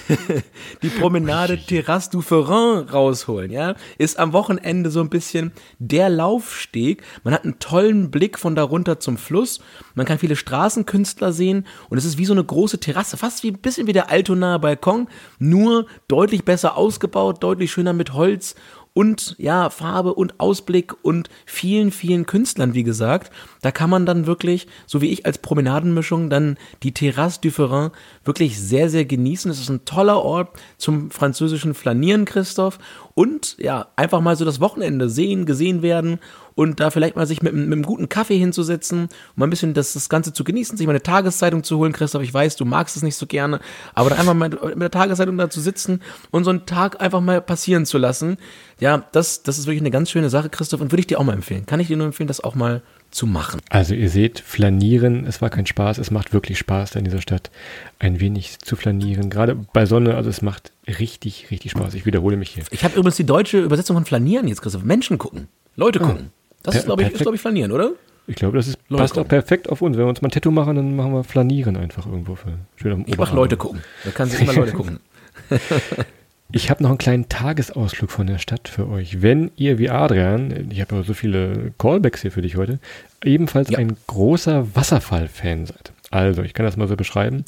die 0.83 0.89
Promenade 0.89 1.59
Terrasse 1.59 2.11
du 2.11 2.21
Ferrand 2.21 2.93
rausholen, 2.93 3.51
ja, 3.51 3.75
ist 3.99 4.19
am 4.19 4.33
Wochenende 4.33 4.91
so 4.91 5.01
ein 5.01 5.11
bisschen 5.11 5.53
der 5.79 6.09
Laufsteg. 6.09 7.03
Man 7.25 7.35
hat 7.35 7.45
einen 7.45 7.59
tollen 7.59 8.11
Blick 8.11 8.39
von 8.39 8.55
darunter 8.55 9.01
zum 9.01 9.17
Fluss. 9.17 9.61
Man 9.95 10.07
kann 10.07 10.19
viele 10.19 10.37
Straßenkünstler 10.37 11.33
sehen 11.33 11.67
und 11.89 11.99
es 11.99 12.05
ist 12.05 12.19
wie 12.19 12.27
so 12.27 12.33
eine 12.33 12.45
große 12.45 12.81
Terrasse, 12.81 13.17
fast 13.17 13.43
wie 13.43 13.51
ein 13.51 13.59
bisschen 13.59 13.87
wie 13.87 13.93
der 13.93 14.11
Altonaer 14.11 14.59
Balkon, 14.59 15.09
nur 15.39 15.87
deutlich 16.09 16.45
besser 16.45 16.77
ausgebaut, 16.77 17.43
deutlich 17.43 17.73
schöner 17.73 17.93
mit 17.93 18.13
Holz 18.13 18.55
und 18.97 19.37
ja, 19.37 19.69
Farbe 19.69 20.15
und 20.15 20.41
Ausblick 20.41 20.95
und 21.05 21.29
vielen, 21.45 21.91
vielen 21.91 22.25
Künstlern, 22.25 22.73
wie 22.73 22.83
gesagt. 22.83 23.31
Da 23.61 23.71
kann 23.71 23.91
man 23.91 24.07
dann 24.07 24.25
wirklich, 24.25 24.69
so 24.87 25.03
wie 25.03 25.11
ich 25.11 25.27
als 25.27 25.37
Promenadenmischung, 25.37 26.31
dann 26.31 26.57
die 26.83 26.93
Terrasse 26.93 27.41
du 27.43 27.51
Ferrand 27.51 27.93
wirklich 28.25 28.59
sehr, 28.59 28.89
sehr 28.89 29.05
genießen. 29.05 29.51
Es 29.51 29.61
ist 29.61 29.69
ein 29.69 29.85
toller 29.85 30.23
Ort 30.23 30.59
zum 30.79 31.11
französischen 31.11 31.75
Flanieren, 31.75 32.25
Christoph. 32.25 32.79
Und 33.17 33.57
ja, 33.59 33.87
einfach 33.97 34.21
mal 34.21 34.37
so 34.37 34.45
das 34.45 34.61
Wochenende 34.61 35.09
sehen, 35.09 35.47
gesehen 35.47 35.81
werden 35.81 36.19
und 36.55 36.81
da 36.81 36.91
vielleicht 36.91 37.17
mal 37.17 37.27
sich 37.27 37.41
mit, 37.41 37.55
mit 37.55 37.65
einem 37.65 37.83
guten 37.83 38.11
Kaffee 38.11 38.37
hinzusetzen 38.37 39.05
und 39.05 39.11
mal 39.37 39.47
ein 39.47 39.51
bisschen 39.51 39.73
das, 39.73 39.95
das 39.95 40.11
Ganze 40.11 40.35
zu 40.35 40.45
genießen, 40.45 40.77
sich 40.77 40.87
mal 40.87 40.93
eine 40.93 41.03
Tageszeitung 41.03 41.65
zu 41.65 41.79
holen. 41.79 41.95
Christoph, 41.95 42.23
ich 42.23 42.35
weiß, 42.35 42.57
du 42.57 42.67
magst 42.67 42.95
es 42.95 43.03
nicht 43.03 43.17
so 43.17 43.27
gerne, 43.27 43.61
aber 43.95 44.11
dann 44.11 44.19
einfach 44.19 44.35
mal 44.35 44.51
mit 44.51 44.83
der 44.83 44.91
Tageszeitung 44.91 45.39
da 45.39 45.49
zu 45.49 45.63
sitzen 45.63 46.03
und 46.31 46.45
so 46.45 46.51
einen 46.51 46.67
Tag 46.67 47.01
einfach 47.01 47.23
mal 47.23 47.41
passieren 47.41 47.87
zu 47.87 47.97
lassen. 47.97 48.37
Ja, 48.81 49.07
das, 49.13 49.43
das 49.43 49.57
ist 49.57 49.65
wirklich 49.65 49.81
eine 49.81 49.91
ganz 49.91 50.11
schöne 50.11 50.29
Sache, 50.29 50.51
Christoph, 50.51 50.83
und 50.83 50.93
würde 50.93 51.01
ich 51.01 51.07
dir 51.07 51.19
auch 51.19 51.25
mal 51.25 51.33
empfehlen. 51.33 51.65
Kann 51.65 51.81
ich 51.81 51.87
dir 51.87 51.97
nur 51.97 52.09
empfehlen, 52.09 52.29
das 52.29 52.45
auch 52.45 52.55
mal 52.55 52.83
zu 53.17 53.27
machen. 53.27 53.61
Also 53.71 53.95
ihr 53.95 54.11
seht, 54.11 54.39
flanieren, 54.41 55.27
es 55.27 55.41
war 55.43 55.51
kein 55.51 55.67
Spaß, 55.67 55.99
es 55.99 56.11
macht 56.11 56.33
wirklich 56.33 56.59
Spaß, 56.59 56.91
da 56.93 56.99
in 56.99 57.05
dieser 57.05 57.21
Stadt 57.23 57.51
ein 57.99 58.21
wenig 58.21 58.59
zu 58.59 58.77
flanieren. 58.77 59.31
Gerade 59.31 59.55
bei 59.73 59.87
Sonne, 59.87 60.15
also 60.15 60.31
es 60.31 60.43
macht 60.43 60.71
richtig, 60.87 61.51
richtig 61.51 61.73
Spaß. 61.73 61.95
Ich 61.95 62.07
wiederhole 62.07 62.37
mich 62.37 62.51
hier. 62.51 62.65
Ich 62.71 62.85
habe 62.85 62.95
übrigens 62.97 63.17
die 63.17 63.25
deutsche 63.27 63.59
Übersetzung 63.61 63.97
von 63.97 64.05
flanieren 64.05 64.47
jetzt, 64.49 64.63
Christoph. 64.63 64.85
Menschen 64.85 65.19
gucken, 65.19 65.49
Leute 65.77 65.99
gucken. 65.99 66.31
Das 66.63 66.75
Per- 66.75 66.81
ist, 66.81 66.85
glaube 66.87 67.03
ich, 67.03 67.11
ist, 67.11 67.23
glaub 67.23 67.35
ich, 67.35 67.41
flanieren, 67.41 67.73
oder? 67.73 67.93
Ich 68.29 68.37
glaube, 68.37 68.57
das 68.57 68.67
ist, 68.69 68.79
Leute 68.89 69.03
passt 69.03 69.13
auch 69.15 69.17
gucken. 69.19 69.29
perfekt 69.31 69.69
auf 69.69 69.83
uns. 69.83 69.97
Wenn 69.97 70.05
wir 70.05 70.09
uns 70.09 70.21
mal 70.21 70.29
ein 70.29 70.33
Tattoo 70.33 70.51
machen, 70.51 70.77
dann 70.77 70.97
machen 70.97 71.13
wir 71.13 71.25
flanieren 71.25 71.77
einfach 71.77 72.07
irgendwo 72.07 72.35
für 72.35 72.59
schön 72.77 72.93
am 72.93 73.01
Ich 73.03 73.17
mach 73.17 73.29
Oberarm. 73.29 73.37
Leute 73.37 73.57
gucken. 73.57 73.83
Da 74.05 74.11
kann 74.11 74.29
sich 74.29 74.41
immer 74.41 74.53
Leute 74.53 74.73
gucken. 74.73 75.01
Ich 76.53 76.71
habe 76.71 76.83
noch 76.83 76.91
einen 76.91 76.99
kleinen 76.99 77.29
Tagesausflug 77.29 78.11
von 78.11 78.27
der 78.27 78.39
Stadt 78.39 78.69
für 78.69 78.89
euch. 78.89 79.21
Wenn 79.21 79.51
ihr 79.57 79.79
wie 79.79 79.91
Adrian, 79.91 80.71
ich 80.71 80.81
habe 80.81 80.95
ja 80.97 81.03
so 81.03 81.13
viele 81.13 81.73
Callbacks 81.79 82.23
hier 82.23 82.31
für 82.31 82.43
dich 82.43 82.57
heute, 82.57 82.79
ebenfalls 83.25 83.71
Ja. 83.71 83.79
ein 83.79 83.97
großer 84.07 84.75
Wasserfall-Fan 84.77 85.67
seid. 85.67 85.93
Also, 86.11 86.43
ich 86.43 86.55
kann 86.55 86.65
das 86.65 86.77
mal 86.77 86.87
so 86.87 86.97
beschreiben. 86.97 87.45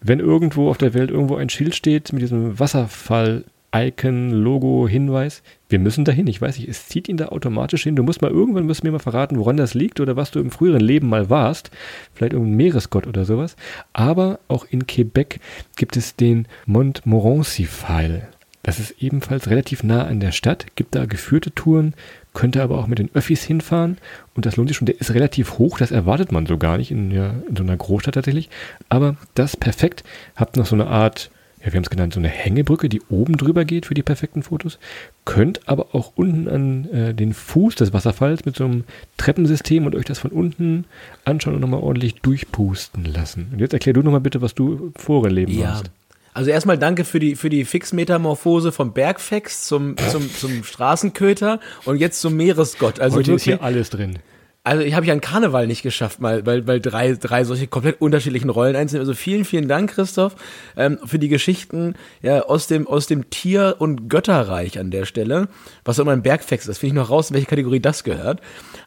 Wenn 0.00 0.18
irgendwo 0.18 0.68
auf 0.68 0.78
der 0.78 0.94
Welt 0.94 1.10
irgendwo 1.10 1.36
ein 1.36 1.48
Schild 1.48 1.74
steht 1.76 2.12
mit 2.12 2.22
diesem 2.22 2.58
Wasserfall 2.58 3.44
Icon, 3.72 4.30
Logo, 4.30 4.88
Hinweis. 4.88 5.44
Wir 5.68 5.78
müssen 5.78 6.04
dahin. 6.04 6.26
Ich 6.26 6.42
weiß 6.42 6.58
nicht, 6.58 6.68
es 6.68 6.88
zieht 6.88 7.08
ihn 7.08 7.16
da 7.16 7.26
automatisch 7.26 7.84
hin. 7.84 7.94
Du 7.94 8.02
musst 8.02 8.20
mal 8.20 8.30
irgendwann 8.32 8.66
müssen 8.66 8.84
mir 8.84 8.90
mal 8.90 8.98
verraten, 8.98 9.38
woran 9.38 9.56
das 9.56 9.74
liegt 9.74 10.00
oder 10.00 10.16
was 10.16 10.32
du 10.32 10.40
im 10.40 10.50
früheren 10.50 10.80
Leben 10.80 11.08
mal 11.08 11.30
warst. 11.30 11.70
Vielleicht 12.12 12.32
irgendein 12.32 12.56
Meeresgott 12.56 13.06
oder 13.06 13.24
sowas. 13.24 13.54
Aber 13.92 14.40
auch 14.48 14.66
in 14.68 14.88
Quebec 14.88 15.38
gibt 15.76 15.96
es 15.96 16.16
den 16.16 16.48
Montmorency-Pfeil. 16.66 18.26
Das 18.62 18.78
ist 18.78 18.96
ebenfalls 19.02 19.48
relativ 19.48 19.82
nah 19.82 20.04
an 20.04 20.20
der 20.20 20.32
Stadt, 20.32 20.66
gibt 20.76 20.94
da 20.94 21.06
geführte 21.06 21.50
Touren, 21.54 21.94
könnte 22.34 22.62
aber 22.62 22.78
auch 22.78 22.86
mit 22.86 22.98
den 22.98 23.08
Öffis 23.14 23.42
hinfahren 23.42 23.96
und 24.34 24.44
das 24.44 24.56
lohnt 24.56 24.68
sich 24.68 24.76
schon. 24.76 24.86
Der 24.86 25.00
ist 25.00 25.14
relativ 25.14 25.58
hoch, 25.58 25.78
das 25.78 25.90
erwartet 25.90 26.30
man 26.30 26.44
so 26.46 26.58
gar 26.58 26.76
nicht 26.76 26.90
in, 26.90 27.10
ja, 27.10 27.34
in 27.48 27.56
so 27.56 27.62
einer 27.62 27.76
Großstadt 27.76 28.14
tatsächlich. 28.14 28.50
Aber 28.90 29.16
das 29.34 29.56
perfekt. 29.56 30.04
Habt 30.36 30.56
noch 30.58 30.66
so 30.66 30.74
eine 30.76 30.88
Art, 30.88 31.30
ja, 31.60 31.66
wir 31.66 31.72
haben 31.76 31.84
es 31.84 31.90
genannt, 31.90 32.12
so 32.12 32.20
eine 32.20 32.28
Hängebrücke, 32.28 32.90
die 32.90 33.00
oben 33.08 33.38
drüber 33.38 33.64
geht 33.64 33.86
für 33.86 33.94
die 33.94 34.02
perfekten 34.02 34.42
Fotos. 34.42 34.78
Könnt 35.24 35.66
aber 35.66 35.94
auch 35.94 36.12
unten 36.16 36.46
an 36.46 36.84
äh, 36.90 37.14
den 37.14 37.32
Fuß 37.32 37.76
des 37.76 37.94
Wasserfalls 37.94 38.44
mit 38.44 38.56
so 38.56 38.64
einem 38.66 38.84
Treppensystem 39.16 39.86
und 39.86 39.94
euch 39.94 40.04
das 40.04 40.18
von 40.18 40.32
unten 40.32 40.84
anschauen 41.24 41.54
und 41.54 41.60
nochmal 41.62 41.80
ordentlich 41.80 42.16
durchpusten 42.16 43.06
lassen. 43.06 43.48
Und 43.52 43.58
jetzt 43.60 43.72
erklär 43.72 43.94
du 43.94 44.02
nochmal 44.02 44.20
bitte, 44.20 44.42
was 44.42 44.54
du 44.54 44.92
vorgeleben 44.96 45.58
Ja. 45.58 45.72
hast. 45.72 45.90
Also 46.32 46.50
erstmal 46.50 46.78
danke 46.78 47.04
für 47.04 47.18
die, 47.18 47.34
für 47.34 47.50
die 47.50 47.64
Fixmetamorphose 47.64 48.70
vom 48.72 48.92
Bergfex 48.92 49.64
zum, 49.64 49.96
zum, 49.96 50.32
zum 50.32 50.62
Straßenköter 50.62 51.60
und 51.84 51.96
jetzt 51.96 52.20
zum 52.20 52.36
Meeresgott. 52.36 53.00
Also 53.00 53.16
Heute 53.16 53.32
ist 53.32 53.46
wirklich, 53.46 53.58
hier 53.58 53.62
alles 53.62 53.90
drin. 53.90 54.18
Also 54.62 54.82
ich 54.82 54.94
habe 54.94 55.06
ja 55.06 55.12
einen 55.12 55.22
Karneval 55.22 55.66
nicht 55.66 55.82
geschafft, 55.82 56.20
mal, 56.20 56.44
weil, 56.44 56.66
weil 56.66 56.80
drei, 56.80 57.14
drei 57.14 57.44
solche 57.44 57.66
komplett 57.66 58.00
unterschiedlichen 58.00 58.50
Rollen 58.50 58.76
einzunehmen. 58.76 59.08
Also 59.08 59.18
vielen, 59.18 59.46
vielen 59.46 59.68
Dank, 59.68 59.92
Christoph, 59.92 60.36
ähm, 60.76 60.98
für 61.04 61.18
die 61.18 61.28
Geschichten 61.28 61.94
ja, 62.20 62.42
aus, 62.42 62.66
dem, 62.66 62.86
aus 62.86 63.06
dem 63.06 63.30
Tier- 63.30 63.76
und 63.78 64.10
Götterreich 64.10 64.78
an 64.78 64.90
der 64.90 65.06
Stelle. 65.06 65.48
Was 65.84 65.98
auch 65.98 66.02
immer 66.02 66.12
ein 66.12 66.22
Bergfex 66.22 66.68
ist, 66.68 66.78
finde 66.78 66.88
ich 66.88 67.02
noch 67.02 67.08
raus, 67.08 67.30
in 67.30 67.34
welche 67.34 67.46
Kategorie 67.46 67.80
das 67.80 68.04
gehört. 68.04 68.40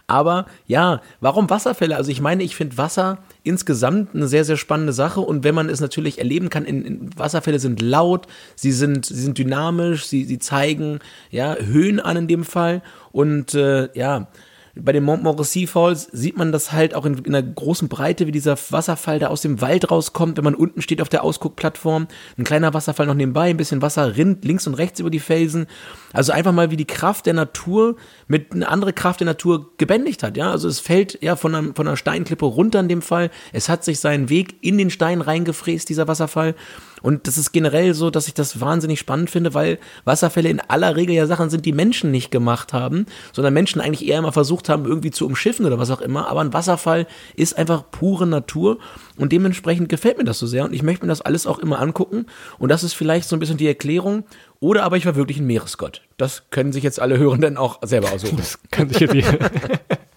Aber 0.06 0.46
ja, 0.68 1.02
warum 1.22 1.50
Wasserfälle? 1.50 1.96
Also 1.96 2.12
ich 2.12 2.22
meine, 2.22 2.44
ich 2.44 2.56
finde 2.56 2.78
Wasser 2.78 3.18
insgesamt 3.42 4.14
eine 4.14 4.28
sehr, 4.28 4.46
sehr 4.46 4.58
spannende 4.58 4.94
Sache. 4.94 5.22
Und 5.22 5.44
wenn 5.44 5.56
man 5.56 5.70
es 5.70 5.80
natürlich 5.80 6.20
erleben 6.20 6.52
kann, 6.52 6.66
in, 6.66 6.86
in 6.86 7.18
Wasserfälle 7.18 7.58
sind 7.58 7.82
laut, 7.82 8.28
sie 8.56 8.72
sind, 8.72 9.08
sie 9.08 9.22
sind 9.22 9.40
dynamisch, 9.40 10.06
sie, 10.06 10.26
sie 10.26 10.38
zeigen 10.38 11.00
ja, 11.32 11.56
Höhen 11.56 12.00
an 12.00 12.16
in 12.16 12.28
dem 12.28 12.44
Fall. 12.44 12.84
Und 13.12 13.56
äh, 13.56 13.90
ja, 13.98 14.28
bei 14.76 14.92
den 14.92 15.04
Montmorency 15.04 15.68
Falls 15.68 16.08
sieht 16.12 16.36
man 16.36 16.52
das 16.52 16.72
halt 16.72 16.96
auch 16.96 17.06
in, 17.06 17.20
in 17.20 17.36
einer 17.36 17.48
großen 17.48 17.90
Breite, 17.90 18.26
wie 18.26 18.32
dieser 18.32 18.58
Wasserfall 18.72 19.20
da 19.20 19.28
aus 19.28 19.42
dem 19.42 19.62
Wald 19.62 19.92
rauskommt, 19.92 20.38
wenn 20.38 20.44
man 20.44 20.56
unten 20.56 20.82
steht 20.82 21.00
auf 21.02 21.10
der 21.10 21.24
Ausguckplattform. 21.24 22.08
Ein 22.38 22.44
kleiner 22.44 22.74
Wasserfall 22.74 23.06
noch 23.06 23.14
nebenbei, 23.14 23.52
ein 23.52 23.58
bisschen 23.58 23.84
Wasser 23.84 24.18
rinnt 24.18 24.44
links 24.46 24.66
und 24.66 24.74
rechts 24.74 25.00
über 25.00 25.12
die 25.12 25.20
Felsen. 25.20 25.68
Also 26.12 26.32
einfach 26.32 26.54
mal, 26.54 26.72
wie 26.72 26.78
die 26.78 26.88
Kraft 26.88 27.28
der 27.28 27.36
Natur 27.36 27.98
mit 28.28 28.52
eine 28.52 28.68
andere 28.68 28.94
Kraft 28.94 29.20
der 29.20 29.26
Natur 29.26 29.70
gebändigt 29.78 30.24
hat. 30.24 30.38
Ja, 30.38 30.50
also 30.50 30.68
es 30.68 30.80
fällt 30.80 31.22
ja 31.22 31.36
von 31.36 31.54
einer, 31.54 31.76
von 31.76 31.88
einer 31.88 31.98
Steinklippe 31.98 32.46
runter 32.46 32.80
in 32.80 32.88
dem 32.88 33.04
Fall. 33.04 33.30
Es 33.52 33.70
hat 33.70 33.84
sich 33.84 34.00
seinen 34.00 34.30
Weg 34.30 34.56
in 34.62 34.80
den 34.80 34.90
Stein 34.90 35.22
reingefräst, 35.22 35.88
dieser 35.88 36.08
Wasserfall. 36.08 36.56
Und 37.04 37.28
das 37.28 37.38
ist 37.38 37.52
generell 37.52 37.94
so, 37.94 38.10
dass 38.10 38.28
ich 38.28 38.34
das 38.34 38.62
wahnsinnig 38.62 38.98
spannend 38.98 39.30
finde, 39.30 39.54
weil 39.54 39.78
Wasserfälle 40.06 40.50
in 40.50 40.62
aller 40.62 40.96
Regel 40.96 41.14
ja 41.14 41.28
Sachen 41.28 41.50
sind, 41.50 41.66
die 41.66 41.74
Menschen 41.74 42.10
nicht 42.10 42.32
gemacht 42.32 42.74
haben, 42.74 43.06
sondern 43.34 43.54
Menschen 43.54 43.82
eigentlich 43.82 44.08
eher 44.08 44.18
immer 44.18 44.32
versucht 44.32 44.70
haben, 44.70 44.86
irgendwie 44.86 45.12
zu 45.12 45.26
umschiffen 45.28 45.66
oder 45.66 45.78
was 45.78 45.92
auch 45.92 46.02
immer. 46.02 46.30
Aber 46.30 46.40
ein 46.40 46.54
Wasserfall 46.54 47.06
ist 47.36 47.58
einfach 47.58 47.84
pure 47.92 48.26
Natur 48.26 48.80
und 49.18 49.34
dementsprechend 49.34 49.90
gefällt 49.90 50.18
mir 50.18 50.24
das 50.24 50.40
so 50.40 50.48
sehr 50.48 50.64
und 50.64 50.74
ich 50.74 50.82
möchte 50.82 51.06
mir 51.06 51.10
das 51.10 51.22
alles 51.22 51.46
auch 51.46 51.60
immer 51.60 51.80
angucken. 51.80 52.26
Und 52.58 52.70
das 52.70 52.84
ist 52.84 52.94
vielleicht 52.94 53.28
so 53.28 53.36
ein 53.36 53.40
bisschen 53.40 53.58
die 53.58 53.68
Erklärung. 53.68 54.24
Oder 54.62 54.84
aber 54.84 54.96
ich 54.96 55.06
war 55.06 55.18
wirklich 55.18 55.40
ein 55.40 55.46
Meeresgott. 55.46 56.02
Das 56.16 56.44
können 56.50 56.72
sich 56.72 56.84
jetzt 56.84 57.02
alle 57.02 57.18
Hörenden 57.18 57.58
auch 57.58 57.80
selber 57.84 58.14
aussuchen. 58.14 58.38
Das 58.38 58.60
kann 58.72 58.88
sich 58.88 59.02
jetzt 59.02 59.14
jeder. 59.14 59.38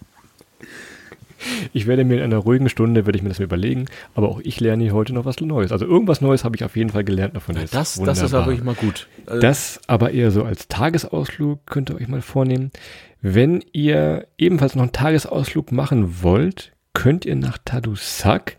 Ich 1.73 1.87
werde 1.87 2.03
mir 2.03 2.17
in 2.17 2.23
einer 2.23 2.37
ruhigen 2.37 2.69
Stunde, 2.69 3.05
werde 3.05 3.17
ich 3.17 3.23
mir 3.23 3.29
das 3.29 3.39
mal 3.39 3.45
überlegen, 3.45 3.85
aber 4.15 4.29
auch 4.29 4.39
ich 4.41 4.59
lerne 4.59 4.83
hier 4.83 4.93
heute 4.93 5.13
noch 5.13 5.25
was 5.25 5.39
Neues. 5.39 5.71
Also 5.71 5.85
irgendwas 5.85 6.21
Neues 6.21 6.43
habe 6.43 6.55
ich 6.55 6.63
auf 6.63 6.75
jeden 6.75 6.89
Fall 6.89 7.03
gelernt 7.03 7.35
davon. 7.35 7.55
Das, 7.55 7.71
das 7.71 7.97
ist 8.21 8.33
aber 8.33 8.47
wirklich 8.47 8.63
mal 8.63 8.75
gut. 8.75 9.07
Also, 9.25 9.41
Das 9.41 9.79
aber 9.87 10.11
eher 10.11 10.31
so 10.31 10.43
als 10.43 10.67
Tagesausflug 10.67 11.65
könnt 11.65 11.89
ihr 11.89 11.95
euch 11.95 12.07
mal 12.07 12.21
vornehmen. 12.21 12.71
Wenn 13.21 13.63
ihr 13.71 14.27
ebenfalls 14.37 14.75
noch 14.75 14.83
einen 14.83 14.91
Tagesausflug 14.91 15.71
machen 15.71 16.21
wollt, 16.21 16.73
könnt 16.93 17.25
ihr 17.25 17.35
nach 17.35 17.57
Tadoussac. 17.63 18.57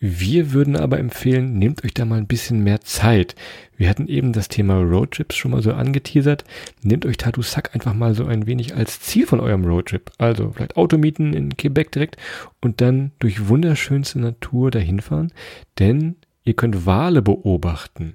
Wir 0.00 0.52
würden 0.52 0.76
aber 0.76 0.98
empfehlen, 0.98 1.58
nehmt 1.58 1.84
euch 1.84 1.94
da 1.94 2.04
mal 2.04 2.18
ein 2.18 2.26
bisschen 2.26 2.62
mehr 2.62 2.80
Zeit. 2.80 3.34
Wir 3.76 3.88
hatten 3.88 4.06
eben 4.06 4.32
das 4.32 4.48
Thema 4.48 4.76
Roadtrips 4.78 5.36
schon 5.36 5.50
mal 5.50 5.62
so 5.62 5.72
angeteasert. 5.72 6.44
Nehmt 6.82 7.04
euch 7.04 7.16
Tadoussac 7.16 7.74
einfach 7.74 7.94
mal 7.94 8.14
so 8.14 8.26
ein 8.26 8.46
wenig 8.46 8.74
als 8.74 9.00
Ziel 9.00 9.26
von 9.26 9.40
eurem 9.40 9.64
Roadtrip. 9.64 10.10
Also 10.18 10.52
vielleicht 10.52 10.76
Auto 10.76 10.98
mieten 10.98 11.32
in 11.32 11.56
Quebec 11.56 11.92
direkt 11.92 12.16
und 12.60 12.80
dann 12.80 13.12
durch 13.18 13.48
wunderschönste 13.48 14.20
Natur 14.20 14.70
dahin 14.70 15.00
fahren. 15.00 15.32
Denn 15.78 16.16
Ihr 16.48 16.54
könnt 16.54 16.86
Wale 16.86 17.20
beobachten. 17.20 18.14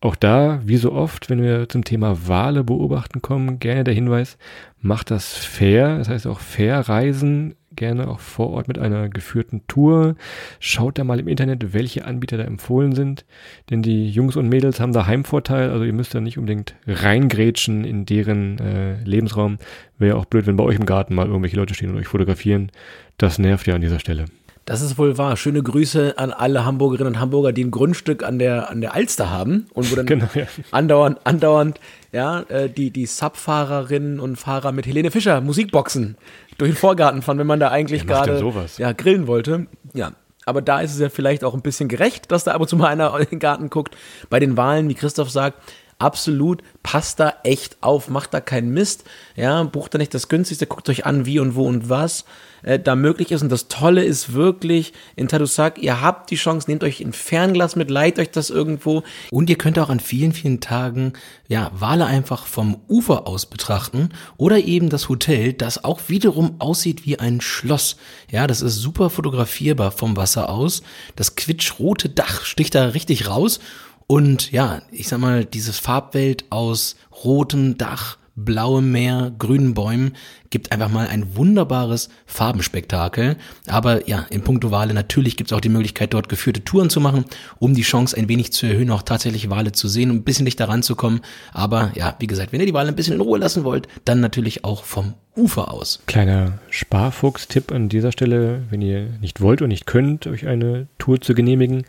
Auch 0.00 0.16
da, 0.16 0.62
wie 0.64 0.78
so 0.78 0.92
oft, 0.92 1.28
wenn 1.28 1.42
wir 1.42 1.68
zum 1.68 1.84
Thema 1.84 2.26
Wale 2.26 2.64
beobachten 2.64 3.20
kommen, 3.20 3.58
gerne 3.58 3.84
der 3.84 3.92
Hinweis, 3.92 4.38
macht 4.80 5.10
das 5.10 5.34
fair, 5.34 5.98
das 5.98 6.08
heißt 6.08 6.26
auch 6.26 6.40
fair 6.40 6.88
reisen, 6.88 7.54
gerne 7.76 8.08
auch 8.08 8.20
vor 8.20 8.50
Ort 8.50 8.68
mit 8.68 8.78
einer 8.78 9.08
geführten 9.08 9.62
Tour. 9.68 10.16
Schaut 10.60 10.98
da 10.98 11.04
mal 11.04 11.20
im 11.20 11.28
Internet, 11.28 11.72
welche 11.72 12.04
Anbieter 12.04 12.36
da 12.36 12.44
empfohlen 12.44 12.94
sind, 12.94 13.24
denn 13.70 13.82
die 13.82 14.10
Jungs 14.10 14.36
und 14.36 14.48
Mädels 14.48 14.80
haben 14.80 14.92
da 14.92 15.06
Heimvorteil, 15.06 15.70
also 15.70 15.84
ihr 15.84 15.92
müsst 15.92 16.14
da 16.14 16.20
nicht 16.20 16.38
unbedingt 16.38 16.74
reingrätschen 16.86 17.84
in 17.84 18.06
deren 18.06 18.58
äh, 18.58 19.02
Lebensraum. 19.04 19.58
Wäre 19.98 20.16
auch 20.16 20.24
blöd, 20.24 20.46
wenn 20.46 20.56
bei 20.56 20.64
euch 20.64 20.76
im 20.76 20.86
Garten 20.86 21.14
mal 21.14 21.26
irgendwelche 21.26 21.56
Leute 21.56 21.74
stehen 21.74 21.90
und 21.90 21.96
euch 21.96 22.08
fotografieren. 22.08 22.70
Das 23.18 23.38
nervt 23.38 23.66
ja 23.66 23.74
an 23.74 23.80
dieser 23.80 23.98
Stelle. 23.98 24.26
Das 24.66 24.80
ist 24.80 24.98
wohl 24.98 25.16
wahr. 25.16 25.36
Schöne 25.36 25.62
Grüße 25.62 26.18
an 26.18 26.32
alle 26.32 26.64
Hamburgerinnen 26.64 27.14
und 27.14 27.20
Hamburger, 27.20 27.52
die 27.52 27.62
ein 27.62 27.70
Grundstück 27.70 28.24
an 28.24 28.40
der, 28.40 28.68
an 28.68 28.80
der 28.80 28.94
Alster 28.94 29.30
haben 29.30 29.66
und 29.74 29.92
wo 29.92 29.94
dann 29.96 30.06
Genau, 30.06 30.26
ja. 30.34 30.46
andauernd, 30.72 31.20
andauernd, 31.22 31.78
ja, 32.10 32.40
äh, 32.48 32.68
die, 32.68 32.90
die 32.90 33.06
Subfahrerinnen 33.06 34.18
und 34.18 34.34
Fahrer 34.34 34.72
mit 34.72 34.86
Helene 34.86 35.12
Fischer 35.12 35.40
Musikboxen 35.40 36.16
durch 36.58 36.72
den 36.72 36.76
Vorgarten 36.76 37.22
fahren, 37.22 37.38
wenn 37.38 37.46
man 37.46 37.60
da 37.60 37.70
eigentlich 37.70 38.06
gerade 38.06 38.42
ja, 38.78 38.92
grillen 38.92 39.26
wollte. 39.26 39.66
Ja. 39.94 40.12
Aber 40.44 40.62
da 40.62 40.80
ist 40.80 40.94
es 40.94 41.00
ja 41.00 41.08
vielleicht 41.08 41.42
auch 41.42 41.54
ein 41.54 41.62
bisschen 41.62 41.88
gerecht, 41.88 42.30
dass 42.30 42.44
da 42.44 42.52
ab 42.52 42.60
und 42.60 42.68
zu 42.68 42.76
mal 42.76 42.86
einer 42.86 43.18
in 43.18 43.26
den 43.26 43.38
Garten 43.40 43.68
guckt. 43.68 43.96
Bei 44.30 44.38
den 44.38 44.56
Wahlen, 44.56 44.88
wie 44.88 44.94
Christoph 44.94 45.30
sagt, 45.30 45.58
absolut, 45.98 46.62
passt 46.82 47.20
da 47.20 47.34
echt 47.42 47.78
auf, 47.80 48.08
macht 48.08 48.34
da 48.34 48.40
keinen 48.40 48.70
Mist, 48.70 49.04
ja, 49.34 49.62
bucht 49.62 49.94
da 49.94 49.98
nicht 49.98 50.14
das 50.14 50.28
günstigste, 50.28 50.66
guckt 50.66 50.88
euch 50.88 51.06
an, 51.06 51.26
wie 51.26 51.38
und 51.38 51.54
wo 51.54 51.66
und 51.66 51.88
was 51.88 52.24
äh, 52.62 52.78
da 52.78 52.94
möglich 52.96 53.32
ist. 53.32 53.42
Und 53.42 53.50
das 53.50 53.68
Tolle 53.68 54.04
ist 54.04 54.34
wirklich 54.34 54.92
in 55.14 55.28
Tadoussac, 55.28 55.78
ihr 55.78 56.02
habt 56.02 56.30
die 56.30 56.36
Chance, 56.36 56.68
nehmt 56.68 56.84
euch 56.84 57.00
ein 57.00 57.12
Fernglas 57.12 57.76
mit, 57.76 57.90
leiht 57.90 58.18
euch 58.18 58.30
das 58.30 58.50
irgendwo. 58.50 59.04
Und 59.30 59.48
ihr 59.48 59.56
könnt 59.56 59.78
auch 59.78 59.88
an 59.88 60.00
vielen, 60.00 60.32
vielen 60.32 60.60
Tagen, 60.60 61.14
ja, 61.48 61.70
Wale 61.74 62.04
einfach 62.06 62.46
vom 62.46 62.76
Ufer 62.88 63.26
aus 63.26 63.46
betrachten 63.46 64.10
oder 64.36 64.58
eben 64.58 64.90
das 64.90 65.08
Hotel, 65.08 65.54
das 65.54 65.82
auch 65.82 66.00
wiederum 66.08 66.56
aussieht 66.58 67.06
wie 67.06 67.18
ein 67.18 67.40
Schloss. 67.40 67.96
Ja, 68.30 68.46
das 68.46 68.60
ist 68.60 68.76
super 68.76 69.08
fotografierbar 69.08 69.92
vom 69.92 70.16
Wasser 70.16 70.50
aus. 70.50 70.82
Das 71.14 71.36
quitschrote 71.36 72.10
Dach 72.10 72.44
sticht 72.44 72.74
da 72.74 72.86
richtig 72.88 73.28
raus. 73.28 73.60
Und 74.06 74.52
ja, 74.52 74.82
ich 74.90 75.08
sag 75.08 75.18
mal, 75.18 75.44
dieses 75.44 75.78
Farbwelt 75.78 76.44
aus 76.50 76.96
rotem 77.24 77.76
Dach, 77.76 78.18
blauem 78.36 78.92
Meer, 78.92 79.32
grünen 79.38 79.74
Bäumen 79.74 80.12
gibt 80.50 80.70
einfach 80.70 80.90
mal 80.90 81.08
ein 81.08 81.36
wunderbares 81.36 82.08
Farbenspektakel. 82.26 83.36
Aber 83.66 84.08
ja, 84.08 84.26
in 84.30 84.42
puncto 84.42 84.70
Wale 84.70 84.94
natürlich 84.94 85.36
gibt 85.36 85.50
es 85.50 85.56
auch 85.56 85.60
die 85.60 85.68
Möglichkeit, 85.70 86.14
dort 86.14 86.28
geführte 86.28 86.62
Touren 86.62 86.90
zu 86.90 87.00
machen, 87.00 87.24
um 87.58 87.74
die 87.74 87.82
Chance 87.82 88.16
ein 88.16 88.28
wenig 88.28 88.52
zu 88.52 88.66
erhöhen, 88.66 88.90
auch 88.90 89.02
tatsächlich 89.02 89.50
Wale 89.50 89.72
zu 89.72 89.88
sehen, 89.88 90.10
um 90.10 90.18
ein 90.18 90.24
bisschen 90.24 90.44
dichter 90.44 90.68
ranzukommen. 90.68 91.20
Aber 91.52 91.90
ja, 91.94 92.14
wie 92.20 92.26
gesagt, 92.26 92.52
wenn 92.52 92.60
ihr 92.60 92.66
die 92.66 92.74
Wale 92.74 92.88
ein 92.88 92.96
bisschen 92.96 93.14
in 93.14 93.20
Ruhe 93.20 93.38
lassen 93.38 93.64
wollt, 93.64 93.88
dann 94.04 94.20
natürlich 94.20 94.64
auch 94.64 94.84
vom 94.84 95.14
Ufer 95.34 95.72
aus. 95.72 96.02
Kleiner 96.06 96.58
Sparfuchs-Tipp 96.70 97.72
an 97.72 97.88
dieser 97.88 98.12
Stelle, 98.12 98.62
wenn 98.70 98.80
ihr 98.80 99.08
nicht 99.20 99.40
wollt 99.40 99.60
und 99.60 99.68
nicht 99.68 99.86
könnt, 99.86 100.26
euch 100.26 100.46
eine 100.46 100.86
Tour 100.98 101.20
zu 101.20 101.34
genehmigen, 101.34 101.84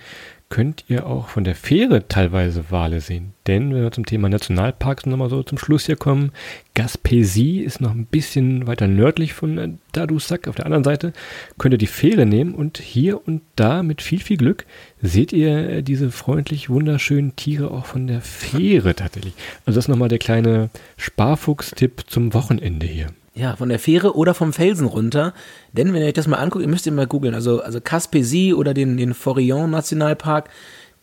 könnt 0.50 0.86
ihr 0.88 1.06
auch 1.06 1.28
von 1.28 1.44
der 1.44 1.56
Fähre 1.56 2.08
teilweise 2.08 2.72
Wale 2.72 3.02
sehen. 3.02 3.34
Denn 3.48 3.74
wenn 3.74 3.84
wir 3.84 3.92
zum 3.92 4.06
Thema 4.06 4.30
Nationalparks 4.30 5.06
nochmal 5.06 5.30
so 5.30 5.44
zum 5.44 5.58
Schluss 5.58 5.86
hier 5.86 5.98
kommen, 5.98 6.32
Gaspésie 6.76 7.64
ist 7.64 7.82
noch 7.82 7.92
ein 7.92 8.06
bisschen 8.06 8.66
weiter 8.66 8.88
nördlich 8.88 9.34
von 9.34 9.58
äh, 9.58 9.70
Tadoussac. 9.92 10.48
Auf 10.48 10.56
der 10.56 10.66
anderen 10.66 10.84
Seite 10.84 11.12
könnt 11.58 11.74
ihr 11.74 11.78
die 11.78 11.88
Fähre 11.88 12.26
nehmen 12.26 12.56
und 12.56 12.78
hier 12.78 13.28
und 13.28 13.42
da 13.56 13.84
mit 13.84 14.02
viel, 14.02 14.20
viel 14.20 14.38
Glück 14.38 14.66
seht 15.02 15.34
ihr 15.34 15.70
äh, 15.70 15.84
diese 15.84 16.12
freundlich 16.12 16.70
wunderschönen 16.70 17.36
Tiere 17.36 17.72
auch 17.72 17.86
von 17.86 18.08
der 18.08 18.22
Fähre 18.22 18.96
tatsächlich. 18.96 19.34
Also 19.66 19.78
das 19.78 19.86
ist 19.86 19.90
nochmal 19.90 20.10
der 20.10 20.20
kleine 20.20 20.70
Sparfuchs-Tipp 20.96 22.06
zum 22.08 22.34
Wochenende 22.34 22.86
hier. 22.86 23.08
Ja, 23.38 23.56
von 23.56 23.69
der 23.69 23.78
Fähre 23.78 24.15
oder 24.15 24.34
vom 24.34 24.52
Felsen 24.52 24.88
runter. 24.88 25.32
Denn 25.71 25.93
wenn 25.93 26.02
ihr 26.02 26.08
euch 26.08 26.13
das 26.13 26.26
mal 26.26 26.38
anguckt, 26.38 26.63
ihr 26.63 26.69
müsst 26.69 26.88
ihr 26.88 26.91
mal 26.91 27.06
googeln, 27.06 27.36
also, 27.36 27.62
also 27.62 27.78
Caspésie 27.78 28.56
oder 28.56 28.73
den, 28.73 28.97
den 28.97 29.13
Forillon 29.13 29.69
Nationalpark, 29.69 30.50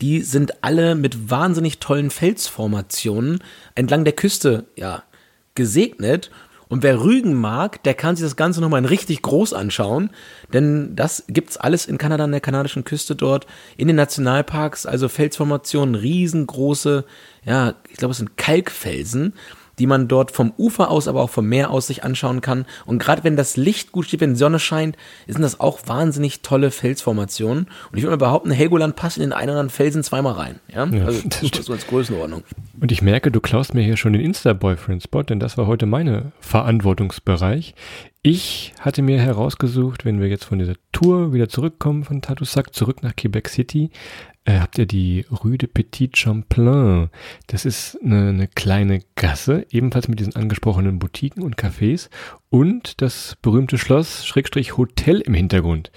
die 0.01 0.21
sind 0.23 0.65
alle 0.65 0.97
mit 0.97 1.31
wahnsinnig 1.31 1.79
tollen 1.79 2.11
Felsformationen 2.11 3.39
entlang 3.77 4.03
der 4.03 4.15
Küste, 4.15 4.65
ja, 4.75 5.05
gesegnet. 5.55 6.33
Und 6.67 6.83
wer 6.83 7.01
Rügen 7.01 7.35
mag, 7.35 7.85
der 7.85 7.95
kann 7.95 8.17
sich 8.17 8.25
das 8.25 8.35
Ganze 8.35 8.61
nochmal 8.61 8.81
in 8.81 8.87
richtig 8.87 9.23
groß 9.23 9.53
anschauen, 9.53 10.11
denn 10.53 10.97
das 10.97 11.25
gibt's 11.29 11.57
alles 11.57 11.87
in 11.87 11.99
Kanada 11.99 12.25
an 12.25 12.33
der 12.33 12.41
kanadischen 12.41 12.83
Küste 12.83 13.15
dort, 13.15 13.47
in 13.77 13.87
den 13.87 13.95
Nationalparks, 13.95 14.87
also 14.87 15.09
Felsformationen, 15.09 15.95
riesengroße, 15.95 17.05
ja, 17.45 17.75
ich 17.89 17.97
glaube 17.97 18.11
es 18.11 18.19
sind 18.19 18.37
Kalkfelsen 18.37 19.35
die 19.79 19.87
man 19.87 20.09
dort 20.09 20.31
vom 20.31 20.53
Ufer 20.57 20.91
aus, 20.91 21.09
aber 21.09 21.23
auch 21.23 21.31
vom 21.31 21.49
Meer 21.49 21.71
aus 21.71 21.87
sich 21.87 22.05
anschauen 22.05 22.41
kann. 22.41 22.67
Und 22.87 22.99
gerade 22.99 23.25
wenn 23.25 23.37
das 23.37 23.57
Licht 23.57 23.93
gut 23.93 24.07
steht, 24.07 24.21
wenn 24.21 24.35
die 24.35 24.39
Sonne 24.39 24.59
scheint, 24.59 24.97
sind 25.27 25.43
das 25.43 25.61
auch 25.61 25.81
wahnsinnig 25.87 26.43
tolle 26.43 26.71
Felsformationen. 26.71 27.67
Und 27.91 27.99
ich 27.99 28.05
würde 28.05 28.17
mal 28.17 28.25
behaupten, 28.25 28.51
Helgoland 28.51 28.97
passt 28.97 29.17
in 29.17 29.23
den 29.23 29.33
einen 29.33 29.51
oder 29.51 29.61
anderen 29.61 29.71
Felsen 29.71 30.03
zweimal 30.03 30.35
rein. 30.35 30.61
Ja, 30.73 30.87
ja 30.87 31.05
also 31.05 31.21
das 31.29 31.43
ist 31.43 31.65
so 31.65 31.73
als 31.73 31.87
Größenordnung. 31.87 32.43
Und 32.81 32.93
ich 32.93 33.03
merke, 33.03 33.31
du 33.31 33.41
klaust 33.41 33.75
mir 33.75 33.83
hier 33.83 33.97
schon 33.97 34.13
den 34.13 34.23
Insta-Boyfriend-Spot, 34.23 35.23
denn 35.23 35.41
das 35.41 35.59
war 35.59 35.67
heute 35.67 35.87
meine 35.87 36.33
Verantwortungsbereich. 36.41 37.75
Ich 38.27 38.73
hatte 38.81 39.03
mir 39.03 39.21
herausgesucht, 39.21 40.07
wenn 40.07 40.19
wir 40.19 40.29
jetzt 40.29 40.47
von 40.47 40.59
dieser 40.59 40.77
Tour 40.93 41.35
wieder 41.35 41.51
zurückkommen 41.51 42.05
von 42.05 42.23
Tadoussac 42.23 42.75
zurück 42.75 43.03
nach 43.03 43.15
Quebec 43.15 43.49
City, 43.51 43.91
äh, 44.45 44.59
habt 44.59 44.79
ihr 44.79 44.87
die 44.87 45.25
Rue 45.31 45.59
de 45.59 45.69
Petit 45.69 46.17
Champlain. 46.17 47.11
Das 47.47 47.65
ist 47.65 47.99
eine, 48.05 48.29
eine 48.29 48.49
kleine 48.49 49.01
Gasse, 49.17 49.67
ebenfalls 49.71 50.09
mit 50.09 50.21
diesen 50.21 50.37
angesprochenen 50.37 50.99
Boutiquen 50.99 51.43
und 51.43 51.57
Cafés 51.57 52.09
und 52.51 53.01
das 53.01 53.37
berühmte 53.43 53.79
Schloss 53.79 54.27
Schrägstrich 54.27 54.77
Hotel 54.77 55.21
im 55.21 55.35
Hintergrund. 55.35 55.91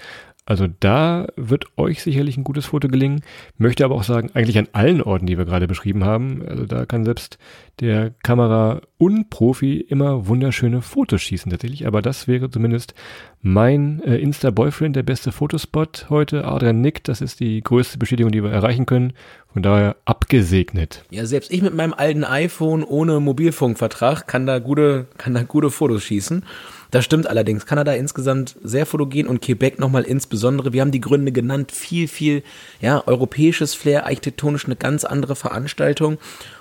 Also 0.48 0.66
da 0.80 1.26
wird 1.36 1.66
euch 1.76 2.02
sicherlich 2.02 2.38
ein 2.38 2.44
gutes 2.44 2.64
Foto 2.64 2.88
gelingen. 2.88 3.20
Möchte 3.58 3.84
aber 3.84 3.94
auch 3.94 4.02
sagen, 4.02 4.30
eigentlich 4.32 4.56
an 4.56 4.68
allen 4.72 5.02
Orten, 5.02 5.26
die 5.26 5.36
wir 5.36 5.44
gerade 5.44 5.68
beschrieben 5.68 6.04
haben. 6.04 6.42
Also 6.48 6.64
da 6.64 6.86
kann 6.86 7.04
selbst 7.04 7.36
der 7.80 8.12
Kamera 8.22 8.80
Unprofi 8.96 9.76
immer 9.76 10.26
wunderschöne 10.26 10.80
Fotos 10.80 11.20
schießen 11.20 11.50
tatsächlich. 11.50 11.86
Aber 11.86 12.00
das 12.00 12.28
wäre 12.28 12.50
zumindest 12.50 12.94
mein 13.42 14.02
äh, 14.04 14.16
Insta-Boyfriend, 14.16 14.96
der 14.96 15.02
beste 15.02 15.32
Fotospot 15.32 16.06
heute. 16.08 16.46
Adrian 16.46 16.80
Nick, 16.80 17.04
das 17.04 17.20
ist 17.20 17.40
die 17.40 17.60
größte 17.60 17.98
Bestätigung, 17.98 18.32
die 18.32 18.42
wir 18.42 18.50
erreichen 18.50 18.86
können. 18.86 19.12
Von 19.52 19.62
daher 19.62 19.96
abgesegnet. 20.06 21.04
Ja, 21.10 21.26
selbst 21.26 21.52
ich 21.52 21.60
mit 21.60 21.74
meinem 21.74 21.92
alten 21.92 22.24
iPhone 22.24 22.84
ohne 22.84 23.20
Mobilfunkvertrag 23.20 24.26
kann 24.26 24.46
da 24.46 24.60
gute, 24.60 25.08
kann 25.18 25.34
da 25.34 25.42
gute 25.42 25.68
Fotos 25.70 26.04
schießen. 26.04 26.42
Das 26.90 27.04
stimmt 27.04 27.26
allerdings. 27.26 27.66
Kanada 27.66 27.92
insgesamt 27.92 28.56
sehr 28.62 28.86
fotogen 28.86 29.26
und 29.26 29.42
Quebec 29.42 29.78
nochmal 29.78 30.04
insbesondere. 30.04 30.72
Wir 30.72 30.80
haben 30.80 30.90
die 30.90 31.00
Gründe 31.00 31.32
genannt. 31.32 31.70
Viel, 31.70 32.08
viel, 32.08 32.42
ja, 32.80 33.02
europäisches 33.06 33.74
Flair, 33.74 34.06
architektonisch 34.06 34.64
eine 34.64 34.76
ganz 34.76 35.04
andere 35.04 35.36
Veranstaltung. 35.36 36.18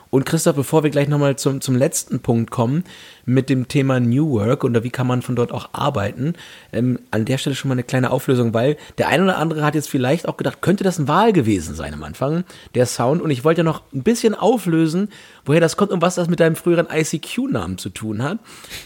Und 0.09 0.25
Christoph, 0.25 0.55
bevor 0.55 0.83
wir 0.83 0.89
gleich 0.89 1.07
nochmal 1.07 1.35
zum, 1.35 1.61
zum 1.61 1.75
letzten 1.75 2.19
Punkt 2.19 2.51
kommen, 2.51 2.83
mit 3.25 3.49
dem 3.49 3.67
Thema 3.67 3.99
New 3.99 4.31
Work 4.31 4.63
und 4.63 4.81
wie 4.83 4.89
kann 4.89 5.07
man 5.07 5.21
von 5.21 5.35
dort 5.35 5.51
auch 5.51 5.69
arbeiten, 5.73 6.33
ähm, 6.71 6.99
an 7.11 7.25
der 7.25 7.37
Stelle 7.37 7.55
schon 7.55 7.69
mal 7.69 7.73
eine 7.73 7.83
kleine 7.83 8.11
Auflösung, 8.11 8.53
weil 8.53 8.77
der 8.97 9.09
eine 9.09 9.23
oder 9.23 9.37
andere 9.37 9.63
hat 9.63 9.75
jetzt 9.75 9.89
vielleicht 9.89 10.27
auch 10.27 10.37
gedacht, 10.37 10.61
könnte 10.61 10.83
das 10.83 10.97
ein 10.97 11.07
Wahl 11.07 11.33
gewesen 11.33 11.75
sein 11.75 11.93
am 11.93 12.03
Anfang, 12.03 12.45
der 12.73 12.85
Sound. 12.85 13.21
Und 13.21 13.31
ich 13.31 13.43
wollte 13.43 13.59
ja 13.59 13.65
noch 13.65 13.83
ein 13.93 14.03
bisschen 14.03 14.33
auflösen, 14.33 15.09
woher 15.45 15.61
das 15.61 15.75
kommt 15.75 15.91
und 15.91 16.01
was 16.01 16.15
das 16.15 16.29
mit 16.29 16.39
deinem 16.39 16.55
früheren 16.55 16.87
ICQ-Namen 16.91 17.77
zu 17.77 17.89
tun 17.89 18.23
hat. 18.23 18.39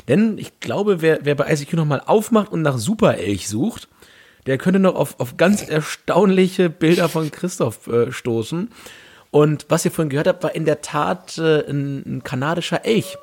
Denn 0.08 0.38
ich 0.38 0.60
glaube, 0.60 1.02
wer, 1.02 1.20
wer 1.24 1.36
bei 1.36 1.52
ICQ 1.52 1.74
nochmal 1.74 2.02
aufmacht 2.06 2.52
und 2.52 2.64
nach 2.64 2.78
Super 2.78 3.18
Elch 3.18 3.48
sucht, 3.48 3.88
der 4.48 4.58
könnte 4.58 4.80
noch 4.80 4.96
auf, 4.96 5.20
auf 5.20 5.38
ganz 5.38 5.62
erstaunliche 5.68 6.70
Bilder 6.70 7.10
von 7.10 7.30
Christoph 7.32 7.88
äh, 7.88 8.12
stoßen. 8.12 8.70
Und 9.32 9.66
was 9.70 9.86
ihr 9.86 9.92
vorhin 9.92 10.10
gehört 10.10 10.28
habt, 10.28 10.44
war 10.44 10.54
in 10.54 10.66
der 10.66 10.82
Tat 10.82 11.38
äh, 11.38 11.68
ein, 11.70 12.04
ein 12.06 12.24
kanadischer 12.24 12.86
Elch. 12.86 13.18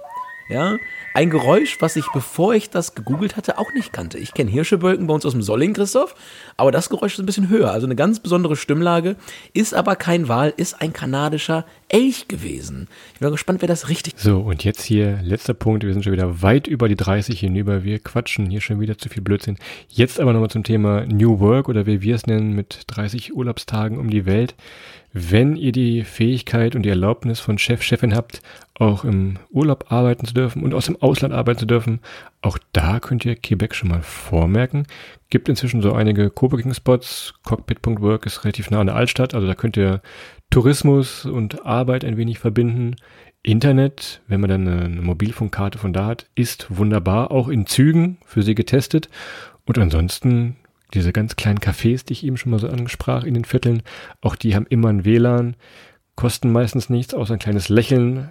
Ja, 0.50 0.78
ein 1.12 1.28
Geräusch, 1.28 1.76
was 1.80 1.94
ich, 1.96 2.06
bevor 2.14 2.54
ich 2.54 2.70
das 2.70 2.94
gegoogelt 2.94 3.36
hatte, 3.36 3.58
auch 3.58 3.70
nicht 3.74 3.92
kannte. 3.92 4.16
Ich 4.16 4.32
kenne 4.32 4.50
Hirschebölken 4.50 5.06
bei 5.06 5.12
uns 5.12 5.26
aus 5.26 5.32
dem 5.32 5.42
Solling, 5.42 5.74
Christoph, 5.74 6.14
aber 6.56 6.72
das 6.72 6.88
Geräusch 6.88 7.12
ist 7.14 7.18
ein 7.18 7.26
bisschen 7.26 7.50
höher. 7.50 7.70
Also 7.70 7.86
eine 7.86 7.96
ganz 7.96 8.20
besondere 8.20 8.56
Stimmlage, 8.56 9.16
ist 9.52 9.74
aber 9.74 9.94
kein 9.94 10.26
Wal, 10.28 10.54
ist 10.56 10.80
ein 10.80 10.94
kanadischer 10.94 11.66
Elch 11.88 12.28
gewesen. 12.28 12.88
Ich 13.12 13.20
bin 13.20 13.30
gespannt, 13.30 13.60
wer 13.60 13.68
das 13.68 13.90
richtig. 13.90 14.14
So, 14.16 14.40
und 14.40 14.64
jetzt 14.64 14.82
hier 14.82 15.20
letzter 15.22 15.52
Punkt. 15.52 15.84
Wir 15.84 15.92
sind 15.92 16.04
schon 16.04 16.14
wieder 16.14 16.40
weit 16.40 16.66
über 16.66 16.88
die 16.88 16.96
30 16.96 17.38
hinüber. 17.38 17.84
Wir 17.84 17.98
quatschen 17.98 18.48
hier 18.48 18.62
schon 18.62 18.80
wieder 18.80 18.96
zu 18.96 19.10
viel 19.10 19.22
Blödsinn. 19.22 19.58
Jetzt 19.90 20.18
aber 20.18 20.32
nochmal 20.32 20.50
zum 20.50 20.64
Thema 20.64 21.04
New 21.04 21.40
Work 21.40 21.68
oder 21.68 21.84
wie 21.84 22.00
wir 22.00 22.14
es 22.14 22.26
nennen, 22.26 22.54
mit 22.54 22.84
30 22.86 23.34
Urlaubstagen 23.34 23.98
um 23.98 24.08
die 24.08 24.24
Welt. 24.24 24.54
Wenn 25.12 25.56
ihr 25.56 25.72
die 25.72 26.04
Fähigkeit 26.04 26.76
und 26.76 26.82
die 26.82 26.90
Erlaubnis 26.90 27.40
von 27.40 27.56
Chef, 27.56 27.82
Chefin 27.82 28.14
habt, 28.14 28.42
auch 28.74 29.04
im 29.04 29.38
Urlaub 29.50 29.90
arbeiten 29.90 30.26
zu 30.26 30.34
dürfen 30.34 30.62
und 30.62 30.74
aus 30.74 30.86
dem 30.86 31.00
Ausland 31.00 31.32
arbeiten 31.32 31.60
zu 31.60 31.66
dürfen, 31.66 32.00
auch 32.42 32.58
da 32.72 33.00
könnt 33.00 33.24
ihr 33.24 33.34
Quebec 33.34 33.74
schon 33.74 33.88
mal 33.88 34.02
vormerken. 34.02 34.86
Gibt 35.30 35.48
inzwischen 35.48 35.80
so 35.80 35.94
einige 35.94 36.30
Coworking-Spots. 36.30 37.34
Cockpit.work 37.44 38.26
ist 38.26 38.44
relativ 38.44 38.70
nah 38.70 38.80
an 38.80 38.86
der 38.86 38.96
Altstadt, 38.96 39.34
also 39.34 39.46
da 39.46 39.54
könnt 39.54 39.76
ihr 39.76 40.02
Tourismus 40.50 41.24
und 41.24 41.64
Arbeit 41.64 42.04
ein 42.04 42.16
wenig 42.16 42.38
verbinden. 42.38 42.96
Internet, 43.42 44.20
wenn 44.26 44.40
man 44.40 44.50
dann 44.50 44.68
eine 44.68 45.02
Mobilfunkkarte 45.02 45.78
von 45.78 45.92
da 45.92 46.06
hat, 46.06 46.26
ist 46.34 46.66
wunderbar, 46.68 47.30
auch 47.30 47.48
in 47.48 47.66
Zügen 47.66 48.18
für 48.26 48.42
sie 48.42 48.54
getestet. 48.54 49.08
Und 49.64 49.78
ansonsten 49.78 50.56
diese 50.94 51.12
ganz 51.12 51.36
kleinen 51.36 51.58
Cafés, 51.58 52.04
die 52.04 52.14
ich 52.14 52.24
eben 52.24 52.36
schon 52.36 52.50
mal 52.50 52.60
so 52.60 52.68
angesprach 52.68 53.24
in 53.24 53.34
den 53.34 53.44
Vierteln, 53.44 53.82
auch 54.20 54.36
die 54.36 54.54
haben 54.54 54.66
immer 54.68 54.88
ein 54.88 55.04
WLAN, 55.04 55.56
kosten 56.14 56.50
meistens 56.50 56.90
nichts, 56.90 57.14
außer 57.14 57.34
ein 57.34 57.38
kleines 57.38 57.68
Lächeln 57.68 58.30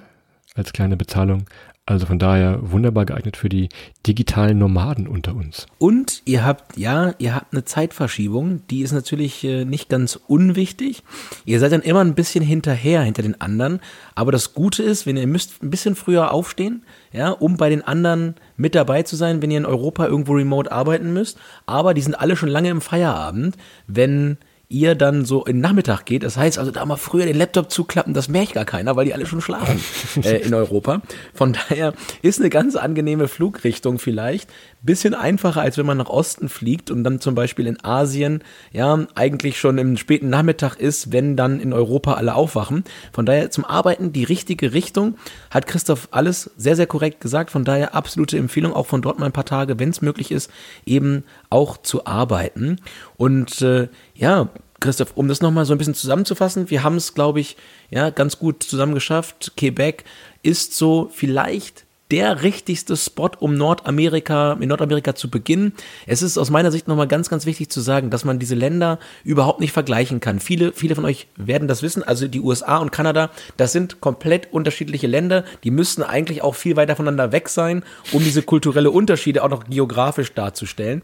als 0.56 0.74
kleine 0.74 0.98
Bezahlung. 0.98 1.46
Also 1.88 2.06
von 2.06 2.20
daher 2.20 2.60
wunderbar 2.62 3.06
geeignet 3.06 3.38
für 3.38 3.48
die 3.48 3.70
digitalen 4.06 4.58
Nomaden 4.58 5.08
unter 5.08 5.34
uns. 5.34 5.68
Und 5.78 6.22
ihr 6.26 6.44
habt, 6.44 6.78
ja, 6.78 7.14
ihr 7.18 7.34
habt 7.34 7.54
eine 7.54 7.64
Zeitverschiebung, 7.64 8.68
die 8.68 8.82
ist 8.82 8.92
natürlich 8.92 9.42
äh, 9.46 9.64
nicht 9.64 9.88
ganz 9.88 10.20
unwichtig. 10.28 11.04
Ihr 11.46 11.62
seid 11.62 11.72
dann 11.72 11.82
immer 11.82 12.02
ein 12.02 12.14
bisschen 12.14 12.44
hinterher, 12.44 13.04
hinter 13.04 13.22
den 13.22 13.40
anderen. 13.40 13.80
Aber 14.16 14.34
das 14.34 14.54
Gute 14.54 14.84
ist, 14.84 15.06
wenn 15.06 15.16
ihr 15.16 15.28
müsst 15.28 15.64
ein 15.64 15.70
bisschen 15.70 15.96
früher 15.96 16.34
aufstehen, 16.34 16.84
ja, 17.14 17.30
um 17.30 17.56
bei 17.56 17.70
den 17.70 17.84
anderen 17.84 18.36
mit 18.58 18.76
dabei 18.76 19.04
zu 19.04 19.16
sein, 19.16 19.42
wenn 19.42 19.50
ihr 19.50 19.60
in 19.60 19.66
Europa 19.66 20.08
irgendwo 20.08 20.34
remote 20.34 20.70
arbeiten 20.70 21.14
müsst. 21.14 21.40
Aber 21.68 21.94
die 21.94 22.02
sind 22.02 22.20
alle 22.20 22.36
schon 22.36 22.50
lange 22.50 22.68
im 22.68 22.82
Feierabend, 22.82 23.56
wenn 23.88 24.38
ihr 24.70 24.96
dann 24.96 25.24
so 25.24 25.46
in 25.46 25.62
Nachmittag 25.62 26.06
geht. 26.06 26.24
Das 26.24 26.36
heißt 26.38 26.60
also, 26.60 26.72
da 26.72 26.86
mal 26.86 26.98
früher 26.98 27.26
den 27.26 27.38
Laptop 27.38 27.72
zuklappen, 27.72 28.14
das 28.14 28.28
merkt 28.28 28.54
gar 28.54 28.66
keiner, 28.66 28.96
weil 28.96 29.06
die 29.06 29.14
alle 29.14 29.26
schon 29.26 29.42
schlafen 29.42 29.80
äh, 30.24 30.38
in 30.38 30.54
Europa. 30.54 31.02
Von 31.34 31.54
daher 31.54 31.94
ist 32.22 32.40
eine 32.40 32.50
ganz 32.50 32.76
angenehme 32.76 33.28
Flugrichtung 33.28 34.00
vielleicht. 34.00 34.50
Bisschen 34.84 35.16
einfacher, 35.16 35.62
als 35.62 35.78
wenn 35.78 35.88
man 35.88 35.98
nach 35.98 36.10
Osten 36.10 36.50
fliegt 36.50 36.92
und 36.92 37.04
dann 37.04 37.20
zum 37.20 37.34
Beispiel 37.34 37.66
in 37.66 37.84
Asien, 37.84 38.44
ja, 38.72 39.08
eigentlich 39.16 39.60
schon 39.60 39.80
im 39.80 39.98
späten 39.98 40.30
Nachmittag 40.30 40.76
ist, 40.76 41.12
wenn 41.12 41.36
dann 41.36 41.60
in 41.60 41.74
Europa 41.74 42.14
alle 42.14 42.36
aufwachen. 42.36 42.84
Von 43.12 43.26
daher 43.26 43.50
zum 43.50 43.66
Arbeiten 43.66 44.14
die 44.14 44.24
richtige 44.24 44.74
Richtung. 44.74 45.16
Hat 45.50 45.66
Christoph 45.66 46.10
alles 46.12 46.52
sehr, 46.58 46.76
sehr 46.76 46.86
korrekt 46.86 47.22
gesagt. 47.22 47.50
Von 47.50 47.66
daher 47.66 47.96
absolute 47.96 48.38
Empfehlung, 48.38 48.74
auch 48.74 48.86
von 48.86 49.02
dort 49.02 49.18
mal 49.18 49.26
ein 49.26 49.32
paar 49.32 49.46
Tage, 49.46 49.80
wenn 49.80 49.90
es 49.90 50.02
möglich 50.02 50.32
ist, 50.32 50.52
eben 50.86 51.24
auch 51.50 51.78
zu 51.78 52.06
arbeiten. 52.06 52.80
Und 53.18 53.62
äh, 53.64 53.88
ja, 54.14 54.50
Christoph, 54.80 55.14
um 55.16 55.28
das 55.28 55.42
nochmal 55.42 55.66
so 55.66 55.74
ein 55.74 55.80
bisschen 55.80 55.96
zusammenzufassen, 55.96 56.70
wir 56.70 56.84
haben 56.84 56.98
es, 56.98 57.16
glaube 57.16 57.40
ich, 57.40 57.58
ja, 57.90 58.12
ganz 58.12 58.38
gut 58.38 58.62
zusammengeschafft. 58.62 59.54
Quebec 59.58 60.04
ist 60.44 60.76
so 60.76 61.10
vielleicht 61.12 61.87
der 62.12 62.44
richtigste 62.44 62.96
Spot, 62.96 63.32
um 63.40 63.56
Nordamerika, 63.56 64.54
in 64.60 64.70
Nordamerika 64.70 65.16
zu 65.16 65.30
beginnen. 65.30 65.74
Es 66.06 66.22
ist 66.22 66.38
aus 66.38 66.50
meiner 66.50 66.72
Sicht 66.72 66.88
nochmal 66.88 67.08
ganz, 67.08 67.30
ganz 67.30 67.46
wichtig 67.46 67.70
zu 67.70 67.82
sagen, 67.82 68.10
dass 68.10 68.24
man 68.24 68.40
diese 68.40 68.56
Länder 68.56 69.00
überhaupt 69.24 69.60
nicht 69.60 69.74
vergleichen 69.74 70.20
kann. 70.20 70.40
Viele, 70.40 70.72
viele 70.72 70.96
von 70.96 71.06
euch 71.06 71.28
werden 71.36 71.68
das 71.68 71.84
wissen. 71.84 72.04
Also 72.04 72.28
die 72.28 72.40
USA 72.40 72.78
und 72.78 72.92
Kanada, 72.92 73.30
das 73.58 73.74
sind 73.74 74.00
komplett 74.00 74.54
unterschiedliche 74.54 75.08
Länder. 75.08 75.44
Die 75.64 75.72
müssten 75.72 76.04
eigentlich 76.04 76.42
auch 76.42 76.56
viel 76.56 76.76
weiter 76.76 76.96
voneinander 76.96 77.32
weg 77.32 77.50
sein, 77.50 77.84
um 78.14 78.24
diese 78.24 78.42
kulturelle 78.42 78.92
Unterschiede 78.92 79.44
auch 79.44 79.50
noch 79.50 79.66
geografisch 79.66 80.34
darzustellen. 80.34 81.02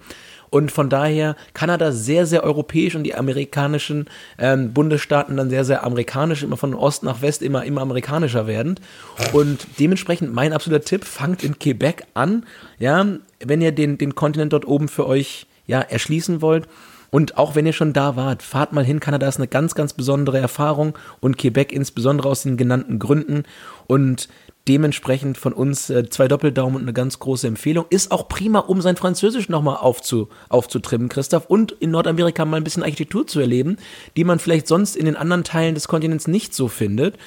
Und 0.53 0.71
von 0.71 0.87
daher 0.87 1.35
Kanada 1.55 1.91
sehr, 1.91 2.27
sehr 2.27 2.43
europäisch 2.43 2.93
und 2.93 3.05
die 3.05 3.15
amerikanischen 3.15 4.05
ähm, 4.37 4.71
Bundesstaaten 4.71 5.35
dann 5.35 5.49
sehr, 5.49 5.65
sehr 5.65 5.83
amerikanisch, 5.83 6.43
immer 6.43 6.57
von 6.57 6.75
Ost 6.75 7.01
nach 7.01 7.23
West 7.23 7.41
immer, 7.41 7.65
immer 7.65 7.81
amerikanischer 7.81 8.45
werdend. 8.45 8.79
Und 9.31 9.65
dementsprechend 9.79 10.31
mein 10.31 10.53
absoluter 10.53 10.85
Tipp, 10.85 11.05
fangt 11.05 11.43
in 11.43 11.57
Quebec 11.57 12.03
an, 12.13 12.45
ja, 12.77 13.03
wenn 13.43 13.61
ihr 13.61 13.71
den, 13.71 13.97
den 13.97 14.13
Kontinent 14.13 14.53
dort 14.53 14.67
oben 14.67 14.89
für 14.89 15.07
euch 15.07 15.47
ja, 15.65 15.81
erschließen 15.81 16.43
wollt. 16.43 16.67
Und 17.09 17.39
auch 17.39 17.55
wenn 17.55 17.65
ihr 17.65 17.73
schon 17.73 17.93
da 17.93 18.15
wart, 18.15 18.43
fahrt 18.43 18.73
mal 18.73 18.85
hin. 18.85 18.99
Kanada 18.99 19.27
ist 19.27 19.37
eine 19.37 19.47
ganz, 19.47 19.73
ganz 19.73 19.93
besondere 19.93 20.37
Erfahrung 20.37 20.95
und 21.19 21.39
Quebec 21.39 21.71
insbesondere 21.71 22.29
aus 22.29 22.43
den 22.43 22.57
genannten 22.57 22.99
Gründen. 22.99 23.43
Und 23.87 24.29
Dementsprechend 24.67 25.37
von 25.37 25.51
uns 25.51 25.89
äh, 25.89 26.09
zwei 26.09 26.27
Doppeldaumen 26.27 26.77
und 26.77 26.81
eine 26.83 26.93
ganz 26.93 27.19
große 27.19 27.47
Empfehlung. 27.47 27.85
Ist 27.89 28.11
auch 28.11 28.29
prima, 28.29 28.59
um 28.59 28.81
sein 28.81 28.95
Französisch 28.95 29.49
nochmal 29.49 29.77
aufzu, 29.77 30.29
aufzutrimmen, 30.49 31.09
Christoph, 31.09 31.47
und 31.47 31.73
in 31.73 31.91
Nordamerika 31.91 32.45
mal 32.45 32.57
ein 32.57 32.63
bisschen 32.63 32.83
Architektur 32.83 33.27
zu 33.27 33.39
erleben, 33.39 33.77
die 34.15 34.23
man 34.23 34.39
vielleicht 34.39 34.67
sonst 34.67 34.95
in 34.95 35.05
den 35.05 35.17
anderen 35.17 35.43
Teilen 35.43 35.75
des 35.75 35.87
Kontinents 35.87 36.27
nicht 36.27 36.53
so 36.55 36.69
findet. 36.69 37.17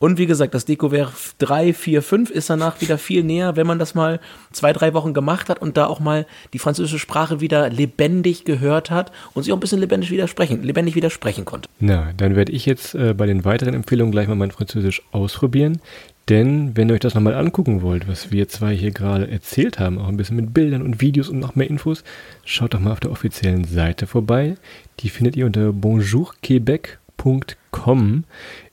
Und 0.00 0.16
wie 0.16 0.24
gesagt, 0.24 0.54
das 0.54 0.64
Decouvert 0.64 1.12
3, 1.40 1.74
4, 1.74 2.00
5 2.00 2.30
ist 2.30 2.48
danach 2.48 2.80
wieder 2.80 2.96
viel 2.96 3.22
näher, 3.22 3.56
wenn 3.56 3.66
man 3.66 3.78
das 3.78 3.94
mal 3.94 4.18
zwei, 4.50 4.72
drei 4.72 4.94
Wochen 4.94 5.12
gemacht 5.12 5.50
hat 5.50 5.60
und 5.60 5.76
da 5.76 5.88
auch 5.88 6.00
mal 6.00 6.26
die 6.54 6.58
französische 6.58 6.98
Sprache 6.98 7.42
wieder 7.42 7.68
lebendig 7.68 8.46
gehört 8.46 8.90
hat 8.90 9.12
und 9.34 9.42
sich 9.42 9.52
auch 9.52 9.58
ein 9.58 9.60
bisschen 9.60 9.78
lebendig 9.78 10.10
widersprechen, 10.10 10.62
lebendig 10.62 10.94
widersprechen 10.94 11.44
konnte. 11.44 11.68
Na, 11.80 12.14
dann 12.16 12.34
werde 12.34 12.50
ich 12.50 12.64
jetzt 12.64 12.94
äh, 12.94 13.12
bei 13.12 13.26
den 13.26 13.44
weiteren 13.44 13.74
Empfehlungen 13.74 14.10
gleich 14.10 14.26
mal 14.26 14.36
mein 14.36 14.50
Französisch 14.50 15.02
ausprobieren. 15.12 15.82
Denn 16.30 16.74
wenn 16.76 16.88
ihr 16.88 16.94
euch 16.94 17.00
das 17.00 17.16
nochmal 17.16 17.34
angucken 17.34 17.82
wollt, 17.82 18.06
was 18.06 18.30
wir 18.30 18.46
zwei 18.46 18.72
hier 18.72 18.92
gerade 18.92 19.28
erzählt 19.28 19.80
haben, 19.80 19.98
auch 19.98 20.06
ein 20.06 20.16
bisschen 20.16 20.36
mit 20.36 20.54
Bildern 20.54 20.82
und 20.82 21.00
Videos 21.00 21.28
und 21.28 21.40
noch 21.40 21.56
mehr 21.56 21.68
Infos, 21.68 22.04
schaut 22.44 22.72
doch 22.72 22.78
mal 22.78 22.92
auf 22.92 23.00
der 23.00 23.10
offiziellen 23.10 23.64
Seite 23.64 24.06
vorbei. 24.06 24.54
Die 25.00 25.08
findet 25.08 25.34
ihr 25.34 25.44
unter 25.44 25.72
bonjourquebec.com. 25.72 28.24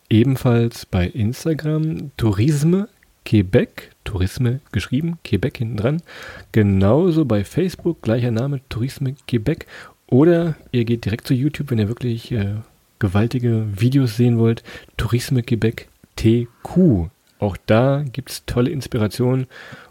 Ebenfalls 0.08 0.86
bei 0.86 1.08
Instagram 1.08 2.12
Tourisme 2.16 2.89
Quebec, 3.26 3.89
Tourisme 4.03 4.60
geschrieben, 4.72 5.18
Quebec 5.24 5.58
hinten 5.58 5.78
dran. 5.78 6.03
Genauso 6.51 7.26
bei 7.26 7.43
Facebook, 7.43 8.03
gleicher 8.03 8.30
Name, 8.30 8.62
Tourisme 8.70 9.16
Quebec. 9.28 9.66
Oder 10.05 10.58
ihr 10.72 10.86
geht 10.86 11.05
direkt 11.05 11.26
zu 11.26 11.34
YouTube, 11.34 11.72
wenn 11.72 11.80
ihr 11.80 11.88
wirklich 11.88 12.32
äh, 12.32 12.58
gewaltige 12.99 13.66
Videos 13.74 14.16
sehen 14.16 14.38
wollt. 14.38 14.62
Tourisme 14.95 15.41
Quebec 15.41 15.89
TQ 16.18 17.10
auch 17.39 17.57
da 17.65 18.03
gibt 18.11 18.31
es 18.31 18.45
tolle 18.45 18.69
Inspirationen 18.69 19.47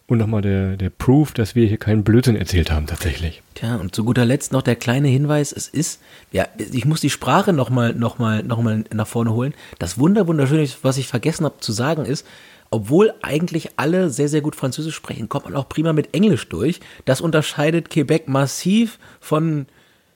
und 0.07 0.19
nochmal 0.19 0.43
der, 0.43 0.77
der 0.77 0.91
Proof, 0.91 1.33
dass 1.33 1.55
wir 1.55 1.67
hier 1.67 1.79
keinen 1.79 2.05
Blödsinn 2.05 2.37
erzählt 2.37 2.71
haben 2.71 2.87
tatsächlich. 2.87 3.43
Tja, 3.55 3.77
und 3.77 3.95
zu 3.95 4.05
guter 4.05 4.25
Letzt 4.25 4.53
noch 4.53 4.63
der 4.63 4.77
kleine 4.77 5.09
Hinweis, 5.09 5.53
es 5.53 5.69
ist, 5.69 6.01
ja, 6.33 6.47
ich 6.59 6.85
muss 6.85 7.01
die 7.01 7.11
Sprache 7.11 7.53
nochmal 7.53 7.93
noch 7.93 8.19
mal, 8.19 8.43
noch 8.43 8.63
mal 8.63 8.85
nach 8.93 9.07
vorne 9.07 9.33
holen. 9.33 9.55
Das 9.79 9.99
Wunder, 9.99 10.27
wunderschöne, 10.27 10.69
was 10.83 10.99
ich 10.99 11.09
vergessen 11.09 11.45
habe 11.45 11.59
zu 11.59 11.73
sagen 11.73 12.05
ist, 12.05 12.27
obwohl 12.71 13.15
eigentlich 13.23 13.71
alle 13.79 14.11
sehr, 14.11 14.29
sehr 14.29 14.41
gut 14.41 14.57
Französisch 14.57 14.95
sprechen, 14.95 15.29
kommt 15.29 15.45
man 15.45 15.57
auch 15.57 15.69
prima 15.69 15.93
mit 15.93 16.15
Englisch 16.15 16.49
durch. 16.49 16.81
Das 17.05 17.21
unterscheidet 17.21 17.91
Quebec 17.91 18.29
massiv 18.29 18.99
von 19.21 19.67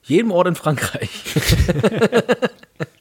jedem 0.03 0.31
Ort 0.31 0.49
in 0.49 0.55
Frankreich. 0.55 1.11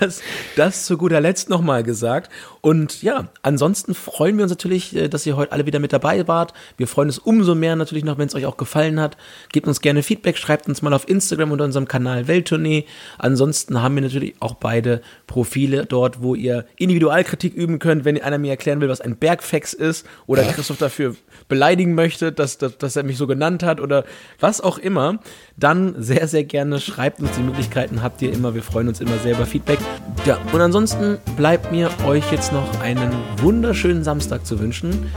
Das, 0.00 0.22
das 0.56 0.86
zu 0.86 0.96
guter 0.96 1.20
Letzt 1.20 1.50
nochmal 1.50 1.82
gesagt. 1.82 2.30
Und 2.62 3.02
ja, 3.02 3.28
ansonsten 3.42 3.94
freuen 3.94 4.36
wir 4.36 4.44
uns 4.44 4.50
natürlich, 4.50 4.96
äh, 4.96 5.08
dass 5.08 5.26
ihr 5.26 5.36
heute 5.36 5.52
alle 5.52 5.66
wieder 5.66 5.78
mit 5.78 5.92
dabei 5.92 6.26
wart. 6.26 6.54
Wir 6.76 6.88
freuen 6.88 7.08
uns 7.08 7.18
umso 7.18 7.54
mehr 7.54 7.76
natürlich 7.76 8.04
noch, 8.04 8.18
wenn 8.18 8.28
es 8.28 8.34
euch 8.34 8.46
auch 8.46 8.56
gefallen 8.56 8.98
hat. 8.98 9.16
Gebt 9.52 9.68
uns 9.68 9.80
gerne 9.80 10.02
Feedback, 10.02 10.38
schreibt 10.38 10.68
uns 10.68 10.80
mal 10.80 10.94
auf 10.94 11.08
Instagram 11.08 11.52
unter 11.52 11.64
unserem 11.64 11.86
Kanal 11.86 12.28
Welttournee. 12.28 12.86
Ansonsten 13.18 13.82
haben 13.82 13.94
wir 13.94 14.02
natürlich 14.02 14.34
auch 14.40 14.54
beide 14.54 15.02
Profile 15.26 15.84
dort, 15.86 16.22
wo 16.22 16.34
ihr 16.34 16.64
Individualkritik 16.76 17.54
üben 17.54 17.78
könnt, 17.78 18.04
wenn 18.04 18.20
einer 18.20 18.38
mir 18.38 18.50
erklären 18.50 18.80
will, 18.80 18.88
was 18.88 19.00
ein 19.00 19.16
Bergfex 19.16 19.74
ist 19.74 20.06
oder 20.26 20.42
Christoph 20.44 20.78
dafür 20.78 21.16
beleidigen 21.48 21.94
möchte, 21.94 22.32
dass, 22.32 22.58
dass, 22.58 22.78
dass 22.78 22.96
er 22.96 23.02
mich 23.02 23.18
so 23.18 23.26
genannt 23.26 23.62
hat 23.62 23.80
oder 23.80 24.04
was 24.40 24.60
auch 24.60 24.78
immer, 24.78 25.20
dann 25.56 25.94
sehr, 26.00 26.28
sehr 26.28 26.44
gerne 26.44 26.80
schreibt 26.80 27.20
uns 27.20 27.32
die 27.32 27.42
Möglichkeiten, 27.42 28.02
habt 28.02 28.22
ihr 28.22 28.32
immer. 28.32 28.54
Wir 28.54 28.62
freuen 28.62 28.88
uns 28.88 29.00
immer 29.00 29.18
sehr 29.18 29.38
über 29.42 29.46
Feedback. 29.46 29.78
Ja, 30.24 30.38
und 30.52 30.60
ansonsten 30.60 31.18
bleibt 31.36 31.72
mir 31.72 31.90
euch 32.06 32.30
jetzt 32.30 32.52
noch 32.52 32.80
einen 32.80 33.10
wunderschönen 33.38 34.04
Samstag 34.04 34.46
zu 34.46 34.58
wünschen. 34.60 35.10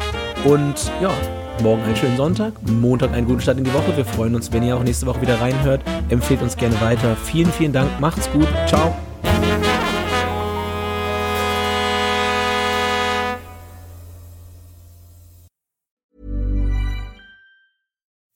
Und 0.43 0.91
ja, 1.01 1.11
morgen 1.61 1.83
einen 1.83 1.95
schönen 1.95 2.17
Sonntag, 2.17 2.53
Montag 2.67 3.11
einen 3.13 3.27
guten 3.27 3.41
Start 3.41 3.57
in 3.57 3.63
die 3.63 3.73
Woche. 3.73 3.95
Wir 3.95 4.05
freuen 4.05 4.35
uns, 4.35 4.51
wenn 4.51 4.63
ihr 4.63 4.75
auch 4.75 4.83
nächste 4.83 5.05
Woche 5.05 5.21
wieder 5.21 5.39
reinhört. 5.39 5.81
Empfehlt 6.09 6.41
uns 6.41 6.57
gerne 6.57 6.79
weiter. 6.81 7.15
Vielen, 7.15 7.51
vielen 7.51 7.73
Dank. 7.73 7.89
Macht's 7.99 8.29
gut. 8.31 8.47
Ciao. 8.67 8.95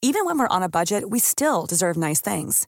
Even 0.02 0.26
when 0.26 0.40
we're 0.40 0.48
on 0.50 0.64
a 0.64 0.70
budget, 0.70 1.10
we 1.10 1.20
still 1.20 1.66
deserve 1.68 1.96
nice 1.96 2.22
things. 2.22 2.68